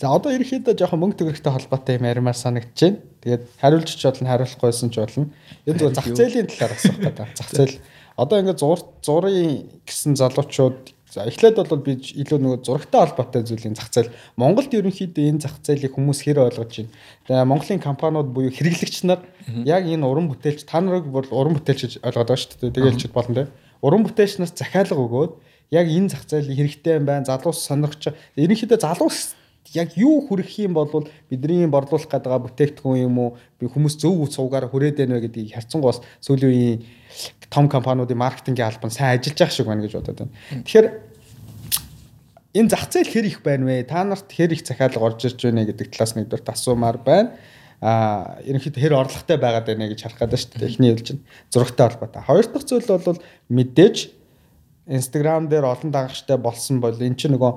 [0.03, 2.99] За одоо ерөөхдөө жоохон мөнгө төгрөгтэй холбоотой юм ярмаар санагдаж байна.
[3.23, 5.31] Тэгээд хариулж ч болно, хариулахгүйсэн ч болно.
[5.63, 7.29] Энэ зүгээр зах зээлийн талаар асуух гэдэг.
[7.39, 7.77] Зах зээл
[8.19, 13.79] одоо ингээд зур зургийн гэсэн залуучууд за эхлээд бол би илүү нөгөө зурагтай холбоотой зүйлийн
[13.79, 16.91] зах зээл Монголд ерөнхийдөө энэ зах зээлийг хүмүүс хэр ойлгож байна.
[17.31, 19.23] Тэгээ Монголын компаниуд буюу хэрэглэгч нар
[19.63, 22.75] яг энэ уран бүтээлч та нарыг бол уран бүтээлч гэж ойлгоод байгаа шүү дээ.
[22.75, 23.53] Тэгээд хэлчихэд болно те.
[23.87, 25.33] Уран бүтээлч нараас захиалга өгөөд
[25.71, 27.29] яг энэ зах зээл хэрэгтэй юм байна.
[27.29, 28.09] Залуус сонирхч
[28.41, 29.37] ерөнхийдөө залуус
[29.75, 34.69] яг юу хүрэх юм бол бидний борлуулах гэдэг бүтээгдэхүүн юм уу би хүмүүс зөв суугаар
[34.69, 36.79] хүрээд байна вэ гэдгийг харцсангуус сүүлийн үеийн
[37.49, 40.35] том компаниудын маркетингийн албан сайн ажиллаж байгаа шиг байна гэж бодод байна.
[40.67, 40.89] Тэгэхээр
[42.53, 43.89] энэ зах зээл хэр их байна вэ?
[43.89, 47.33] Та нарт хэр их захиалга орж ирж байна гэдэг талаас нэгдүгээр асуумаар байна.
[47.83, 50.69] А ерөнхийдөө хэр орлоготой байгаад байна гэж харах гэдэг шүү дээ.
[50.69, 52.23] Эхний хэлж чинь зурагтай холбоотой.
[52.23, 53.19] Хоёр дахь зүйл бол
[53.51, 53.97] мэдээж
[54.87, 57.53] Instagram дээр олон дагагчтай болсон бол эн чинь нөгөө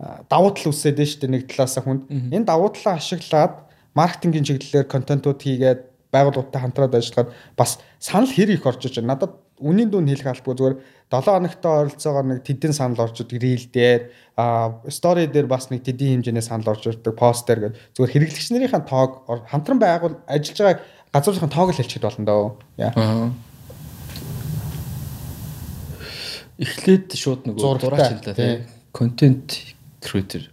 [0.00, 2.10] давуу тал үсээд нь шүү дээ нэг талаас хүнд.
[2.10, 3.54] Энэ давуу талаа ашиглаад
[3.94, 5.80] маркетингийн чиглэлээр контентууд хийгээд
[6.10, 9.14] байгууллагатай хамтраад ажиллахад бас санал хэр их орж иж байна.
[9.14, 10.76] Надад үнийн дүн хэлэх албагүй зүгээр
[11.14, 14.02] 7 хоногтой ойролцоогоор нэг тэдэн санал орж идэг рил дээр
[14.34, 18.48] а стори дээр бас нэг тэдэн хэмжээний санал орж ирдэг пост дээр гэдэг зүгээр хэрэглэгч
[18.50, 19.12] нарынхаа тоог
[19.46, 20.82] хамтран байгуул ажиллаж байгаа
[21.14, 22.44] газрынхаа тоог л хэлчихэд болно доо.
[22.82, 23.30] Аа.
[26.58, 29.73] Эхлээд шууд нөгөө дураач хэллээ тийм контент
[30.04, 30.44] creator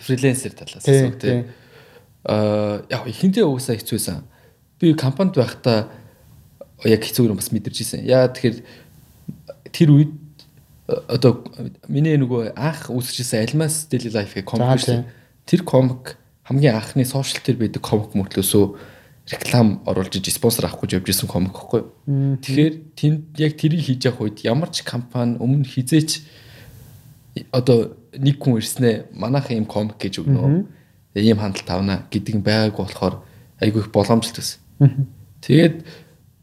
[0.00, 1.44] фрилансер талаас асуух тийм
[2.24, 4.24] аа яг ихэндээ уусаа хэцүүсэн
[4.80, 5.88] би компанид байхдаа
[6.84, 8.04] яг хэцүү юм бас мэдэрч ирсэн.
[8.04, 8.56] Яа тэгэхээр
[9.72, 10.12] тэр үед
[10.86, 11.46] одоо
[11.88, 15.06] миний нөгөө анх үүсчихсэн Almas Daily Life гэх комик шүү.
[15.48, 18.64] Тэр комик хамгийн анхны сошиал дээр байдаг комик мөртлөөсөө
[19.26, 21.82] реклам оруулж иж спонсор авах гэж явж исэн комик байхгүй.
[22.06, 26.22] Тэгэхээр тэнд яг тэрийг хийж явах үед ямар ч компани өмнө хизээч
[27.50, 30.66] одоо нэг хүн ирснээр манайх ийм комик гэж өгнө.
[31.16, 33.24] Ийм хандлт тавна гэдэг нь байгаагүй болохоор
[33.60, 35.08] айгүй их боломжтой байсан.
[35.40, 35.76] Тэгээд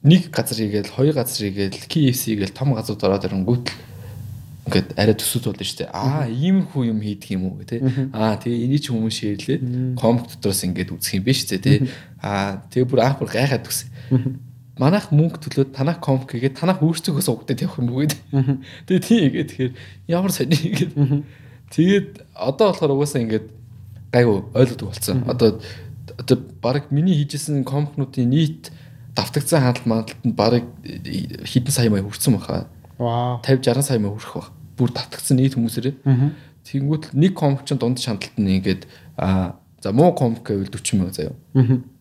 [0.03, 3.65] нэг газар игээл хоёр газар игээл KFC игээл том газар ороод ирэнгүүт
[4.63, 5.91] ингээд арай төсөд болно шүү дээ.
[5.91, 8.15] Аа иймэрхүү юм хийдэг юм уу гэх тээ.
[8.15, 9.63] Аа тэгээ энийг ч хүмүүс шеэрлээд
[9.99, 11.77] комп дотроос ингээд үзэх юм биш үү тээ.
[12.23, 13.91] Аа тэгээ бүр аах бүр гайхаад төс.
[14.79, 18.19] Манайх мөнгө төлөөд танах комп гэгээд танах өөрсдөөс угдаад явах юм уу гэдэг.
[18.87, 19.73] Тэгээ тийм игээд тэгэхээр
[20.07, 20.95] ямар сони игээд.
[21.73, 23.49] Тэгээд одоо болохоор угаасаа ингээд
[24.13, 25.25] гайгүй ойлгодог болсон.
[25.25, 25.57] Одоо
[26.17, 28.69] одоо баг миний хийжсэн компаниудын нийт
[29.17, 32.67] давтагцсан хандлт маадалтанд барыг хэдэн сая мая хүрсэн баха.
[32.97, 33.41] Вау.
[33.41, 34.49] 50 60 сая мая хүрэх баг.
[34.77, 35.95] Бүр давтагцсан нийт хүмүүсээрээ.
[36.63, 38.85] Тэнгүүт нэг комик чинь дундаж хандлт нь ингээд
[39.17, 41.33] а за муу комик гэвэл 40 мянга заяа.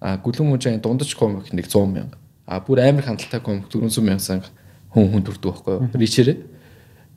[0.01, 2.17] А гүлэн мужийн дундаж комик нэг 100 мянга.
[2.47, 4.45] А бүр амар хандлттай комик 400 мянга сан
[4.93, 5.89] хүн хүн төрдөг байхгүй юу?
[5.97, 6.37] Ричээрээ.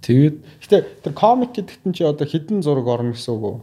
[0.05, 3.57] Тэгээд Гэтэ тэр комик гэдэгт нь чи одоо хідэн зураг орно гэсэн үг үү?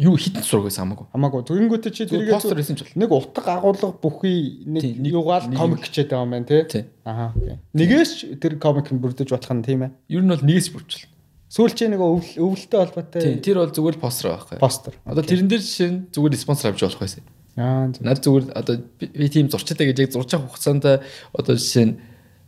[0.00, 1.06] юу хитэн зураг байсан хамаагүй.
[1.12, 1.40] Хамаагүй.
[1.44, 2.96] Тэгэнгүүтээ чи тэргээ постэр хийсэн ч бол.
[2.96, 5.12] нэг утга агуулга бүхий нэг нэг-
[5.52, 6.84] комик хичээд байгаа юм байна тий.
[7.04, 7.36] Аха.
[7.76, 9.90] Нэгээс тэр комик нь бүрдэж болох нь тийм ээ.
[10.08, 11.04] Ер нь бол нэгээс бүрчил.
[11.52, 14.56] Сүүл чи нэг өвл- өвөлтэй холбоотой Тийм тэр бол зүгээр постэр байхгүй.
[14.56, 14.94] постэр.
[15.04, 17.22] Одоо тэрэн дээр жишээ нь зүгээр спонсор авч болох байсан.
[17.60, 17.92] Аа.
[18.00, 21.04] Над зүгээр одоо би би тийм зурчтай гэж яг зурж авах хугацаанд
[21.36, 22.00] одоо жишээ нь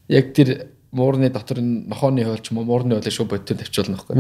[0.09, 3.95] яг тэр муурны дотор нь нохооны хойл ч юм уу муурны хойлоо шууд бодтон тавьчихвол
[3.95, 4.15] нөхгүй.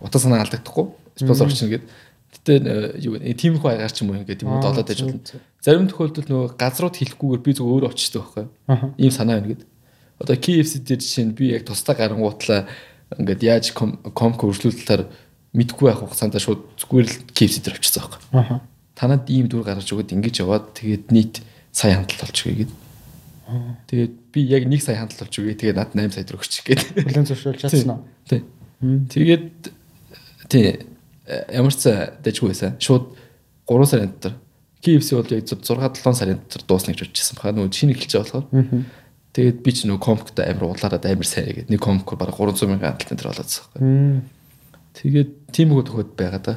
[0.00, 0.86] Утас санаа алдагдахгүй
[1.18, 1.84] спонсор орчин гээд.
[2.28, 5.08] Гэтэ э, юу э, тийм их байгаар ч юм уу ингээд юм долоод байж зөв,
[5.08, 5.24] болно.
[5.24, 5.40] зөв.
[5.64, 8.46] Зарим тохиолдолд нөгөө газрууд хэлэхгүйгээр би зүгээр өөрөө очиждаг байхгүй.
[9.00, 9.62] Ийм санаа байна гээд.
[10.20, 12.68] Одоо KFC дээр жишээ нь би яг тусдаа гарангуутлаа
[13.16, 15.08] ингээд яаж ком комк өршлүүлэлтээр
[15.56, 18.60] мэдгүй байх хугацаанд шууд зүгээр л KFC дээр очицсан байхгүй.
[18.92, 21.40] Танад ийм дүр гаргаж өгöd ингэж яваад тэгээд нийт
[21.72, 22.72] сая хандлт болчихъя гээд.
[23.88, 25.56] Тэгээд би яг 1 сая хандлт болчихъя.
[25.56, 26.82] Тэгээд над 8 сая төгрөг өччих гээд.
[27.00, 28.00] Хүлэн зөвшөөрч чадсан уу?
[28.28, 28.44] Тий.
[28.84, 29.48] Тэгээд
[30.52, 30.66] тий
[31.28, 31.88] ямар ч
[32.20, 32.76] дэжгүй байсан.
[32.76, 33.16] Шууд
[33.64, 34.34] 3 сарын дотор
[34.84, 37.56] KFC бол яг 6 7 сарын дотор дуусна гэж бодчихсон баха.
[37.56, 38.84] Нөгөө шинэ эхэлж байгаа болохоор.
[39.32, 41.72] Тэгээд би ч нөгөө комиктэй амар улаарад амар сайн гэдэг.
[41.72, 44.20] Нэг комик бараг 300 мянган хандлтын тэр болоодсан байхгүй.
[44.98, 46.54] Тэгээд тиймгүй төхөд байгаа да.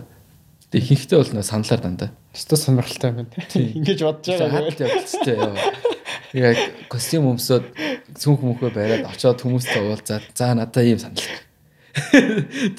[0.71, 2.09] Тэгээд ихэнхдээ бол саналаар дандаа.
[2.31, 3.75] Өстө сонирхолтой байна тий.
[3.75, 4.49] Ингэж бодож байгаа.
[4.55, 5.55] Хаад явчихжээ яа.
[6.37, 6.57] Яг
[6.91, 7.67] костюм өмсөд
[8.15, 11.27] цүнх мөнхөө бариад очиод хүмүүстэй уулзаад за надаа ийм санал.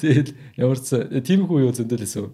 [0.01, 2.27] Тэгэл ямар ч тиймгүй юу зөндөлөөсөө.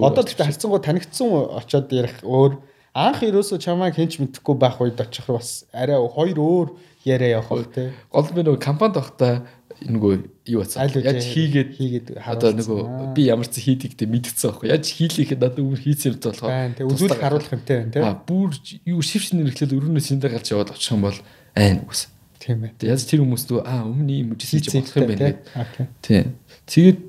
[0.00, 1.28] Одоо тэгтээ харцсангуу танигдсан
[1.60, 2.56] очоод ярих өөр
[2.96, 6.68] анх ерөөсө чамайг хинч мэдхгүй байх үед очих бас арай хоёр өөр
[7.04, 7.92] яриа явах тий.
[8.08, 9.44] Гол би нөгөө компанид байхдаа
[9.84, 10.12] нөгөө
[10.48, 10.88] юу бацаа.
[10.88, 14.68] Яаж хийгээд хийгээд одоо нөгөө би ямар ч хийдик гэдэг мэдгэцэн байхгүй.
[14.72, 16.48] Яаж хийлэхэд надад өөр хийцэн юм болохоор.
[16.48, 16.86] Байна тий.
[16.88, 18.00] Үзүүлэх харуулах байна тий.
[18.00, 18.56] Аа бүр
[18.88, 21.18] юу шив шинээр эхлээд өрөөнөөс эндээ гарч яваад очих юм бол
[21.52, 22.02] айн үгүйс.
[22.40, 22.72] Тийм ээ.
[22.88, 25.86] Яаж тэр хүмүүс нөгөө аа өмнө үжсэн чи болох юм байна гэдэг.
[26.00, 26.24] Тийм.
[26.64, 27.00] Тэгээд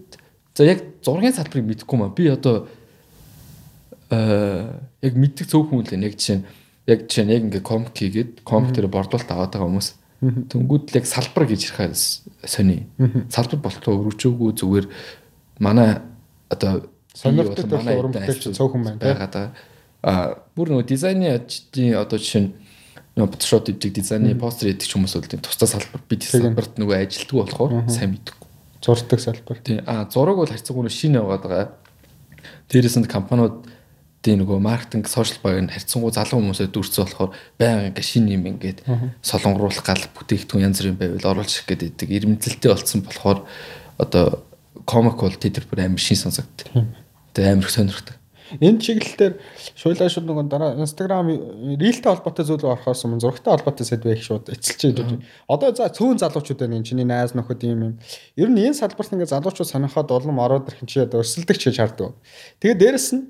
[0.58, 2.12] за яг зургийн салбарыг мэдэхгүй маа.
[2.12, 2.68] Би одоо
[4.12, 6.44] аа яг мэддэг цөөхөн хүн л яг жишээ
[6.88, 9.90] яг жишээ яг ингээ комик хийгээд комик дээр бордуулалт аваад байгаа хүмүүс.
[10.22, 12.88] Тэнгүүд л яг салбар гэж ярихаа сони.
[13.30, 14.86] Салбар болтоо өрөвчөөгүй зүгээр
[15.62, 16.02] манай
[16.50, 16.90] одоо
[17.24, 19.54] бол манай альчууд цөөхөн байна, байгаад байгаа.
[20.02, 22.52] Аа бүр нөгөө дизайны ажлын одоо жишээ нь
[23.18, 27.38] нөгөө фотошоп хийдэг дизайны постэр хийдэг хүмүүс бол тийм тусдаа салбар бид салбарт нөгөө ажилтдаг
[27.38, 28.36] болохоор сайн мэддэг.
[28.82, 29.58] Зурдаг салбар.
[29.62, 29.82] Тийм.
[29.86, 31.70] А зураг бол харьцангуй шинэ яваад байгаа.
[32.70, 33.66] Дээрээс нь компаниуд
[34.28, 38.44] тийм нөгөө маркетинг, сошиал баг нь харьцангуй залуу хүмүүсээ дүрцээ болохоор байнга ингээ шинэ юм
[38.52, 38.84] ингээд
[39.24, 43.48] солонгоруулах гал бүтээгдэхүүн янз бүрийн байвал оруулах гэдэг ирмэлзэлтэй болцсон болохоор
[43.96, 44.44] одоо
[44.84, 46.68] комик бол тэд бүр амар шин сонсогддог.
[47.32, 48.16] Тэгээ амар их сонирхдаг.
[48.64, 49.34] Энэ чиглэлээр
[49.76, 51.28] шуулаа шууд нөгөө дараа Instagram
[51.76, 55.12] рилтэй холбоотой зүйл орохоос өмнө зурагтай холбоотой сэдвээ их шууд эцэлж байж.
[55.52, 57.94] Одоо за цөөн залуучууд байна энэ чиний найз нөхөд юм юм.
[58.40, 61.68] Ер нь энэ салбарт ингээ залуучууд сонирхоод улам ороод ирэх юм чи одоо өрсөлдөг ч
[61.68, 62.16] гэж харддаг.
[62.64, 63.28] Тэгээ дээрэс нь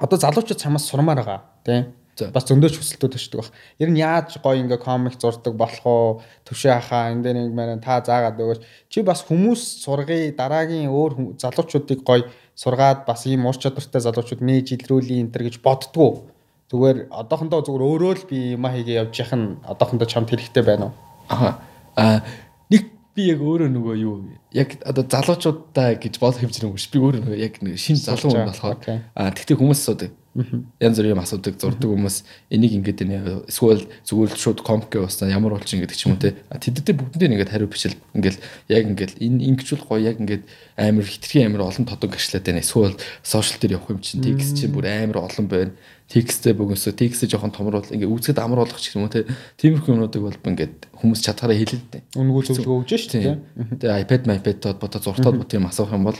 [0.00, 1.84] одоо залуучууд чамаас сурмаар байгаа тийм
[2.32, 3.50] бас зөндөөч хүсэлтүүд өчтдөг баг.
[3.76, 6.08] Ер нь яаж гоё ингээ комик зурдаг болох уу?
[6.48, 8.60] Төвшөө хаа энэ дээр нэг мань та заагаад өгөөч.
[8.88, 12.24] Чи бас хүмүүс сургая дараагийн өөр залуучуудыг гоё
[12.56, 16.24] сургаад бас ийм ур чадвартай залуучууд нээж илрүүлээ энэ төр гэж боддгоо.
[16.72, 20.88] Зүгээр одоохондоо зүгээр өөрөө л би юм хийгээ явж яхах нь одоохондоо чамд хэрэгтэй байна
[20.88, 20.94] уу?
[21.28, 21.60] Аха.
[22.00, 22.24] А
[22.72, 24.16] нэг би яг өөрөө нөгөө юу
[24.52, 26.88] яг одоо залуучуудаа гэж болох хэмжээ нөгөө.
[26.92, 28.76] Би өөрөө нөгөө яг нэг шинэ залуу хүн болохоор
[29.16, 30.12] а тэгтээ хүмүүс асуудаг.
[30.36, 32.16] Янз бүрийн асуудаг зурдаг хүмүүс
[32.52, 33.18] энийг ингэж энэ
[33.48, 36.36] эсвэл зүгээр л шууд комик явуулсан ямар болчих ингэдэг ч юм уу те.
[36.52, 40.44] Тэддээ бүгдээ ингээд хариу бичил ингээл яг ингээд энэ ингэчүүл гоё яг ингээд
[40.76, 42.60] амар хитрхи амар олон тодог ашлаад байна.
[42.60, 45.72] Эсвэл сошиал дээр явах юм чинь текст чинь бүр амар олон байна.
[46.06, 49.26] Текстээ бөгөөсө текстээ жоохон томруулал ингээд үзэхэд амар болгох ч юм уу те.
[49.58, 52.02] Тиймэрхүү юмнуудыг бол ингээд хүмүүс чадхаараа хэлэлтэй.
[52.14, 53.34] Үнгүү зөвлөгөө өгж шүү дээ.
[53.82, 56.18] Тэгээ iPad, iPad-д бодо зуртаад бот юм асуух юм бол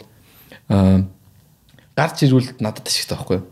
[0.67, 1.07] аа
[1.97, 3.47] гарч ирвэл надад ашигтай байхгүй юу?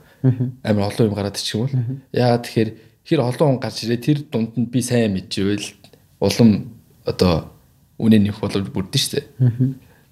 [0.62, 1.74] Амар олон юм гараад ирчих юм бол.
[2.12, 2.70] Яагаад тэгэхээр
[3.08, 5.64] хэр олон хүн гарч ирээ тэр дунд нь би сайн мэдчихвэл
[6.20, 6.76] улам
[7.08, 7.52] одоо
[7.96, 9.26] үнэ нэх бол бүрдэн шүү дээ.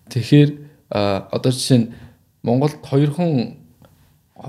[0.08, 0.50] Тэгэхээр
[0.88, 1.88] одоо жишээ нь
[2.42, 3.61] Монголд хоёр хүн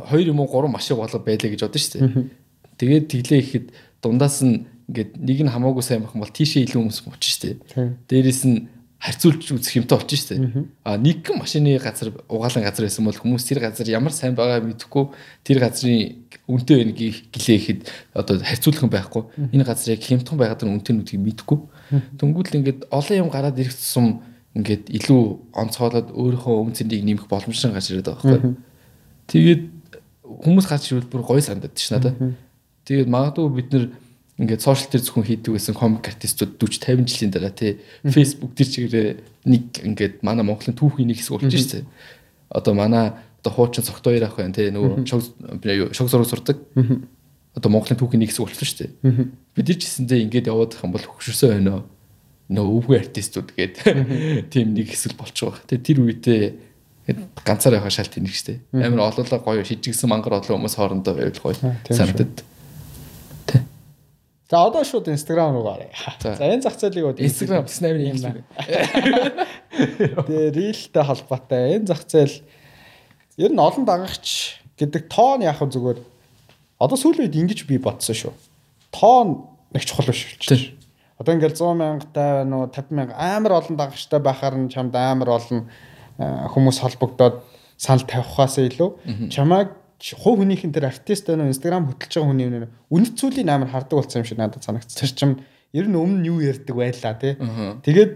[0.10, 2.30] хоёр юм уу гурван машин болоо байлаа гэж бодсон шүү дээ.
[2.78, 3.66] Тэгээд тэглээ ихэд
[4.02, 7.42] дундаас нь ингээд нэг нь хамаагүй сайн байх юм бол тийшээ илүү хүмүүс мөч шүү
[7.44, 7.56] дээ.
[8.10, 8.58] Дээрээс нь
[9.04, 10.64] харьцуулж үзэх юмтай болчих шүү дээ.
[10.88, 15.12] А нэг машины газар угаалan газар байсан бол хүмүүс тэр газар ямар сайн байгаа мэдэхгүй
[15.44, 17.00] тэр газрын үнэтэй байныг
[17.36, 17.80] гэлээхэд
[18.16, 19.24] одоо харьцуулах юм байхгүй.
[19.52, 21.60] Энэ газар яг хямдхан байгаад нь үнэтэй нүдгийг мэдэхгүй.
[22.16, 24.24] Дөнгөөл ингээд олон юм гараад ирэх тусам
[24.56, 25.22] ингээд илүү
[25.52, 28.56] онцгойлоод өөрийнхөө өнгө цэнийг нэмэх боломжтой гарч ирээд байгаа байхгүй.
[29.28, 29.64] Тэгээд
[30.24, 32.16] хүмүүс гарч ирвэл бүр гоё сандаад ш надад.
[32.88, 33.86] Тэгээд магадгүй бид нэр
[34.40, 38.68] ингээд сошиал төр зөвхөн хийдэг гэсэн комик артистууд 40 50 жилийн дараа тий Facebook төр
[38.68, 39.10] чигээрээ
[39.46, 41.86] нэг ингээд манай Монголын түүхийн нэг хэсэг болж ирсэн.
[42.50, 43.14] Одоо манай
[43.44, 45.22] одоо хуучин цогт хоёр ах байна тий нөгөө шог
[45.94, 46.58] шог зураг сурдаг.
[47.54, 49.28] Одоо Монголын түүхийн нэг хэсэг болсон шүү дээ.
[49.54, 51.84] Бид ирж хэсэндээ ингээд яваад их юм бол хөшөрсөн байна
[52.50, 53.76] нөө өвгөө артистууд гээд
[54.52, 55.62] тийм нэг хэсэг болчих واخ.
[55.70, 56.73] Тэр үедээ
[57.44, 58.60] ганцаар явах шалт нэг штэ.
[58.72, 61.56] Амар олоолаа гоё шижигсэн мангар олон хүмүүс хоорондоо байвал гоё
[61.92, 62.44] санагдаад
[64.54, 65.90] За одоо шууд Instagram руу гараа.
[66.22, 68.44] За энэ зах зээлийг одоо Instagram Snap юм байна.
[70.30, 72.38] Тэгээ Reel-тэй холбоотой энэ зах зээл
[73.42, 75.98] ер нь олон дагагч гэдэг тоон яг зүгээр
[76.78, 78.34] одоо сүүлийн үед ингэж би бодсон шүү.
[78.94, 80.78] Тоон нэг чухал биш болчих.
[81.18, 85.34] Одоо ингээл 100 мянгатай байна уу 50 мянга амар олон дагагчтай байхаар нь чамд амар
[85.34, 85.66] олон
[86.20, 87.42] хүмүүс холбогдоод
[87.78, 89.74] санал тавихаас илүү чамайг
[90.12, 92.48] хувь хүнийхэн тэр артист байна уу инстаграм хөтлөж байгаа хүний
[92.92, 95.00] үнэт зүйлийг амар хардаг болсон юм шиг надад санагдсан.
[95.00, 95.32] Тэр чим
[95.72, 97.40] ер нь өмнө нь юу ярьдаг байлаа тий.
[97.40, 98.12] Тэгээд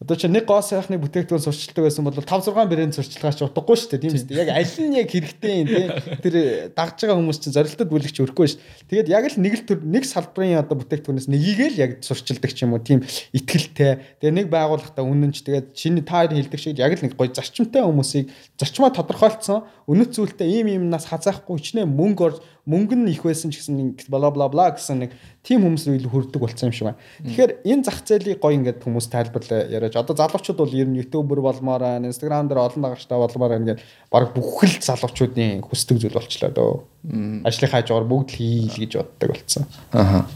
[0.00, 3.76] Одоо чи нэг гоо сайхны бүтээгдэхүүн сурчилдаг байсан бол 5 6 брэнд сурчилгаа ч утгагүй
[3.76, 4.36] шүү дээ тийм үстэй.
[4.40, 5.86] Яг аль нь яг хэрэгтэй юм тий.
[6.24, 6.36] Тэр
[6.72, 8.60] дагж байгаа хүмүүс чинь зорилтод бүлэгч өрөхгүй шүү.
[8.88, 12.64] Тэгээд яг л нэг л төр нэг салбарын одоо бүтээгдэхүүнээс нэгийг л яг сурчилдаг ч
[12.64, 13.04] юм уу тийм
[13.36, 14.16] итгэлтэй.
[14.24, 17.84] Тэгээ нэг байгууллагата үнэнч тэгээд чиний та хоёр хэлдэг шиг яг л нэг гоё зарчимтай
[17.84, 23.48] хүмүүсийг зарчмаа тодорхойлцсон өнөц зүйлтэй ийм юмнаас хазаахгүй хичнээн мөнгө орж мөнгө нь их байсан
[23.48, 26.76] ч гэсэн нэг бла бла бла гэсэн нэг тийм хүмүүс рүү илүү хүрдэг болсон юм
[26.76, 27.00] шиг байна.
[27.24, 29.96] Тэгэхээр энэ зах зээлийг гоё ингээд хүмүүс тайлбарлаа яриаж.
[29.96, 33.84] Одоо залуучууд бол ер нь YouTube-ээр болмоор байна, Instagram дээр олон дагагчтай болмоор байна гэдэг
[34.12, 36.74] баг бүх л залуучуудын хүсдэг зүйл болчлаа дөө.
[37.48, 39.64] Ажлын хажуугаар бүгд л хийл гэж боддог болсон.
[39.96, 40.28] Аа.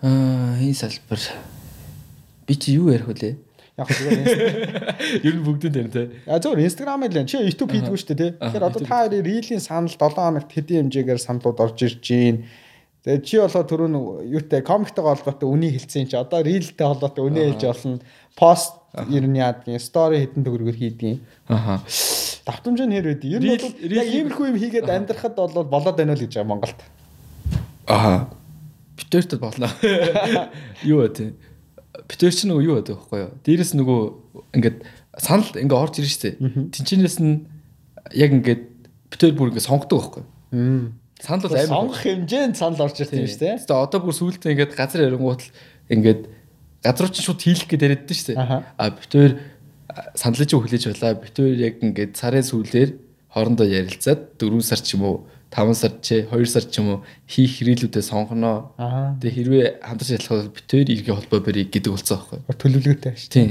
[0.00, 1.20] Аа, энэ салбар
[2.46, 3.34] би чи юу ярих вүлээ?
[3.78, 4.26] Яг зүгээр
[5.28, 6.02] ер нь бүгдэнд байна те.
[6.26, 8.28] А зөвөр Instagram л чи YouTube хийдгүү шүү дээ те.
[8.40, 12.44] Тэгэхээр одоо та хоёрын Reel-ийн санал 7 хоногт хэдийн хэмжээгээр саналууд орж ирж гин.
[13.06, 13.94] Тэгээ чи болоо түрүүн
[14.28, 17.98] юутай комиктэй холбоотой үнийг хэлсэн чи одоо Reel-тэй холбоотой үнэ хэлж болно.
[18.36, 18.76] Пост
[19.08, 21.18] ер нь яадгийн story хэдэн төгрөгөөр хийдгийн.
[21.48, 21.80] Аха.
[22.44, 26.12] Давтамж нь хэр байдیں۔ Ер нь бол яг иймэрхүү юм хийгээд амьдрахад бол болоод байна
[26.12, 26.80] л гэж байгаа Монголд.
[27.86, 28.28] Аха.
[29.00, 29.68] Битэрт болно.
[30.84, 31.32] Юу вэ те?
[32.10, 33.26] Битэр чинь нөгөө юу байдаг вэ хөөе.
[33.46, 34.00] Дээрээс нөгөө
[34.58, 34.76] ингээд
[35.22, 36.30] санал ингээд орж ирж штэ.
[36.74, 37.46] Тинчнээс нь
[38.18, 38.62] яг ингээд
[39.14, 40.24] битэр бүр ингээд сонгодог байхгүй.
[41.22, 43.62] Санал бол амар сонгох хэмжээнд санал орж ирсэн юм штэ.
[43.62, 45.54] Тэгээ одоо бүр сүүлдээ ингээд газар ярингуут л
[45.86, 46.22] ингээд
[46.82, 48.34] газар чинь шууд хийлэх гэдэг яриад штэ.
[48.34, 49.38] А битэр
[50.18, 51.14] чинь хүлээж байлаа.
[51.14, 52.90] Битэр яг ингээд сарын сүүлээр
[53.30, 55.16] хоорондоо ярилцаад 4 сар ч юм уу
[55.50, 58.70] 5 сар ч 2 сар ч юм уу хийх хэрэглүүдээ сонгоно.
[59.18, 62.38] Тэгээ хэрвээ хамтарч ажиллах бол битээр иргэн холбоо барья гэдэг болсон байхгүй.
[62.54, 63.30] Төлөвлөгөөтэй шүү.
[63.34, 63.50] Тийм.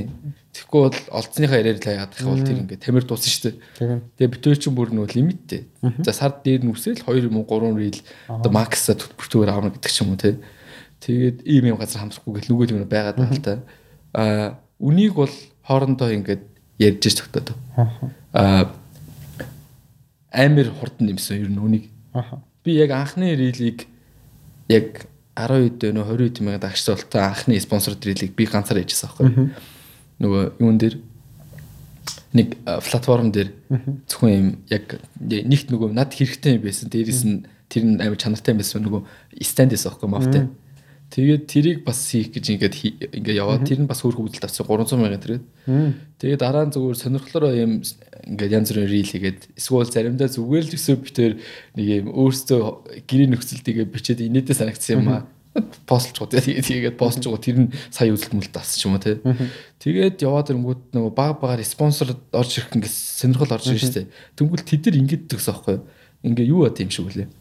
[0.55, 3.99] Тэгэхгүй бол олцсныхаа яриад л яадаг бол тэр ингээд тамир дуусна шүү дээ.
[4.15, 5.67] Тэгээ битээр чинь бүр нөө лимиттэй.
[6.07, 7.99] За сард дээр нь үсэл 2 юм уу 3 рил
[8.31, 10.39] одоо макса төлбөртөөр авна гэдэг ч юм уу тий.
[11.03, 13.59] Тэгээд ийм юм газар хамрахгүй гэл нүгэл юм байгаад байна л та.
[14.15, 14.47] Аа
[14.79, 15.35] үнийг бол
[15.67, 16.43] хоорондоо ингээд
[16.79, 17.53] ярьж ш тогтоод.
[18.33, 18.71] Аа
[20.31, 21.89] амар хурдан нэмсэн ер нь үнийг.
[22.63, 23.87] Би яг анхны рилийг
[24.69, 29.09] яг 10 хэд вэ 20 хэд мянга дагч болтой анхны спонсор рилийг би ганцаар хийжсэн
[29.09, 29.49] аахгүй.
[30.19, 30.95] Нөгөө юун дээр
[32.33, 33.49] нэг платформ дээр
[34.05, 36.89] зөвхөн юм яг нэгт нөгөө над хэрэгтэй юм байсан.
[36.89, 39.01] Дээрээс нь тэр нь амар чанартай юм байсан нөгөө
[39.41, 40.41] стенд байсан аахгүй мавтай.
[41.09, 42.75] Тэгээд тэрийг бас хийх гэж ингээд
[43.17, 45.45] ингээд яваад тэр нь бас хөөх хөвдөлт авсан 300 сая тэргээд.
[46.21, 50.77] Тэгээд дараа нь зүгээр сонирхлоор юм ингээд янз бүрийн рил хийгээд эсвэл заримдаа зүгээр л
[50.77, 51.33] өсөө битээр
[51.81, 52.61] нэг юм өөрсдөө
[53.09, 55.25] гэрээ нөхцөлдөө бичээд инээдээ санагдсан юм аа.
[55.89, 59.17] Постлж гоо тэгээд постлж гоо тэр нь сая үзэлт мүлт авсан юм уу тий.
[59.81, 64.13] Тэгээд яваад ирэнгүүт нөгөө баг багаар спонсор орж ирэх ингээд сонирхол орж ирж штэ.
[64.37, 65.81] Тэнгүүл тэд нар ингээд төгс аахгүй.
[66.21, 67.38] Ингээ юу бат юм шиг үлээ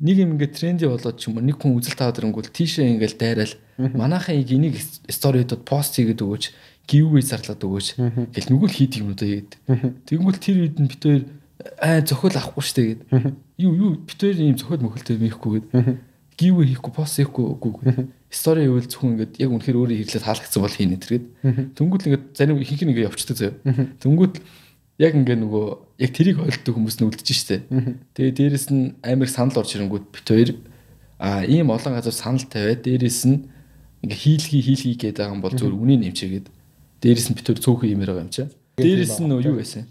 [0.00, 3.18] нэг юм ингээд тренди болоод ч юм уу нэг хүн үзэл таад ирэнгүүт тийшээ ингээд
[3.18, 3.54] дайраал.
[3.76, 6.44] Манайхаа энийг сториудад пост хийгээд өгөөч
[6.88, 7.88] гівгүй зарлаад өгөөч.
[8.32, 9.50] Гэл нүгэл хийдэг юм уу тэгээд
[10.08, 11.22] тэгвэл тэр үед нь битээр
[11.78, 13.00] аа зохиол авахгүй штэ гээд
[13.62, 15.98] юу юу битээр ийм зохиол мөхөлтэй михгүй гээд
[16.38, 17.72] гівгүй хийхгүй пост хийхгүй үгүй
[18.32, 21.26] стори ивэл зөвхөн ингээд яг үнэхээр өөрөө хэрлээд хаалгацсан бол хийнэ тэргээд
[21.76, 23.54] тэнгуүл ингээд зарим ихэнх нь ингээд явчихдаг заяа.
[24.00, 24.34] Тэнгуүл
[24.96, 25.66] яг ингээ нөгөө
[26.02, 27.62] яг тэрийг ойлдог хүмүүс нь үлдэж штэ.
[28.18, 30.50] Тэгээ дээрэс нь амар санал орж ирэнгүүт бит хоёр
[31.22, 33.46] а ийм олон газар санал тавиад дээрэс нь
[34.02, 36.46] ингээ хийлхий хийлхий гэдэг юм бол зөвөр үнийг нэмчээгээд
[37.02, 38.46] Дээрээс нь битүүр цөөхөн имэр байгаа юм чи.
[38.78, 39.90] Дээрээс нь юу байсан?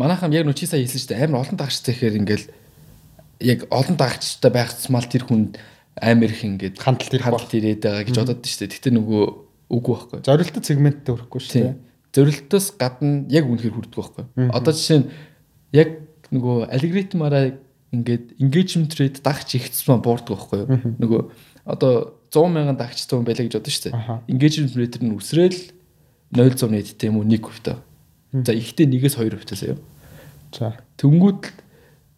[0.00, 1.28] Манайхам яг нөө чи сая хэлсэн дээ.
[1.28, 2.46] Амар олон дагагчтай гэхээр ингээл
[3.44, 5.52] яг олон дагагчтай байх тусмал тэр хүн
[6.00, 8.72] амар их ингээд хандлт ирэх хандлт ирээд байгаа гэж бодод дээ.
[8.72, 9.24] Гэтэ нөгөө
[9.68, 10.18] үгүй байхгүй.
[10.24, 11.76] Зорилттой сегменттэй хүрэхгүй шүү дээ.
[12.16, 14.24] Зорилтоос гадна яг үнэхээр хүрдэг байхгүй.
[14.48, 15.06] Одоо жишээ нь
[15.72, 15.88] яг
[16.30, 17.44] нөгөө алгоритмаараа
[17.90, 20.68] ингээд engagement rate дагч ихцсэн буурдаг байхгүй юу?
[21.02, 21.20] Нөгөө
[21.66, 24.18] одоо 100 мянган дагчтай хүн байлаа гэж бодсон шүү дээ.
[24.30, 25.58] Engagement rate нь өсрөөл
[26.30, 27.74] 0.1 нийттэй юм уу 1%.
[28.46, 29.78] За ихтэй 1-ээс 2% заяа.
[30.54, 30.78] За.
[31.02, 31.50] Тэнгүүд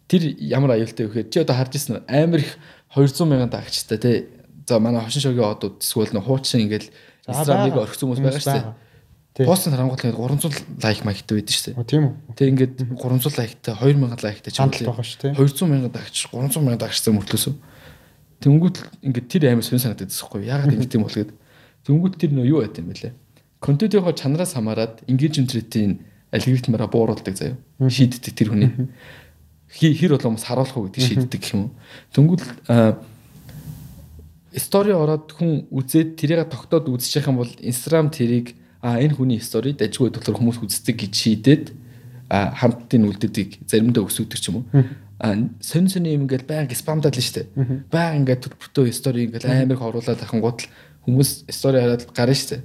[0.05, 2.53] тэр ямар аюултай вэ гэхээр чи одоо харж ирсэн амар их
[2.93, 4.17] 200 мянган дагчтай тий.
[4.69, 6.93] За манай хошин шогийн одууд эсвэл нөх хуучин ингээл
[7.25, 8.65] Инстаграмыг орхисон хүмүүс байгаа шүү дээ.
[9.33, 11.85] Пост харангуут 300 лайк маягтай байдаг шүү дээ.
[11.89, 12.37] Тийм үү.
[12.37, 15.01] Тэг ингээд 300 лайктай 2000 лайктай ч юм уу.
[15.01, 17.57] 200 мянган дагч 300 мянган дагчтай мөртлөөсөн.
[18.45, 20.45] Тэнгүүд л ингээд тэр амар сонь санагдаад байхгүй.
[20.45, 21.33] Ягаад ингэж тийм бол гээд.
[21.81, 23.13] Тэнгүүд тэр нөө юу байт юм бэлээ.
[23.57, 27.57] Контентийнхоо чанараас хамаарат engagement rate-ийн алгоритмаараа бууруулдаг заяа.
[27.81, 28.69] Шийддэг тэр хүний.
[29.73, 31.75] Хэр боломж харуулах уу гэдэг шийддэг юм уу.
[32.13, 32.41] Тэнгүүд
[34.61, 38.53] стори ороод хүн үзээд тэрийг тогтоод үзчих юм бол Instagram тэрийг
[38.83, 41.65] а энэ хүний стори дажгүй болохоор хүмүүс үздэг гэж шийдээд
[42.27, 44.83] хамтдын үлдэдэг заримдаа өсөдөг ч юм уу.
[45.63, 47.47] Сонь сонь юм ингээл баян спамдаад л штэ.
[47.87, 50.71] Баян ингээд төлбөртөө стори ингээл амар их оруулаад ахангууд л
[51.07, 52.59] хүмүүс стори хараад гарна штэ.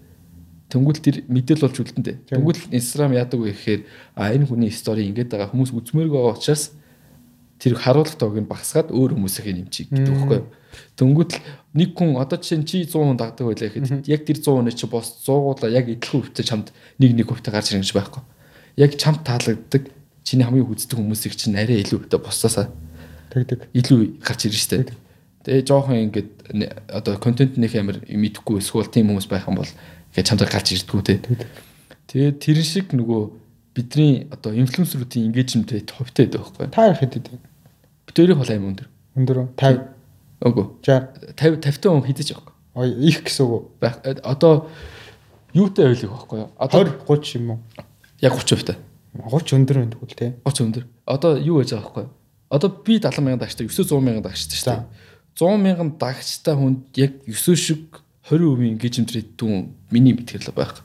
[0.75, 2.17] Тэнгүүл тэр мэдээл болж үлдэнтэй.
[2.35, 3.81] Тэнгүүл Instagram яадаг вэ гэхээр
[4.19, 5.55] а энэ хүний стори ингээд байгаа.
[5.55, 6.75] Хүмүүс үзмээрг байгаа учраас
[7.63, 10.95] тэр харуулт тоог нь багсгаад өөр хүмүүсийн нэмчих гэдэг байхгүй юу.
[10.99, 11.35] Тэнгүүл
[11.75, 14.87] нэг хүн одоо чинь чи 100 хүн дагдаг байлаа гэхэд яг тэр 100 хүн чи
[14.87, 18.23] бос 100-уудаа яг идэлхэн хөвтэй чамд нэг нэг хөвтэй гарч ирэх гэж байхгүй.
[18.77, 19.83] Яг чамд таалагддаг
[20.23, 22.69] чиний хамгийн хүздэг хүмүүсийг чинь арай илүү хөтө босоосаа
[23.33, 23.69] тэгдэг.
[23.73, 24.93] Илүү гарч ирж штэ.
[25.49, 26.31] Тэгээ жоохон ингээд
[26.93, 29.73] одоо контент нэг амар мэдэхгүй эсвэл тийм хүмүүс байх юм бол
[30.13, 31.17] ингээд чамд гарч ирдгүү те.
[32.13, 33.23] Тэгээ тэр шиг нөгөө
[33.73, 36.67] бидний одоо инфлюенсеруудын rate ховтой байдаг байхгүй.
[36.73, 37.29] Та хэд хэд?
[38.09, 38.89] Бид хоёрын хол аим өндөр.
[39.17, 39.49] Өндөр үү?
[39.61, 39.98] 50.
[40.45, 40.67] Үгүй.
[40.87, 41.35] 60.
[41.35, 42.55] 50 50 хүн хизэж байхгүй.
[42.79, 43.73] Ой их гэсэн үг.
[43.83, 44.69] Байх одоо
[45.53, 46.51] юутай ойлох байхгүй юу?
[46.59, 47.59] Одоо 20 30 юм уу?
[48.23, 48.77] Яг 30% та.
[49.19, 50.31] 30 өндөр байдаг үл тээ.
[50.47, 50.85] 30 өндөр.
[51.07, 52.13] Одоо юу байж байгаа байхгүй юу?
[52.49, 54.85] Одоо би 70 мянган дагчтай 900 мянган дагчтай шүү дээ.
[55.39, 58.01] 100 мянган дагчтай хүнд яг 9 шиг
[58.31, 60.85] 20% engagement rate дүүн миний мэтгэл байх.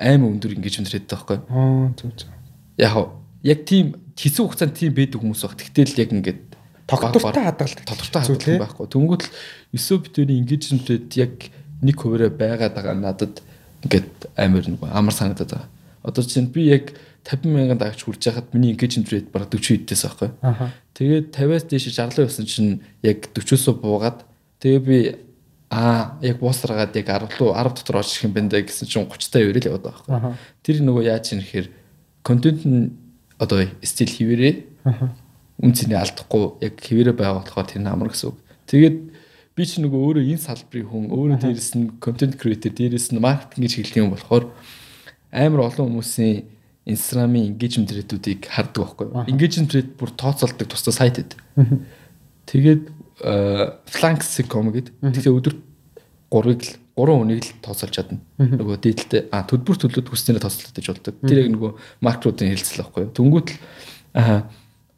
[0.00, 1.46] Аим өндөр rate байхгүй юу?
[1.46, 2.28] Аа зөв зөв.
[2.74, 2.96] Яг
[3.42, 5.56] яг тийм хэсэг хугацаанд тийм байдаг хүмүүс баг.
[5.56, 6.49] Тэгтэл яг ингээд
[6.90, 7.84] тогтвортой хадгалдаг.
[7.86, 8.86] Тодорхой хадгалдаг байхгүй.
[8.90, 9.30] Тэнгүүд л
[9.78, 10.42] 9 битүүний
[10.90, 11.34] rate яг
[11.80, 13.40] 1%-аар байгаад байгаа надад
[13.86, 15.68] ингээд амар нэг амар санагдаад байгаа.
[16.02, 16.92] Одоо чинь би яг
[17.24, 20.30] 50 мянган дагч хүрч яхад миний engagement rate бараг 40 хэдээс байхгүй.
[20.96, 22.72] Тэгээд 50-аас дээш 60 явсан чинь
[23.02, 24.24] яг 40-оос буугаад
[24.60, 24.98] тэгээ би
[25.70, 29.38] аа яг буусаргаад яг 10 руу 10 дотор очих юм байна гэсэн чинь 30 та
[29.38, 30.34] өрөөл яваад байгаа байхгүй.
[30.64, 31.66] Тэр нөгөө яаж юм нэхэр
[32.26, 32.96] контент нь
[33.38, 34.10] одоо стил
[35.60, 38.38] хിവэрээ үнцний алдахгүй яг хിവэрээ байгаа болохоор тэр нь амар гэсэн үг.
[38.66, 38.96] Тэгээд
[39.56, 43.68] би ч нөгөө өөрөө энэ салбарын хүн өөрөө дээрэс нь контент креатор дээрэс нь маркетинг
[43.68, 44.48] хэлдэг юм болохоор
[45.32, 46.48] амар олон хүмүүсийн
[46.88, 49.24] Instagram-ийн engagement rate-үүдийг хардаг байхгүй юу.
[49.28, 51.36] Engagement rate бүр тооцоолдог тусдаа сайт эд.
[52.48, 52.88] Тэгээд
[53.20, 54.94] flanks.com гэдэг.
[55.04, 55.54] Тэгэхээр өдөр
[56.32, 58.18] 3-ыг л 3 хүнийг л тооцоолж чадна.
[58.40, 61.14] Нөгөө дээдэлтэй а төлбөр төлөд хүснээр тооцоолдог гэж болдог.
[61.20, 61.70] Тэр яг нөгөө
[62.00, 63.12] маркетуудын хэлцэл байхгүй юу.
[63.12, 63.58] Тэнгүүт л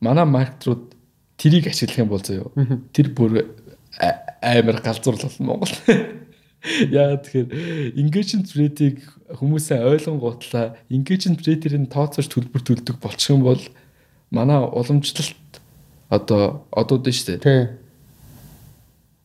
[0.03, 0.99] манай маркетрууд
[1.39, 2.51] тэрийг ашиглах юм бол заяо.
[2.93, 3.47] Тэр бүр
[4.43, 5.74] амар галзуур болно Монгол.
[6.91, 9.03] Яа тэгэхээр engagement rate-ийг
[9.35, 13.62] хүмүүсээ ойлгонгуутлаа engagement rate-ийг тооцоож төлбөр төлдөг болчих юм бол
[14.31, 15.59] манай уламжлалт
[16.11, 17.43] одоо одууд нь шүү дээ.
[17.43, 17.62] Тий.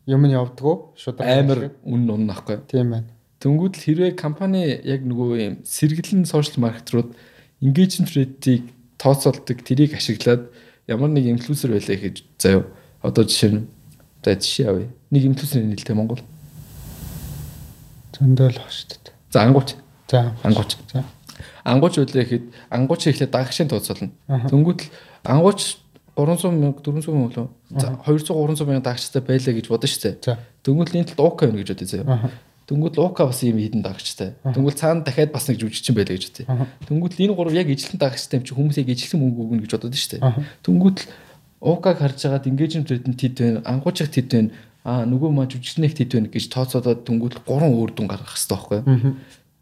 [0.10, 2.58] Юм нь явдггүй шууд амар үн унна ахгүй.
[2.66, 3.10] Тийм байна.
[3.38, 7.14] Тэнгүүд л хэрвээ компани яг нөгөө юм сэргэлэн сошиал маркетрууд
[7.62, 8.66] engagement rate-ийг
[8.98, 10.50] тооцоолдог тэрийг ашиглаад
[10.88, 12.66] ямар нэг инфлюенсер байлаа гэж заяа.
[13.04, 13.68] Одоо жишээ нь
[14.24, 14.88] за жишээ авъя.
[15.12, 16.24] Нэг инфлюенсерийн нэлтэй Монгол
[18.18, 19.14] зөндөл дээ.
[19.32, 19.76] За ангууч.
[20.10, 20.78] За ангууч.
[20.92, 21.04] За.
[21.64, 24.12] Ангууч үлээ гэхэд ангууч ихлэ дагагшийн тооцоолно.
[24.28, 24.90] Тэнгүүт л
[25.28, 25.78] ангууч
[26.16, 27.50] 300 мянга 400 мянга болов.
[27.70, 30.38] За 200 300 мянга дагагчтай байлаа гэж бодсон шүү дээ.
[30.66, 32.32] Тэнгүүт л энэ талд уука байна гэж бодъё заяа.
[32.68, 34.36] Тэнгүүд л уука бас юм хідэн дагагчтай.
[34.44, 36.44] Тэнгүүд цаана дахиад бас нэг жүжигчин байлаа гэж.
[36.92, 39.72] Тэнгүүд л энэ гурав яг ижилхэн дагагчтай юм чи хүмүүс яг ижилхэн мөнгө өгнө гэж
[39.72, 40.44] бодод шүү дээ.
[40.68, 41.08] Тэнгүүд л
[41.64, 43.60] уукаг харж engagement rate нь тэд байна.
[43.64, 44.52] Ангуучиг тэд байна
[44.88, 48.80] аа нөгөө маа жүжигчнэг тэт байна гэж тооцоодод дүнгүүл гурван өөр дүн гаргах хэрэгтэй байхгүй.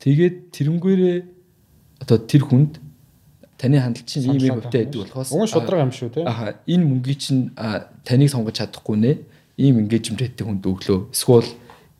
[0.05, 1.17] Тэгээд тэрнгээрээ
[2.05, 2.77] одоо тэр хүнд
[3.57, 6.21] таны хандлт чинь ийм юм өвтэй байдаг болохоос уун шудраг юм шүү те.
[6.29, 7.49] Аа энэ мөнгийг чинь
[8.05, 9.11] таныг сонгож чадахгүй нэ.
[9.57, 11.09] Ийм хийдэг хүнд өглөө.
[11.15, 11.49] Эсвэл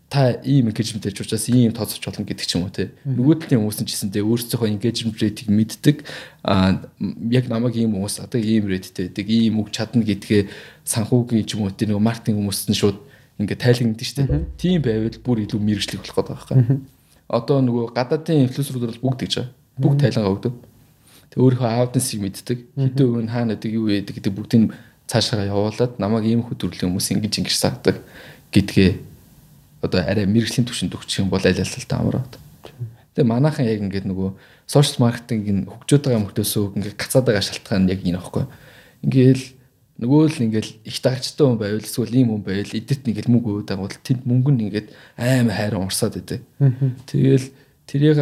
[0.10, 2.94] та ийм engagement хийж учраас ийм тооцож болно гэдэг ч юм уу те.
[3.04, 5.98] Нөгөө талын хүмүүс нь ч гэсэндээ өөрсдийнхөө engagement rate-ийг мэддэг.
[6.46, 6.86] Аа
[7.34, 10.48] яг намайг ийм хүмүүс одоо ийм rate-тэй байдаг, ийм үг чадна гэдгээ
[10.86, 13.02] санхүүгийн ч юм уу те нөгөө маркетинг хүмүүс нь шууд
[13.42, 14.24] ингээд тайлгнагдаж штэ.
[14.62, 16.58] Тийм байвал бүр илүү мэрэгчлэг болох гэдэг байхгүй.
[17.26, 19.52] Одоо нөгөө гадаадын инфлюенсерүүд бол бүгд гэж байгаа.
[19.82, 20.54] Бүгд тайлгаа өгдөг.
[21.34, 22.60] Тэг өөрийнхөө аудиенсыг мэддэг.
[22.78, 24.72] Хэдэн үн хаана байдаг юу байдаг гэдэг бүгдийг
[25.10, 28.00] цаашаа явуулаад намайг ийм хөтөрлөн хүмүүс ингэж ингэж саадаг
[28.54, 29.15] гэдгээ
[29.86, 32.34] одоо арай мэрэгжлийн түвшинд өгчих юм бол аль аль амраад.
[33.16, 34.30] Тэгээ манайхан яг ингээд нөгөө
[34.68, 38.46] сошиал маркетинг хөгжөөд байгаа мөртөөсөө ингээд гацаад байгаа шалтгаан нь яг энэ аахгүй.
[39.06, 39.44] Ингээл
[40.04, 43.70] нөгөө л ингээл их дагчтай хүн байвал эсвэл ийм хүн байвал эдэт нэгэл мөнгө өгөөд
[43.72, 46.44] байгаа бол тэнд мөнгө нь ингээд аймаа хайран урсаад идэв.
[47.08, 47.48] Тэгэл
[47.88, 48.20] тэрийг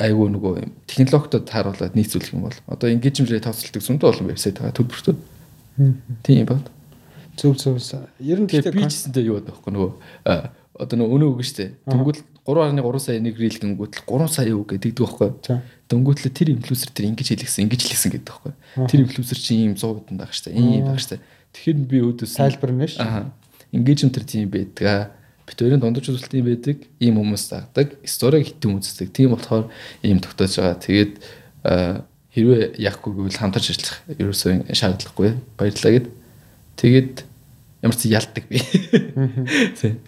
[0.00, 0.54] айгүй нөгөө
[0.88, 5.16] технологитой тааруулаад нийцүүлэх юм бол одоо engagement тооцолдог зөндөө олон вебсайт байгаа төлбөртөө.
[6.24, 6.64] Тийм байна.
[7.36, 7.76] Зөв зөв.
[8.16, 9.90] Ер нь тэгэхээр би ч гэсэнтэй юу байдаг вэ нөгөө
[10.80, 11.76] одоо нөгөө өнөө үг штэ.
[11.84, 15.60] Тэнгүүл 3.3 сая нэг рил гингүүтэл 3 сая үг гэдэг байхгүй.
[15.92, 18.52] Дөнгөтлөө тэр инфлюенсер тэр ингэж хэлгсэн, ингэж хэлгсэн гэдэг байхгүй.
[18.88, 20.56] Тэр инфлюенсер чинь ийм 100 удаа байгаа штэ.
[20.56, 21.20] Ийм байгаа штэ.
[21.52, 22.96] Тэгэхээр би өөдөөс тайлбарна ш.
[22.96, 23.28] Аа.
[23.76, 25.12] Ингэж энэ тэр тийм байдаг.
[25.44, 26.78] Бит хоёрын дундаж юм байдаг.
[26.96, 27.98] Ийм хүмүүс тагдаг.
[28.06, 29.12] Сториг хитэн үздэг.
[29.12, 29.68] Тийм болохоор
[30.00, 30.78] ийм тогтоож байгаа.
[30.80, 31.12] Тэгээд
[32.30, 35.34] хэрвээ яахгүй гэвэл хамтарч ажиллах ерөөсөө шаардлагагүй.
[35.58, 36.06] Баярлалаа гэд.
[36.78, 37.14] Тэгээд
[37.82, 38.62] ямар ч ялдаг би.
[39.78, 39.98] Тийм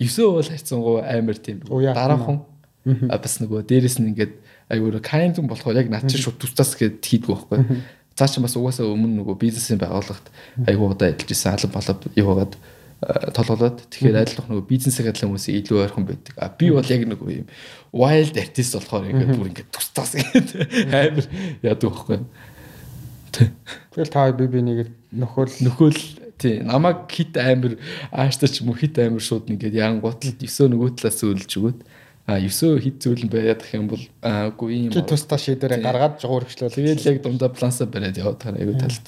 [0.00, 2.42] 9 бол хайцсангуу амар тийм дараахан
[2.84, 4.34] бас нөгөө дээрэс нь ингээд
[4.72, 7.82] айгуур кайнзон болохоор яг над чинь шууд тустаас гээд хийдгүү байхгүй.
[8.16, 10.26] Цаа чи бас угаасаа өмнө нөгөө бизнесийн байгууллагт
[10.66, 12.52] айгуудаа ажиллаж исэн алан балав яваад
[13.34, 16.34] толголоод тэгэхээр айлах нөгөө бизнесийн адилхан хүмүүсийн илүү ойрхон байдаг.
[16.38, 17.46] А би бол яг нөгөө юм
[17.90, 20.48] wild artist болохоор ингээд бүр ингээд тустаас гээд
[20.90, 21.26] амар
[21.66, 22.18] яадаг байхгүй.
[23.32, 24.78] Тэгэл та би би нэг
[25.10, 25.98] нөхөл нөхөл
[26.42, 27.78] Тий, намайг хит амир
[28.10, 31.78] ааштай ч юм уу хит амир шууд ингээд янгуутал 9 нөгөө талаас өөлж өгөөд
[32.26, 34.90] а 9 хит зүйл байгаад их юм бол үгүй юм.
[34.90, 36.74] Чи тусдаа шийдвэрээ гаргаад жугуур хөшлөө.
[36.74, 39.06] Тэгээд яг дундаа планса бариад яваад байгаа айгу талт.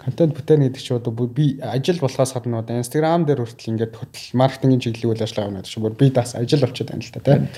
[0.00, 4.38] Контент бүтээн гэдэг чинь одоо би ажил болохоос гадна одоо Instagram дээр хүртэл ингээд хөтөл
[4.38, 7.48] маркетингийн чиглэл үйл ажиллагаа гэдэг чинь бүр би дас ажил болчиход байна л та тийм.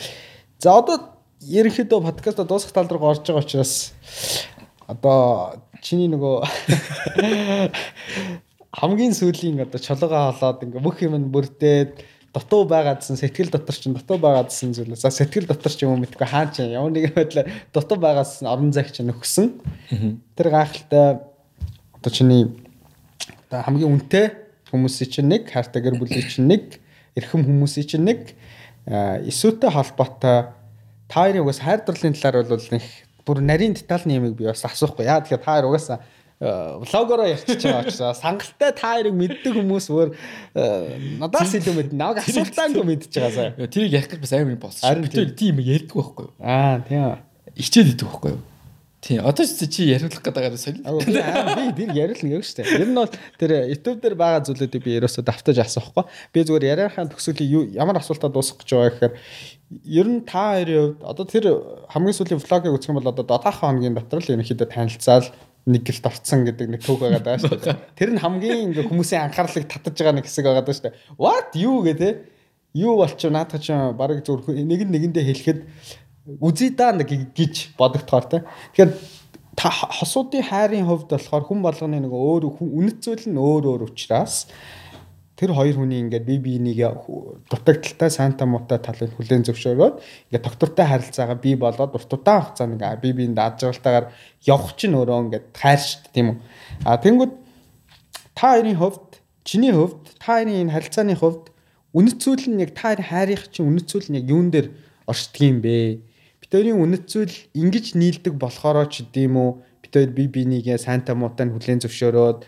[0.59, 0.97] За одоо
[1.45, 3.93] ерөнхийдөө подкаст дуусах тал руу орж байгаа учраас
[4.89, 6.43] одоо чиний нөгөө
[8.73, 12.05] хамгийн сүүлийн одоо чулууга холоод ингээ бүх юм нь бүрдээд
[12.37, 14.93] дутуу байгаадсан сэтгэл дотор чинь дутуу байгаадсан зүйл.
[14.95, 18.73] За сэтгэл дотор ч юм уу мэдгүй хаа ч ямар нэгэн байдлаар дутуу байгаадсан орон
[18.73, 19.57] зайг чинь нөхсөн.
[20.37, 21.25] Тэр гайхалтай
[21.97, 22.53] одоо чиний
[23.49, 24.27] одоо хамгийн үнэтэй
[24.69, 26.77] хүмүүсийн чинь нэг, хайртай гэр бүлийн чинь нэг,
[27.17, 28.37] эрхэм хүмүүсийн чинь нэг,
[28.85, 30.53] эсүүтэй холбоотой
[31.09, 32.85] та хоёрын угаас хайр дурлалын талаар бол нэг
[33.25, 35.09] бүр нарийн детальны юмыг би бас асуухгүй.
[35.09, 36.05] Яа тэгэхээр та хоёр угаасаа
[36.39, 40.09] влогороо ярьчихж байгаа учраас сангалтай та хоёрыг мэддэг хүмүүс өөр
[41.19, 41.99] надаас илүү мэднэ.
[41.99, 43.67] Намайг асуултаангүй мэдчихэж байгаа сая.
[43.67, 45.03] Тэрийг ярих гэж бас амар болсон.
[45.03, 46.35] Бид тэр тийм ярьдаг байхгүй юу?
[46.39, 47.19] Аа тийм.
[47.59, 48.43] Ичээд идэг байхгүй юу?
[49.01, 49.23] Тийм.
[49.27, 50.83] Одоо ч чи яриулах гэдэг байгаа сони.
[51.75, 52.67] Би би яриулна гэж штэ.
[52.67, 56.03] Ер нь бол тэр YouTube дээр байгаа зүйлүүдийг би ерөөсөө давтаж асуухгүй.
[56.35, 59.15] Би зүгээр яриахын төгсгөлийн ямар асуултаа дуусгах гэж байгаа гэхээр
[59.87, 61.45] ер нь та хоёрын хувьд одоо тэр
[61.95, 65.31] хамгийн сүүлийн влогийг үзэх юм бол одоо дотоохоо хоногийн дотор л ерөнхийдөө танилцаал
[65.69, 67.77] нэг гэлд орцсон гэдэг нэг түүх байгаа даа шүү дээ.
[67.99, 70.97] Тэр нь хамгийн ингээ хүмүүсийн анхаарлыг татаж байгаа нэг хэсэг байгаа даа шүү дээ.
[71.21, 72.15] What юу гэдэг
[72.81, 75.61] юу болчих наадах чи барыг зөв нэг нь нэгэндээ хэлэхэд
[76.41, 78.39] үзий даа гэж бодогдохоор те.
[78.73, 78.93] Тэгэхээр
[79.59, 84.47] та хосуудын хайрын хувьд болохоор хүн болгоны нэг өөр үнэт зүйл нь өөр өөр учраас
[85.39, 86.83] тэр хоёр хүний ингээд бие биенийг
[87.47, 89.95] дутагдaltaй сайнта муутай талыг хүлээн зөвшөөрөөд
[90.35, 94.11] ингээд доктортой харилцаагаа бий болоод уртудаан хугацаанд ингээд бие биеинд дааж байгальтайгаар
[94.43, 96.39] явах чинь өөрөө ингээд хайр шүү дээ тийм үү.
[96.83, 97.33] А тэнгууд
[98.35, 99.09] та хоёрын хувьд
[99.47, 101.45] чиний хувьд та хоёрын энэ харилцааны хувьд
[101.95, 104.75] үнэт зүйл нь яг та хоёрын хайрын чинь үнэт зүйл нь яг юун дээр
[105.07, 106.03] оршдог юм бэ?
[106.43, 109.51] Бид хоёрын үнэт зүйл ингэж нийлдэг болохоороо ч гэдэм үү
[109.87, 112.43] бид хоёр бие биенийгээ сайнта муутай хүлээн зөвшөөрөөд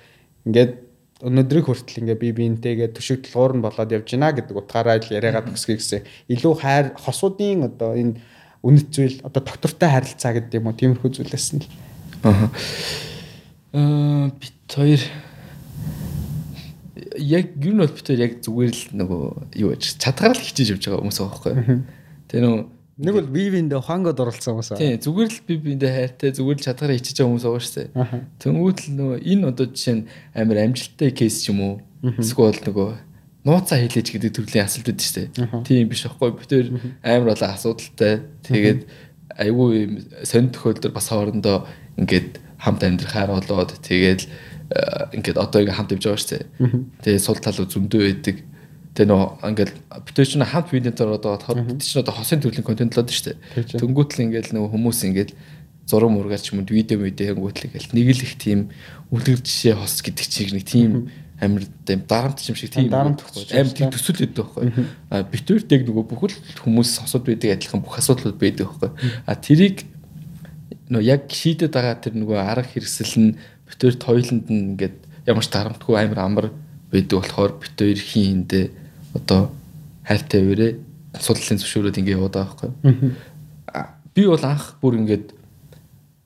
[0.51, 0.90] ингээд
[1.21, 5.53] өнөөдрийг хүртэл ингээ би биентэйгээ төшиг толгуур нь болоод явж байна гэдэг утгаараа л яриагаад
[5.53, 6.05] төгсгий гэсэн.
[6.33, 8.17] Илүү хайр хосуудын одоо энэ
[8.65, 11.69] үнэт зүйл одоо доктортой харилцаа гэдэг юм уу тиймэрхүү зүйлээс нь л.
[12.25, 12.49] Аа.
[13.77, 15.03] Аа бит хоёр
[17.21, 19.23] яг юу нь бол бит хоёр яг зүгээр л нөгөө
[19.61, 21.53] юу аж чадгаар л хичээж явж байгаа хүмүүс байхгүй.
[22.33, 24.81] Тэр нөгөө Нэг бол бие биендээ хангад оролцсон хүмүүс аа.
[24.81, 27.89] Тийм, зүгээр л бие биендээ хайртай, зүгээр л чадгараа хичээж байгаа хүмүүс байгаа шүү дээ.
[28.45, 30.05] Тэнгүүд л нөгөө энэ одоо жишээ нь
[30.37, 31.75] амар амжилттай кейс ч юм уу.
[32.21, 32.89] Эсвэл нөгөө
[33.49, 35.29] нууцаа хэлээж гэдэг төрлийн үүдэж шүү дээ.
[35.65, 36.31] Тийм биш аахгүй.
[36.37, 36.69] Бид тээр
[37.01, 38.15] амар болоо асуудалтай.
[38.45, 38.81] Тэгээд
[39.41, 39.93] айгүй юм
[40.29, 41.65] сонь төхөөлдөр бас хоорондоо
[41.97, 44.29] ингээд хамт амьдрах хайр болоод тэгээд
[45.17, 46.45] ингээд одоо ингээд хамт явж байгаа шүү дээ.
[47.01, 48.37] Тэгээд сул талуу зөндөө байдаг.
[48.91, 53.15] Тэгээ нөө ингээл битүү чинь хамт видеотоор одоо чинь одоо хосын төрлийн контент л одоо
[53.15, 53.79] шүү дээ.
[53.79, 55.35] Тэнгүүтэл ингээл нөгөө хүмүүс ингээл
[55.87, 58.61] зураг мургаар ч юм уу видео мэдээ хэнгүүтэл ингээл нэг л их тийм
[59.15, 63.91] үлгэр жишээ хос гэдэг чиг нэг тийм амир тийм дарамт юм шиг тийм амир тийм
[63.95, 64.87] төсөл өгдөг байхгүй.
[65.11, 66.37] А битүүртэйг нөгөө бүхэл
[66.67, 68.91] хүмүүс асуудал байдаг адилхан бүх асуудлууд байдаг байхгүй.
[69.27, 69.87] А тэрийг
[70.91, 73.31] нөгөө яг шийдэд байгаа тэр нөгөө арга хэрэгсэл нь
[73.71, 74.99] битүүрт хоёуланд нь ингээд
[75.31, 76.47] ямар ч дарамтгүй амир амар
[76.93, 78.67] байдаг болохоор битүүр хийндээ
[79.15, 79.51] одоо
[80.07, 80.71] хайртай өрөө
[81.19, 83.15] судлалын зөвшөөрөөд ингэ яваад байгаа байхгүй.
[84.15, 85.35] Би бол анх бүр ингээд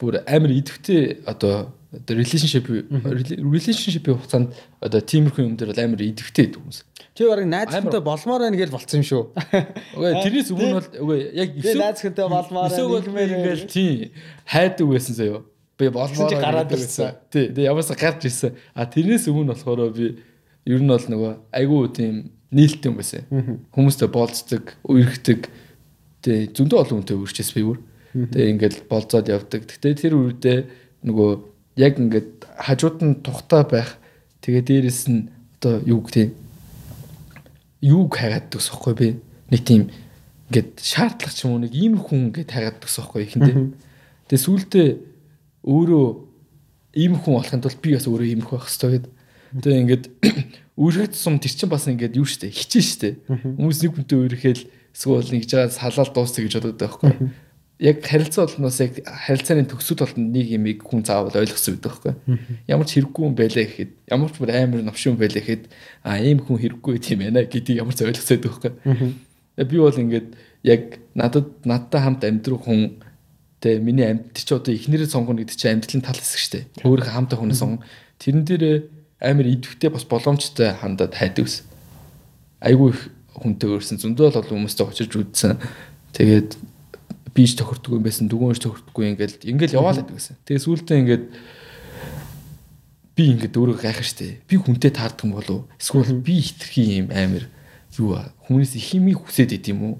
[0.00, 1.72] бүр амар идэвхтэй одоо
[2.08, 6.78] relationship relationship хугацаанд одоо тиймэрхүү юм дээр бол амар идэвхтэй гэдэг хүмүүс.
[7.14, 9.22] Чи барыг найзтай болмоор байна гэж болцсон юм шүү.
[9.96, 14.10] Үгүй тэрнээс өмнө бол үгүй яг эсвэл найзтай болмоор байна ингээл тийм
[14.50, 15.40] хайдаг байсан заяо.
[15.78, 17.14] Би болмоор гараад ирсэн.
[17.30, 17.48] Тий.
[17.54, 18.58] Тэгээ ямаасаа гарч ирсэн.
[18.74, 20.18] А тэрнээс өмнө болохоор би
[20.66, 22.14] ер нь бол нөгөө айгүй тийм
[22.52, 23.24] нээлттэй юм байсан.
[23.72, 25.48] Хүмүүстэй болцдог, үерхдэг.
[26.24, 27.78] Тэгээ зөндөө олон хүнтэй үрчээс би бүр.
[28.14, 29.68] Тэгээ ингээд болцоод явдаг.
[29.68, 30.58] Гэтэ тэр үедээ
[31.04, 31.30] нөгөө
[31.80, 32.30] яг ингээд
[32.60, 33.98] хажууд нь тухтай байх.
[34.44, 36.32] Тэгээ дээрэс нь одоо юу гэх
[37.84, 39.08] юуг хайгаад төгсөхгүй би.
[39.52, 39.82] Нэг тийм
[40.48, 43.56] ингээд шаардлага ч юм уу нэг ийм хүн ингээд хайгаад төгсөхгүй ихэндээ.
[44.30, 44.88] Тэгээ сүултээ
[45.68, 46.06] өөрөө
[46.96, 49.13] ийм хүн болохын тулд би бас өөрөө ийм хүн байх хэрэгтэй гэдэг.
[49.54, 50.04] Тэгээ ингээд
[50.82, 53.08] үргэлж сум тэр чинь бас ингээд юу штэ хичээ штэ.
[53.30, 57.12] Хүмүүс нэг хүнтэй үргэлжэл эсвэл нэгж байгаа салаал дуусах гэж боддог байхгүй.
[57.78, 62.14] Яг харилцаа болноос яг харилцааны төгсөд болтон нэг юмыг хүн заавал ойлгосон байдаг байхгүй.
[62.66, 65.62] Ямар ч хэрэггүй юм байлаа гэхэд ямар ч бүр амар новшин байлаа гэхэд
[66.02, 68.72] а ийм хүн хэрэггүй тийм ээ гэдгийг ямар ч ойлгосон байдаг байхгүй.
[69.58, 70.28] Би бол ингээд
[70.62, 70.82] яг
[71.14, 73.02] надад надтай хамт амьдрах хүн
[73.58, 76.60] тэ миний амьд чи одоо эхнэрээ сонгоно гэдэг чи амьдралын тал хэсэг штэ.
[76.86, 77.82] Өөрөө хамтаа хүнээ сонгон.
[78.22, 78.76] Тэрэн дээрээ
[79.24, 81.64] амар идэвхтэй бас боломжтой хандаад хайдаг ус.
[82.60, 83.00] Айгүй их
[83.32, 85.58] хүнтэй өрсөн зөндөө л хүмүүстэй очиж үзсэн.
[86.12, 86.60] Тэгээд
[87.34, 90.38] бийж тохирдгүй юм байсан, дүгөөнж тохирдгүй ингээл ингээл яваал байдаг гэсэн.
[90.46, 91.24] Тэгээд сүүлдээ ингээд
[93.18, 94.38] би ингээд өөрөө гайхах штэ.
[94.46, 97.50] Би хүнтэй таардаг юм болов эсвэл би хитрхи юм амар
[97.98, 99.96] юу хүмүүс их юм хүсээд идэм юм уу?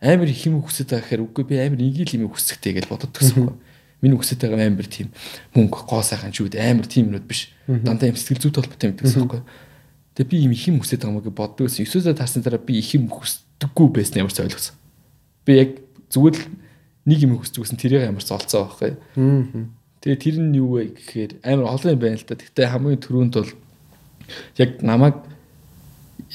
[0.00, 3.48] Амар их юм хүсээд байгаа гэхээр үгүй би амар ингээл юм хүсэхтэй гэж бодод гэсэн
[3.48, 3.56] юм.
[4.02, 5.14] Миний байгаа амар тийм
[5.54, 7.54] мөнгө гоо сайхан ч үүд амар тийм юмуд биш.
[7.70, 9.46] Дандаа юм сэтгэл зүйтэй холбоотой юм гэсэн юм.
[10.18, 11.86] Тэгээ би юм их юм хүсэж байгаа мөг боддог гэсэн.
[11.86, 14.74] 9 сар таарсан дараа би их юм хүсдэггүй байсан ямар ч ойлгосон.
[15.46, 15.70] Би яг
[16.10, 16.44] зүгээр л
[17.06, 18.98] нэг юм хүсэж байсан тэрийг ямар ч олцоо байхгүй.
[20.02, 22.34] Тэгээ тэр нь юу вэ гэхээр амар олон юм байна л да.
[22.34, 23.54] Гэхдээ хамгийн түрүүнд бол
[24.58, 25.16] яг намайг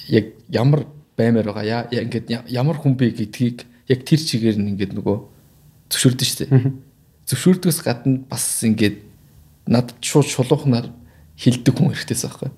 [0.08, 0.88] яг ямар
[1.20, 5.18] баймаар байгаа яа ингээд ямар хүн бэ гэдгийг яг тэр чигээр нь ингээд нөгөө
[5.92, 6.87] зөвшөөрдөн шүү дээ
[7.28, 9.04] зөвшөөрдгөөс гадна бас ингээд
[9.68, 10.90] надад шууд шулуухнаар
[11.36, 12.50] хилдэг хүн хэрэгтэйс байхгүй.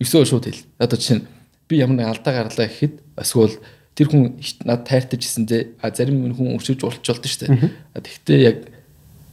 [0.00, 0.64] Өсөө шууд хэл.
[0.80, 1.26] Одоо жишээ нь
[1.68, 3.60] би ямар нэг алдаа гарлаа гэхэд эсвэл
[3.94, 7.70] тэр хүн над тайртаж ирсэндээ а зарим хүн өршөж уулч болдсон шүү дээ.
[7.94, 8.58] Тэгэхдээ яг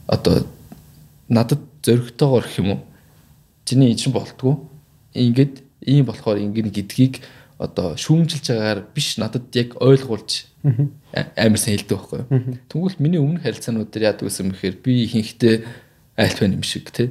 [0.06, 0.46] одоо
[1.28, 2.80] надад зөрөгтэйгоор гэх юм уу?
[3.64, 4.68] Чиний энэ чинь болтгоо.
[5.16, 7.24] Ингээд ийм болохоор ингэн гэдгийг
[7.62, 12.22] одоо шүүмжилж байгаагаар биш надад яг ойлгуулж амар сайн хэлдэг байхгүй.
[12.66, 15.54] Тэгвэл миний өмнөх харилцаанууд дээр яадаг гэсэн мэхээр би ихэнхдээ
[16.18, 17.10] айлт байна юм шиг тий.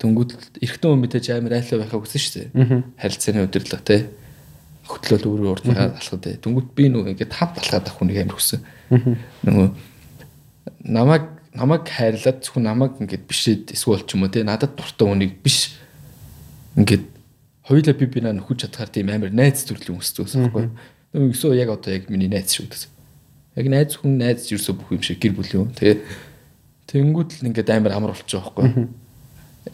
[0.00, 2.84] Тэнгүүд эрэгтэн хүн мэдээж амар айлтаа байхаа хүсэн шүү дээ.
[3.00, 4.00] Харилцааны удирдлага тий.
[4.84, 6.36] Хөтлөл өөрөө урд байгаад алхах тий.
[6.36, 8.60] Тэнгүүд би нөгөө ингээд хав алхаад авах хүнийг амар хүсэн.
[9.48, 9.68] Нөгөө
[10.84, 11.24] намайг
[11.56, 15.80] намайг хайрлаад зөвхөн намайг ингээд бишээд эсвэл ч юм уу тий надад дуртай хүнийг биш
[16.76, 17.15] ингээд
[17.66, 20.66] хоёулаа би бинаа нөхөж чадхаар тийм амар найз төрлийн хүсдэг байсан байхгүй.
[21.16, 22.90] Өсөө яг одоо яг миний найз шүү гэсэн.
[23.58, 25.70] Яг найз хүн найз ерөөсөө бүх юм шиг гэр бүл юм.
[25.74, 25.98] Тэгээ
[26.86, 28.86] тэнгууд л ингээд амар амар болчих жоохгүй.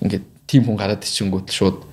[0.01, 1.85] Ингээд тим хүн гараад ичингүүт шууд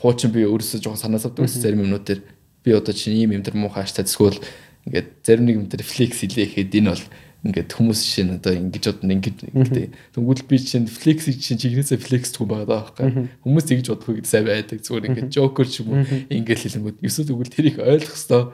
[0.00, 2.20] хуучин би өөрөөсөө жоохон санаа савдаг ус зарим юмнууд дээр
[2.64, 4.40] би одоо чинь ийм юм дээр муухай хаштаа эсвэл
[4.88, 7.04] ингээд зарим нэг юм дээр флекс хийлээхэд энэ бол
[7.40, 9.88] ингээд хүмүүс чинь одоо ингэж бодно ингэж гэдэг.
[10.12, 13.32] Тэнгүүд би чинь флекс чинь чигнээсээ флекс түн байгаа байхгүй.
[13.40, 14.84] Хүмүүс ингэж бодохгүй гэдэг сайн байдаг.
[14.84, 18.44] Зүгээр ингээд жокер ч юм уу ингээд хэлэнгүүд ерөөсөө тэгвэл тэрийг ойлгох хэвээр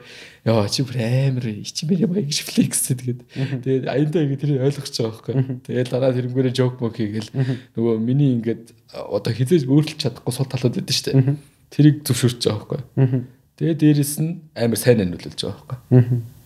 [0.47, 3.19] яа чи бүр амар чи мэр юм гэж флекс тэгээд
[3.67, 5.35] тэгээд аяндаа ингэ тэрийг ойлгох ч байгаа байхгүй.
[5.67, 7.31] Тэгээд дараа тэрнгүүрээ жок мок хийгээл.
[7.75, 11.35] Нөгөө миний ингээд одоо хизээж өөрчлөж чадахгүй сул талууд шүү дээ.
[11.75, 13.27] Тэрийг зөвшөөрч байгаа байхгүй.
[13.59, 16.36] Тэгээд дээрэс нь амар сайн нөлөөлж байгаа байхгүй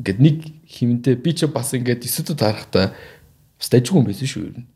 [0.00, 0.36] ингээд нэг
[0.68, 2.92] химэнтэй би ч бас ингээд эсэдд дарахтаа
[3.56, 4.66] бас дажгүй юм байсан шүү ер нь.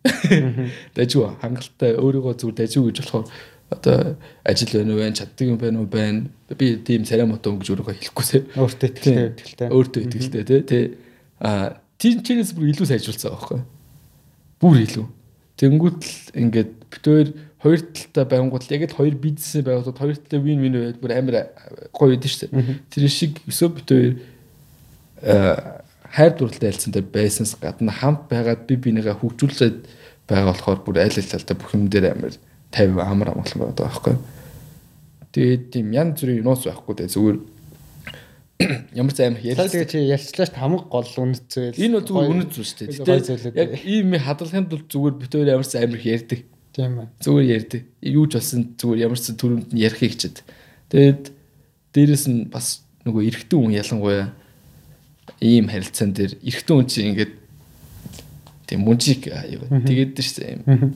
[0.97, 3.27] Дажгүй хангалттай өөрийгөө зүгээр дажгүй гэж болохоор
[3.71, 6.27] одоо ажил байна уу, чаддаг юм байна уу байна.
[6.57, 8.43] Би тийм царай мотон гэж өөрийгөө хэлэхгүйсээ.
[8.57, 9.69] Өөртөө итгэлтэй.
[9.69, 10.61] Өөртөө итгэлтэй тий.
[10.65, 10.79] Тэ
[11.39, 13.61] а тийм чинээс бүр илүү сайжруулсан байхгүй.
[14.65, 15.07] Бүр илүү.
[15.61, 17.29] Тэнгүүт л ингээд битээр
[17.61, 21.37] хоёр талтай байнгут яг л хоёр бизнес байгууллагад хоёр талтай вин вин байгаад бүр амар
[21.93, 22.81] гоё идэв шүү дээ.
[22.89, 24.13] Тэр шиг өсөө бит хоёр
[25.23, 29.79] хайр дурлалтай ялцсан дээр байсанс гадна хамт байгаад би бинийгээ хөгжүүлээд
[30.27, 32.35] байгаа болохоор бүр аль аль талтай бүх юм дээр амар
[32.75, 34.17] 50 амар амгалан байгаа байхгүй.
[35.31, 37.39] Тэгээд тийм янз бүрийн юунаас байхгүй дээ зүгээр
[39.01, 41.79] ямар ч амар тэгээ чи ярьчлаач хамаг гол үнэт зүйл.
[41.79, 43.57] Энэ бол зүгээр үнэт зүйл шүү дээ.
[43.57, 46.41] Яг ийм хадгалахын тулд зүгээр бит өөр ямар ч амар их ярьдаг.
[46.75, 47.09] Тийм ээ.
[47.25, 47.83] Зүгээр ярьдаг.
[48.05, 50.37] Юу ч болсон зүгээр ямар ч төрөнд нь ярихыг хичээд.
[50.93, 51.23] Тэгээд
[51.95, 54.27] дээрэс нь бас нөгөө эрэгтэй хүн ялангуяа
[55.41, 57.33] ийм харилцаан дээр эрэгтэй хүн чинь ингээд
[58.69, 60.93] тийм мужик аюу тэгээд шүү дээ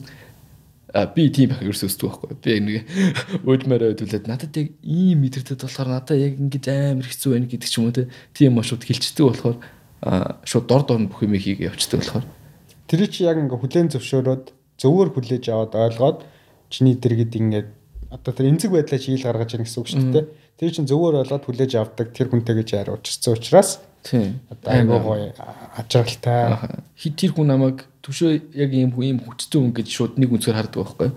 [0.95, 2.75] а би тийм байх ерөөсөө өсдөг байхгүй би нэг
[3.49, 7.75] уйлмаар өдөлээд надад яг ийм мэдэрдэг болохоор надад яг ингэж амар хэцүү байна гэдэг ч
[7.75, 9.57] юм уу тийм шууд хилчдэг болохоор
[10.47, 12.25] шууд дор дор бүх юм хийгээ явцдаг болохоор.
[12.87, 14.45] Тэр чи яг ингээ хүлэн зөвшөөрөөд
[14.79, 16.19] зөвөр хүлээж аваад ойлгоод
[16.71, 17.69] чиний дэргэд ингээд
[18.13, 20.25] одоо тэр эмзэг байдлаа чи ил гаргаж яах гэсэн үг шүү дээ
[20.61, 24.39] тэр чин зөвөр ойлгоод хүлээж авдаг тэр хүнтэй гэж яар учирсан учраас Тийм.
[24.69, 25.33] Айгуу гоё
[25.73, 26.77] ажиглалтай.
[26.93, 30.77] Хит тэр хүн намайг төвшөө яг ийм ийм хүчтэй хүн гэж шууд нэг үнсээр хардаг
[30.85, 31.09] байхгүй.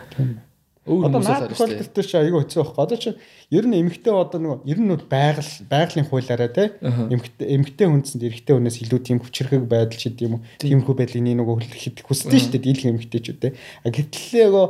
[0.89, 1.85] Өөр хүмүүс харж байна.
[1.85, 2.83] Одоо чи айгуу хэцүү байхгүй.
[2.89, 3.11] Одоо чи
[3.53, 8.57] ер нь эмгтэй одоо нэг ер нь байгаль байгалийн хуулиараа те эмгтэй эмгтэй хүнсэнд эрэгтэй
[8.57, 10.43] хүнээс илүү тийм хүчрхэг байдал ч гэдэм юм.
[10.57, 13.53] Тиймэрхүү байдлыг нэг нэг хүсдэг шүү дээ дийлхэн эмгтэйчүүд те.
[13.85, 14.67] А гэтэл нөгөө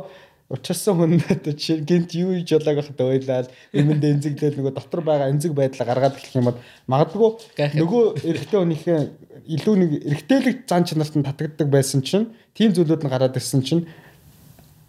[0.49, 5.29] Учирсан хүн одоо жишээ гинт юу хийж болоог хахад ойлаад юмд энзэглэл нөгөө дотор байгаа
[5.29, 6.59] энзэг байдлаа гаргаад эхлэх юм бол
[6.89, 7.29] магадгүй
[7.77, 8.99] нөгөө эрэгтэй хүнийхээ
[9.45, 13.85] илүү нэг эрэгтэйлэг зан чанарт нь татагддаг байсан чинь тийм зүйлүүд нь гараад ирсэн чинь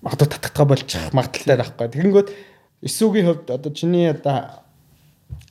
[0.00, 1.88] магадгүй татагдгаа болчих магадaltaй байхгүй.
[1.92, 2.28] Тэгэнгүүт
[2.88, 4.64] эсүүгийн хувьд одоо чиний одоо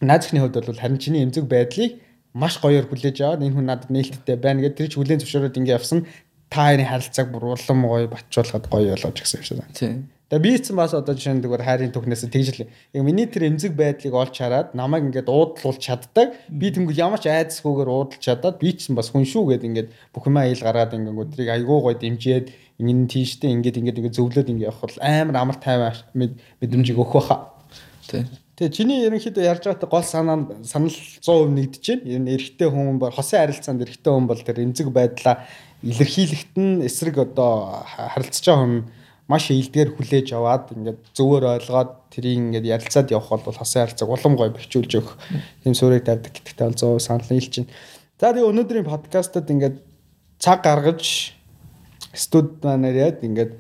[0.01, 2.01] наазхны хувьд бол харин чиний эмзэг байдлыг
[2.33, 5.75] маш гоёор хүлээж аваад энэ хүн надад нээлттэй байна гэдэг тэр ч хүлэн зөвшөөрөөд ингэ
[5.77, 6.05] явсан
[6.49, 9.73] та хоёрын харилцааг бүр улам гоё батжуулахад гоё болоод гэсэн юм шиг байна.
[9.77, 10.09] Тийм.
[10.29, 13.49] Тэгээ би ч бас одоо жишээ нь зүгээр хайрын түүхнээс тэгж л яг миний тэр
[13.49, 16.37] эмзэг байдлыг олж хараад намайг ингээд уудлуулж чаддаг.
[16.53, 20.29] Би тэнгуү ямар ч айдсгүйгээр уудлж чадаад би ч бас хүн шүү гэд ингээд бүх
[20.29, 22.45] юм айл гараад ингээд тэрийг айгуу гоё дэмжиэд
[22.77, 27.49] ингээд тийштэй ингээд ингээд ингээд зөвлөд ингээд явах бол амар амар тайван мэдрэмжийг өгөх баха.
[28.05, 28.29] Тийм.
[28.59, 32.11] Тэгээ чиний ерөнхийдөө ярьж байгаатай гол санаа санал 100% нэгдэж байна.
[32.11, 35.47] Ер нь эрэгтэй хүн бол хосын харилцаанд эрэгтэй хүн бол тэр эмзэг байдлаа
[35.83, 38.75] илэрхийлэхт нь эсрэг одоо харилцаж байгаа хүн
[39.29, 44.33] маш ийдгээр хүлээж аваад ингээд зөвөр ойлгоод тэрийг ингээд ярилцаад явах бол хосын харилцааг улам
[44.35, 45.15] гоё бэхжүүлж өгөх
[45.63, 47.71] тийм суурийг тавьдаг гэдэгт бол 100 санал нийлж байна.
[48.19, 49.77] За тэгээ өнөөдрийн подкастад ингээд
[50.41, 51.37] цаг гаргаж
[52.11, 53.53] студ маань яриад ингээд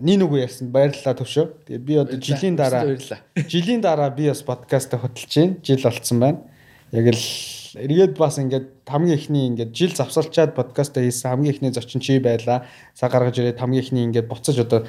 [0.00, 1.68] нэг нүгүү ярьсан баярлалаа төвшөө.
[1.68, 2.88] Тэгээ би одоо жилийн дараа
[3.44, 5.60] жилийн дараа би бас подкаст хөтлөж байна.
[5.60, 6.40] Жил болцсон байна.
[6.90, 7.20] Яг л
[7.74, 12.66] эргээд бас ингээд хамгийн ихний ингээд жил завсалчаад подкаст хийсэн хамгийн ихний зочин чи байла.
[12.94, 14.86] Цаг гаргаж ирээд хамгийн ихний ингээд буцаж одоо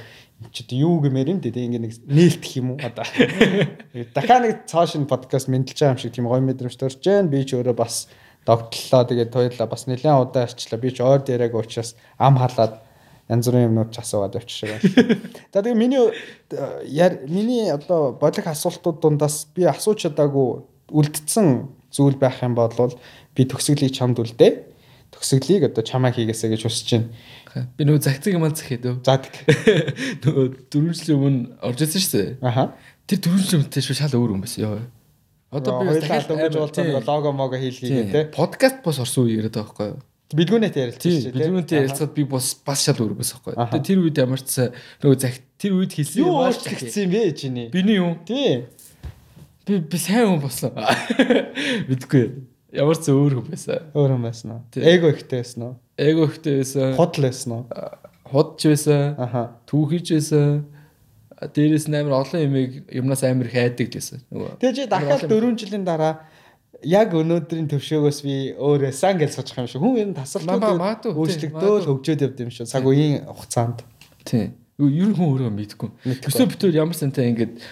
[0.54, 3.06] чи юу гэмээр юм дээ ингээд нэг нээлтэх юм уу одоо.
[4.14, 7.34] Дахиад нэг цаашин подкаст мэдлж байгаа юм шиг тийм гоё мэдрэмж төрж जैन.
[7.34, 8.08] Би ч өөрөө бас
[8.46, 10.78] догтлоо тэгээд тойлоо бас нэлээд удаа арчлаа.
[10.78, 12.86] Би ч ойр дээрэг уучраас ам халаад
[13.30, 15.18] янз бүрийн юмнууд ч асууад явчих шиг байна.
[15.50, 16.06] За тэгээ миний
[17.26, 20.62] миний одоо бодлого асуултууд дундаас би асууж чадаагүй
[20.94, 22.72] үлдсэн зүйл байх юм бол
[23.36, 24.52] би төгсгөлийг чамд үлдээ.
[25.16, 27.72] Төгсгөлийг одоо чамаа хийгээсэ гэж хүсэж байна.
[27.80, 28.84] Би нөгөө загцыг юм захиад.
[29.00, 29.32] Заадаг.
[30.28, 32.32] Нөгөө дөрвөн жилийн өмнө орж ирсэн шүү дээ.
[32.44, 32.76] Аха.
[33.08, 34.84] Тэр дөрвөн жилийн өмнө шал өөр юм байсан ёо.
[35.56, 38.28] Одоо би дахиад өнгөж уулзсан лого мого хийлгээ те.
[38.36, 40.04] Подкаст бос орсон үе яриад байгаа байхгүй юу?
[40.36, 41.38] Билгүүнэт ярилцсан шүү дээ.
[41.38, 43.84] Билгүүнэт ярилцаад би бас бас шал өөр байсан байхгүй юу?
[43.88, 44.68] Тэр үед ямар ч
[45.00, 47.68] нөгөө зах тэр үед хэлсэн юм маш тэгсэн юм бэ чиний.
[47.72, 48.18] Биний юу?
[48.26, 48.66] Тий.
[49.66, 50.76] Би би сайн хүн болсон.
[51.90, 52.26] Мэдгүй.
[52.76, 53.88] Ямар ч өөр хүн байсан.
[53.98, 54.62] Өөр хүн байсан уу?
[54.78, 55.74] Эго ихтэй байсан уу?
[55.98, 56.94] Эго ихтэй байсан.
[57.00, 57.64] Худал байсан уу?
[58.30, 59.16] Худж байсан.
[59.18, 59.44] Аха.
[59.70, 60.66] Түүхийж байсан.
[61.56, 64.22] Дээрээс нь амар олон юмыг юмнаас амар их айдаг гэсэн.
[64.62, 66.14] Тэгээ чи дахиад 4 жилийн дараа
[66.86, 71.88] яг өнөөдрийн төвшөөгөөс би өөрөө сан гэж суучих юм шиг хүн ер нь тасралтууд өөрчлөгдөөл
[71.90, 73.82] хөгжөөд явд юм шиг цаг үеийн хугацаанд.
[74.28, 74.54] Тийм.
[74.76, 75.90] Ер нь хүн өөрөө мэдгүй.
[76.28, 77.64] Өсөө битүүр ямар сантай ингээд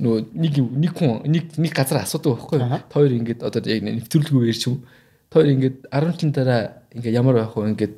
[0.00, 2.80] нөгөө нэг нэг хүн нэг нэг газар асуудаг байхгүй юу?
[2.88, 4.80] Тоор ингээд одоо яг нэвтрүүлгүй ярьч юм.
[5.28, 6.62] Тоор ингээд 10 жилийн дараа
[6.96, 7.94] ингээд ямар байх вэ ингээд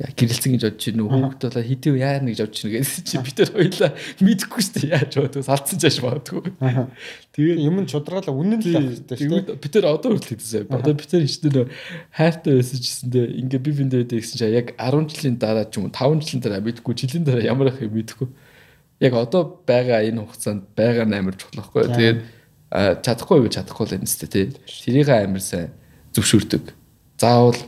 [0.00, 3.36] гэрэлцэн гэж бодож байна уу хүүхд болоо хэдий яар нэг жавж чинь гэсэн чи бид
[3.38, 3.90] нар хоёлаа
[4.24, 6.42] мэдэхгүй шүү дээ яаж бодож салцсан ч яаш магадгүй.
[7.36, 9.60] Тэгээд юм нь чудралаа үнэн л хэрэгтэй шүү дээ.
[9.62, 10.72] Бид нар одоо хүртэл хэдсэн.
[10.72, 11.66] Одоо бид нар ихтэй нөө
[12.10, 15.78] хайртай байсан ч гэсэндээ ингээ би биндээ байдаг гэсэн чи яг 10 жилийн дараа ч
[15.78, 18.28] юм уу 5 жилийн дараа мэдэхгүй жилийн дараа ямар их мэдэхгүй.
[19.04, 21.82] Яг одоо байгаа энэ хугацаанд байгаа амар чухал байхгүй.
[21.94, 22.18] Тэгээд
[23.04, 24.50] чадахгүй юу чадахгүй л юм сте тий.
[24.64, 25.70] Тэрийг амар сайн
[26.16, 26.72] зөвшөөрдөг.
[27.20, 27.60] Заавал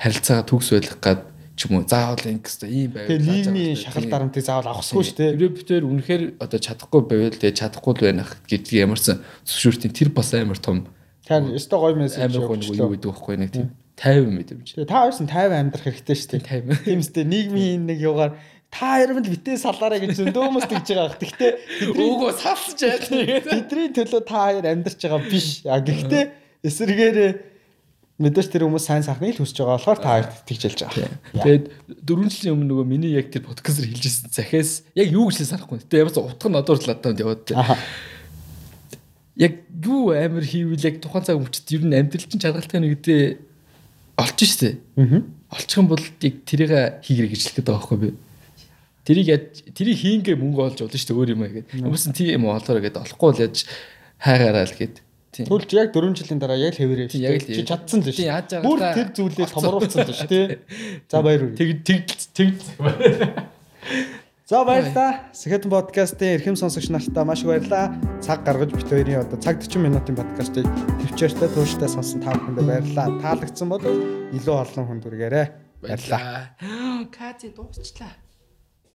[0.00, 1.29] харилцаагаа төгс байлгах гад
[1.60, 3.12] ч юм уу заавал ингэс ийм байв.
[3.12, 5.52] Тэгээ нийгмийн шахал дарамтыг заавал авахгүй шүү дээ.
[5.52, 10.56] Битээр үнэхээр одоо чадахгүй байвал тэгээ чадахгүй л байх гэдгийг ямарсан зөвшөөртийн тэр бас амар
[10.56, 10.88] том
[11.30, 13.68] Тэгэхээр өстой гоё мессеж амар нэг юу гэдэг вэ нэг тийм
[14.00, 14.68] 50 мэдрэмж.
[14.74, 16.42] Тэгээ та хоёрс нь 50 амьдрах хэрэгтэй шүү дээ.
[16.64, 16.88] 50.
[16.88, 18.32] Тийм үстэй нийгмийн нэг югаар
[18.72, 21.20] та хоёр л битээ салаарай гэж зөндөөмөс тэгж байгаа.
[21.20, 21.52] Гэхдээ
[22.00, 22.98] Өөгөө салсаж яа.
[23.52, 25.62] бидний төлөө та хоёр амьдарч байгаа биш.
[25.62, 26.24] Гэхдээ
[26.66, 27.30] эсэргээрээ
[28.20, 31.08] мэдээж тэр хүмүүс сайн сайхныг л хүсэж байгаа болохоор та хоёрт тэгжэлж байгаа.
[31.40, 31.64] Тэгээд
[32.04, 35.80] 4 жилийн өмнө нөгөө миний яг тэр подкастер хэлжсэн захиас яг юу гэж санахгүй.
[35.80, 37.48] Гэтэ ямар ч утга нь одоор л адаад яваад.
[37.56, 37.80] Аха.
[39.40, 43.40] Яг юу амар хийвэл яг тухайн цаг өмчт ер нь амьдрал чинь чаргалтай нэгдээ
[44.20, 44.76] олж штэ.
[45.00, 45.24] Аа.
[45.56, 48.10] Олчих юм бол яг тэрийг хийгэрэй гэж хэлэх гэдэг байгаа байхгүй би.
[49.08, 49.28] Тэрийг
[49.72, 51.88] тэрийг хийнгээ мөнгө олж болно штэ өөр юм аа гэдэг.
[51.88, 53.64] Хүмүүс нь тийм юм олоорой гэдэг олохгүй л яаж
[54.20, 55.09] хайгаараа л гэдэг.
[55.48, 58.64] Түлж яг 4 жилийн дараа яг л хэвээрээ чи чадсан л шүү.
[58.64, 60.58] Бүр тэр зүйлээ томруулсан л шүү тий.
[61.10, 61.56] За баяр уу.
[61.56, 62.58] Тэг тэг тэг
[64.50, 65.30] За баярлалаа.
[65.30, 67.94] Сэхэтэн подкастын эрхэм сонсогч нартаа маш их баярлалаа.
[68.18, 70.66] Цаг гаргаж бит хоёрын одоо цаг 40 минутын подкастыг
[70.98, 73.14] төвчээртэй тууштай сонсон та бүхэндээ баярлалаа.
[73.22, 73.84] Таалагдсан бол
[74.34, 75.46] илүү олон хүнд үргээрэй.
[75.86, 76.58] Баярлалаа.
[77.14, 78.10] Кати дуусчлаа.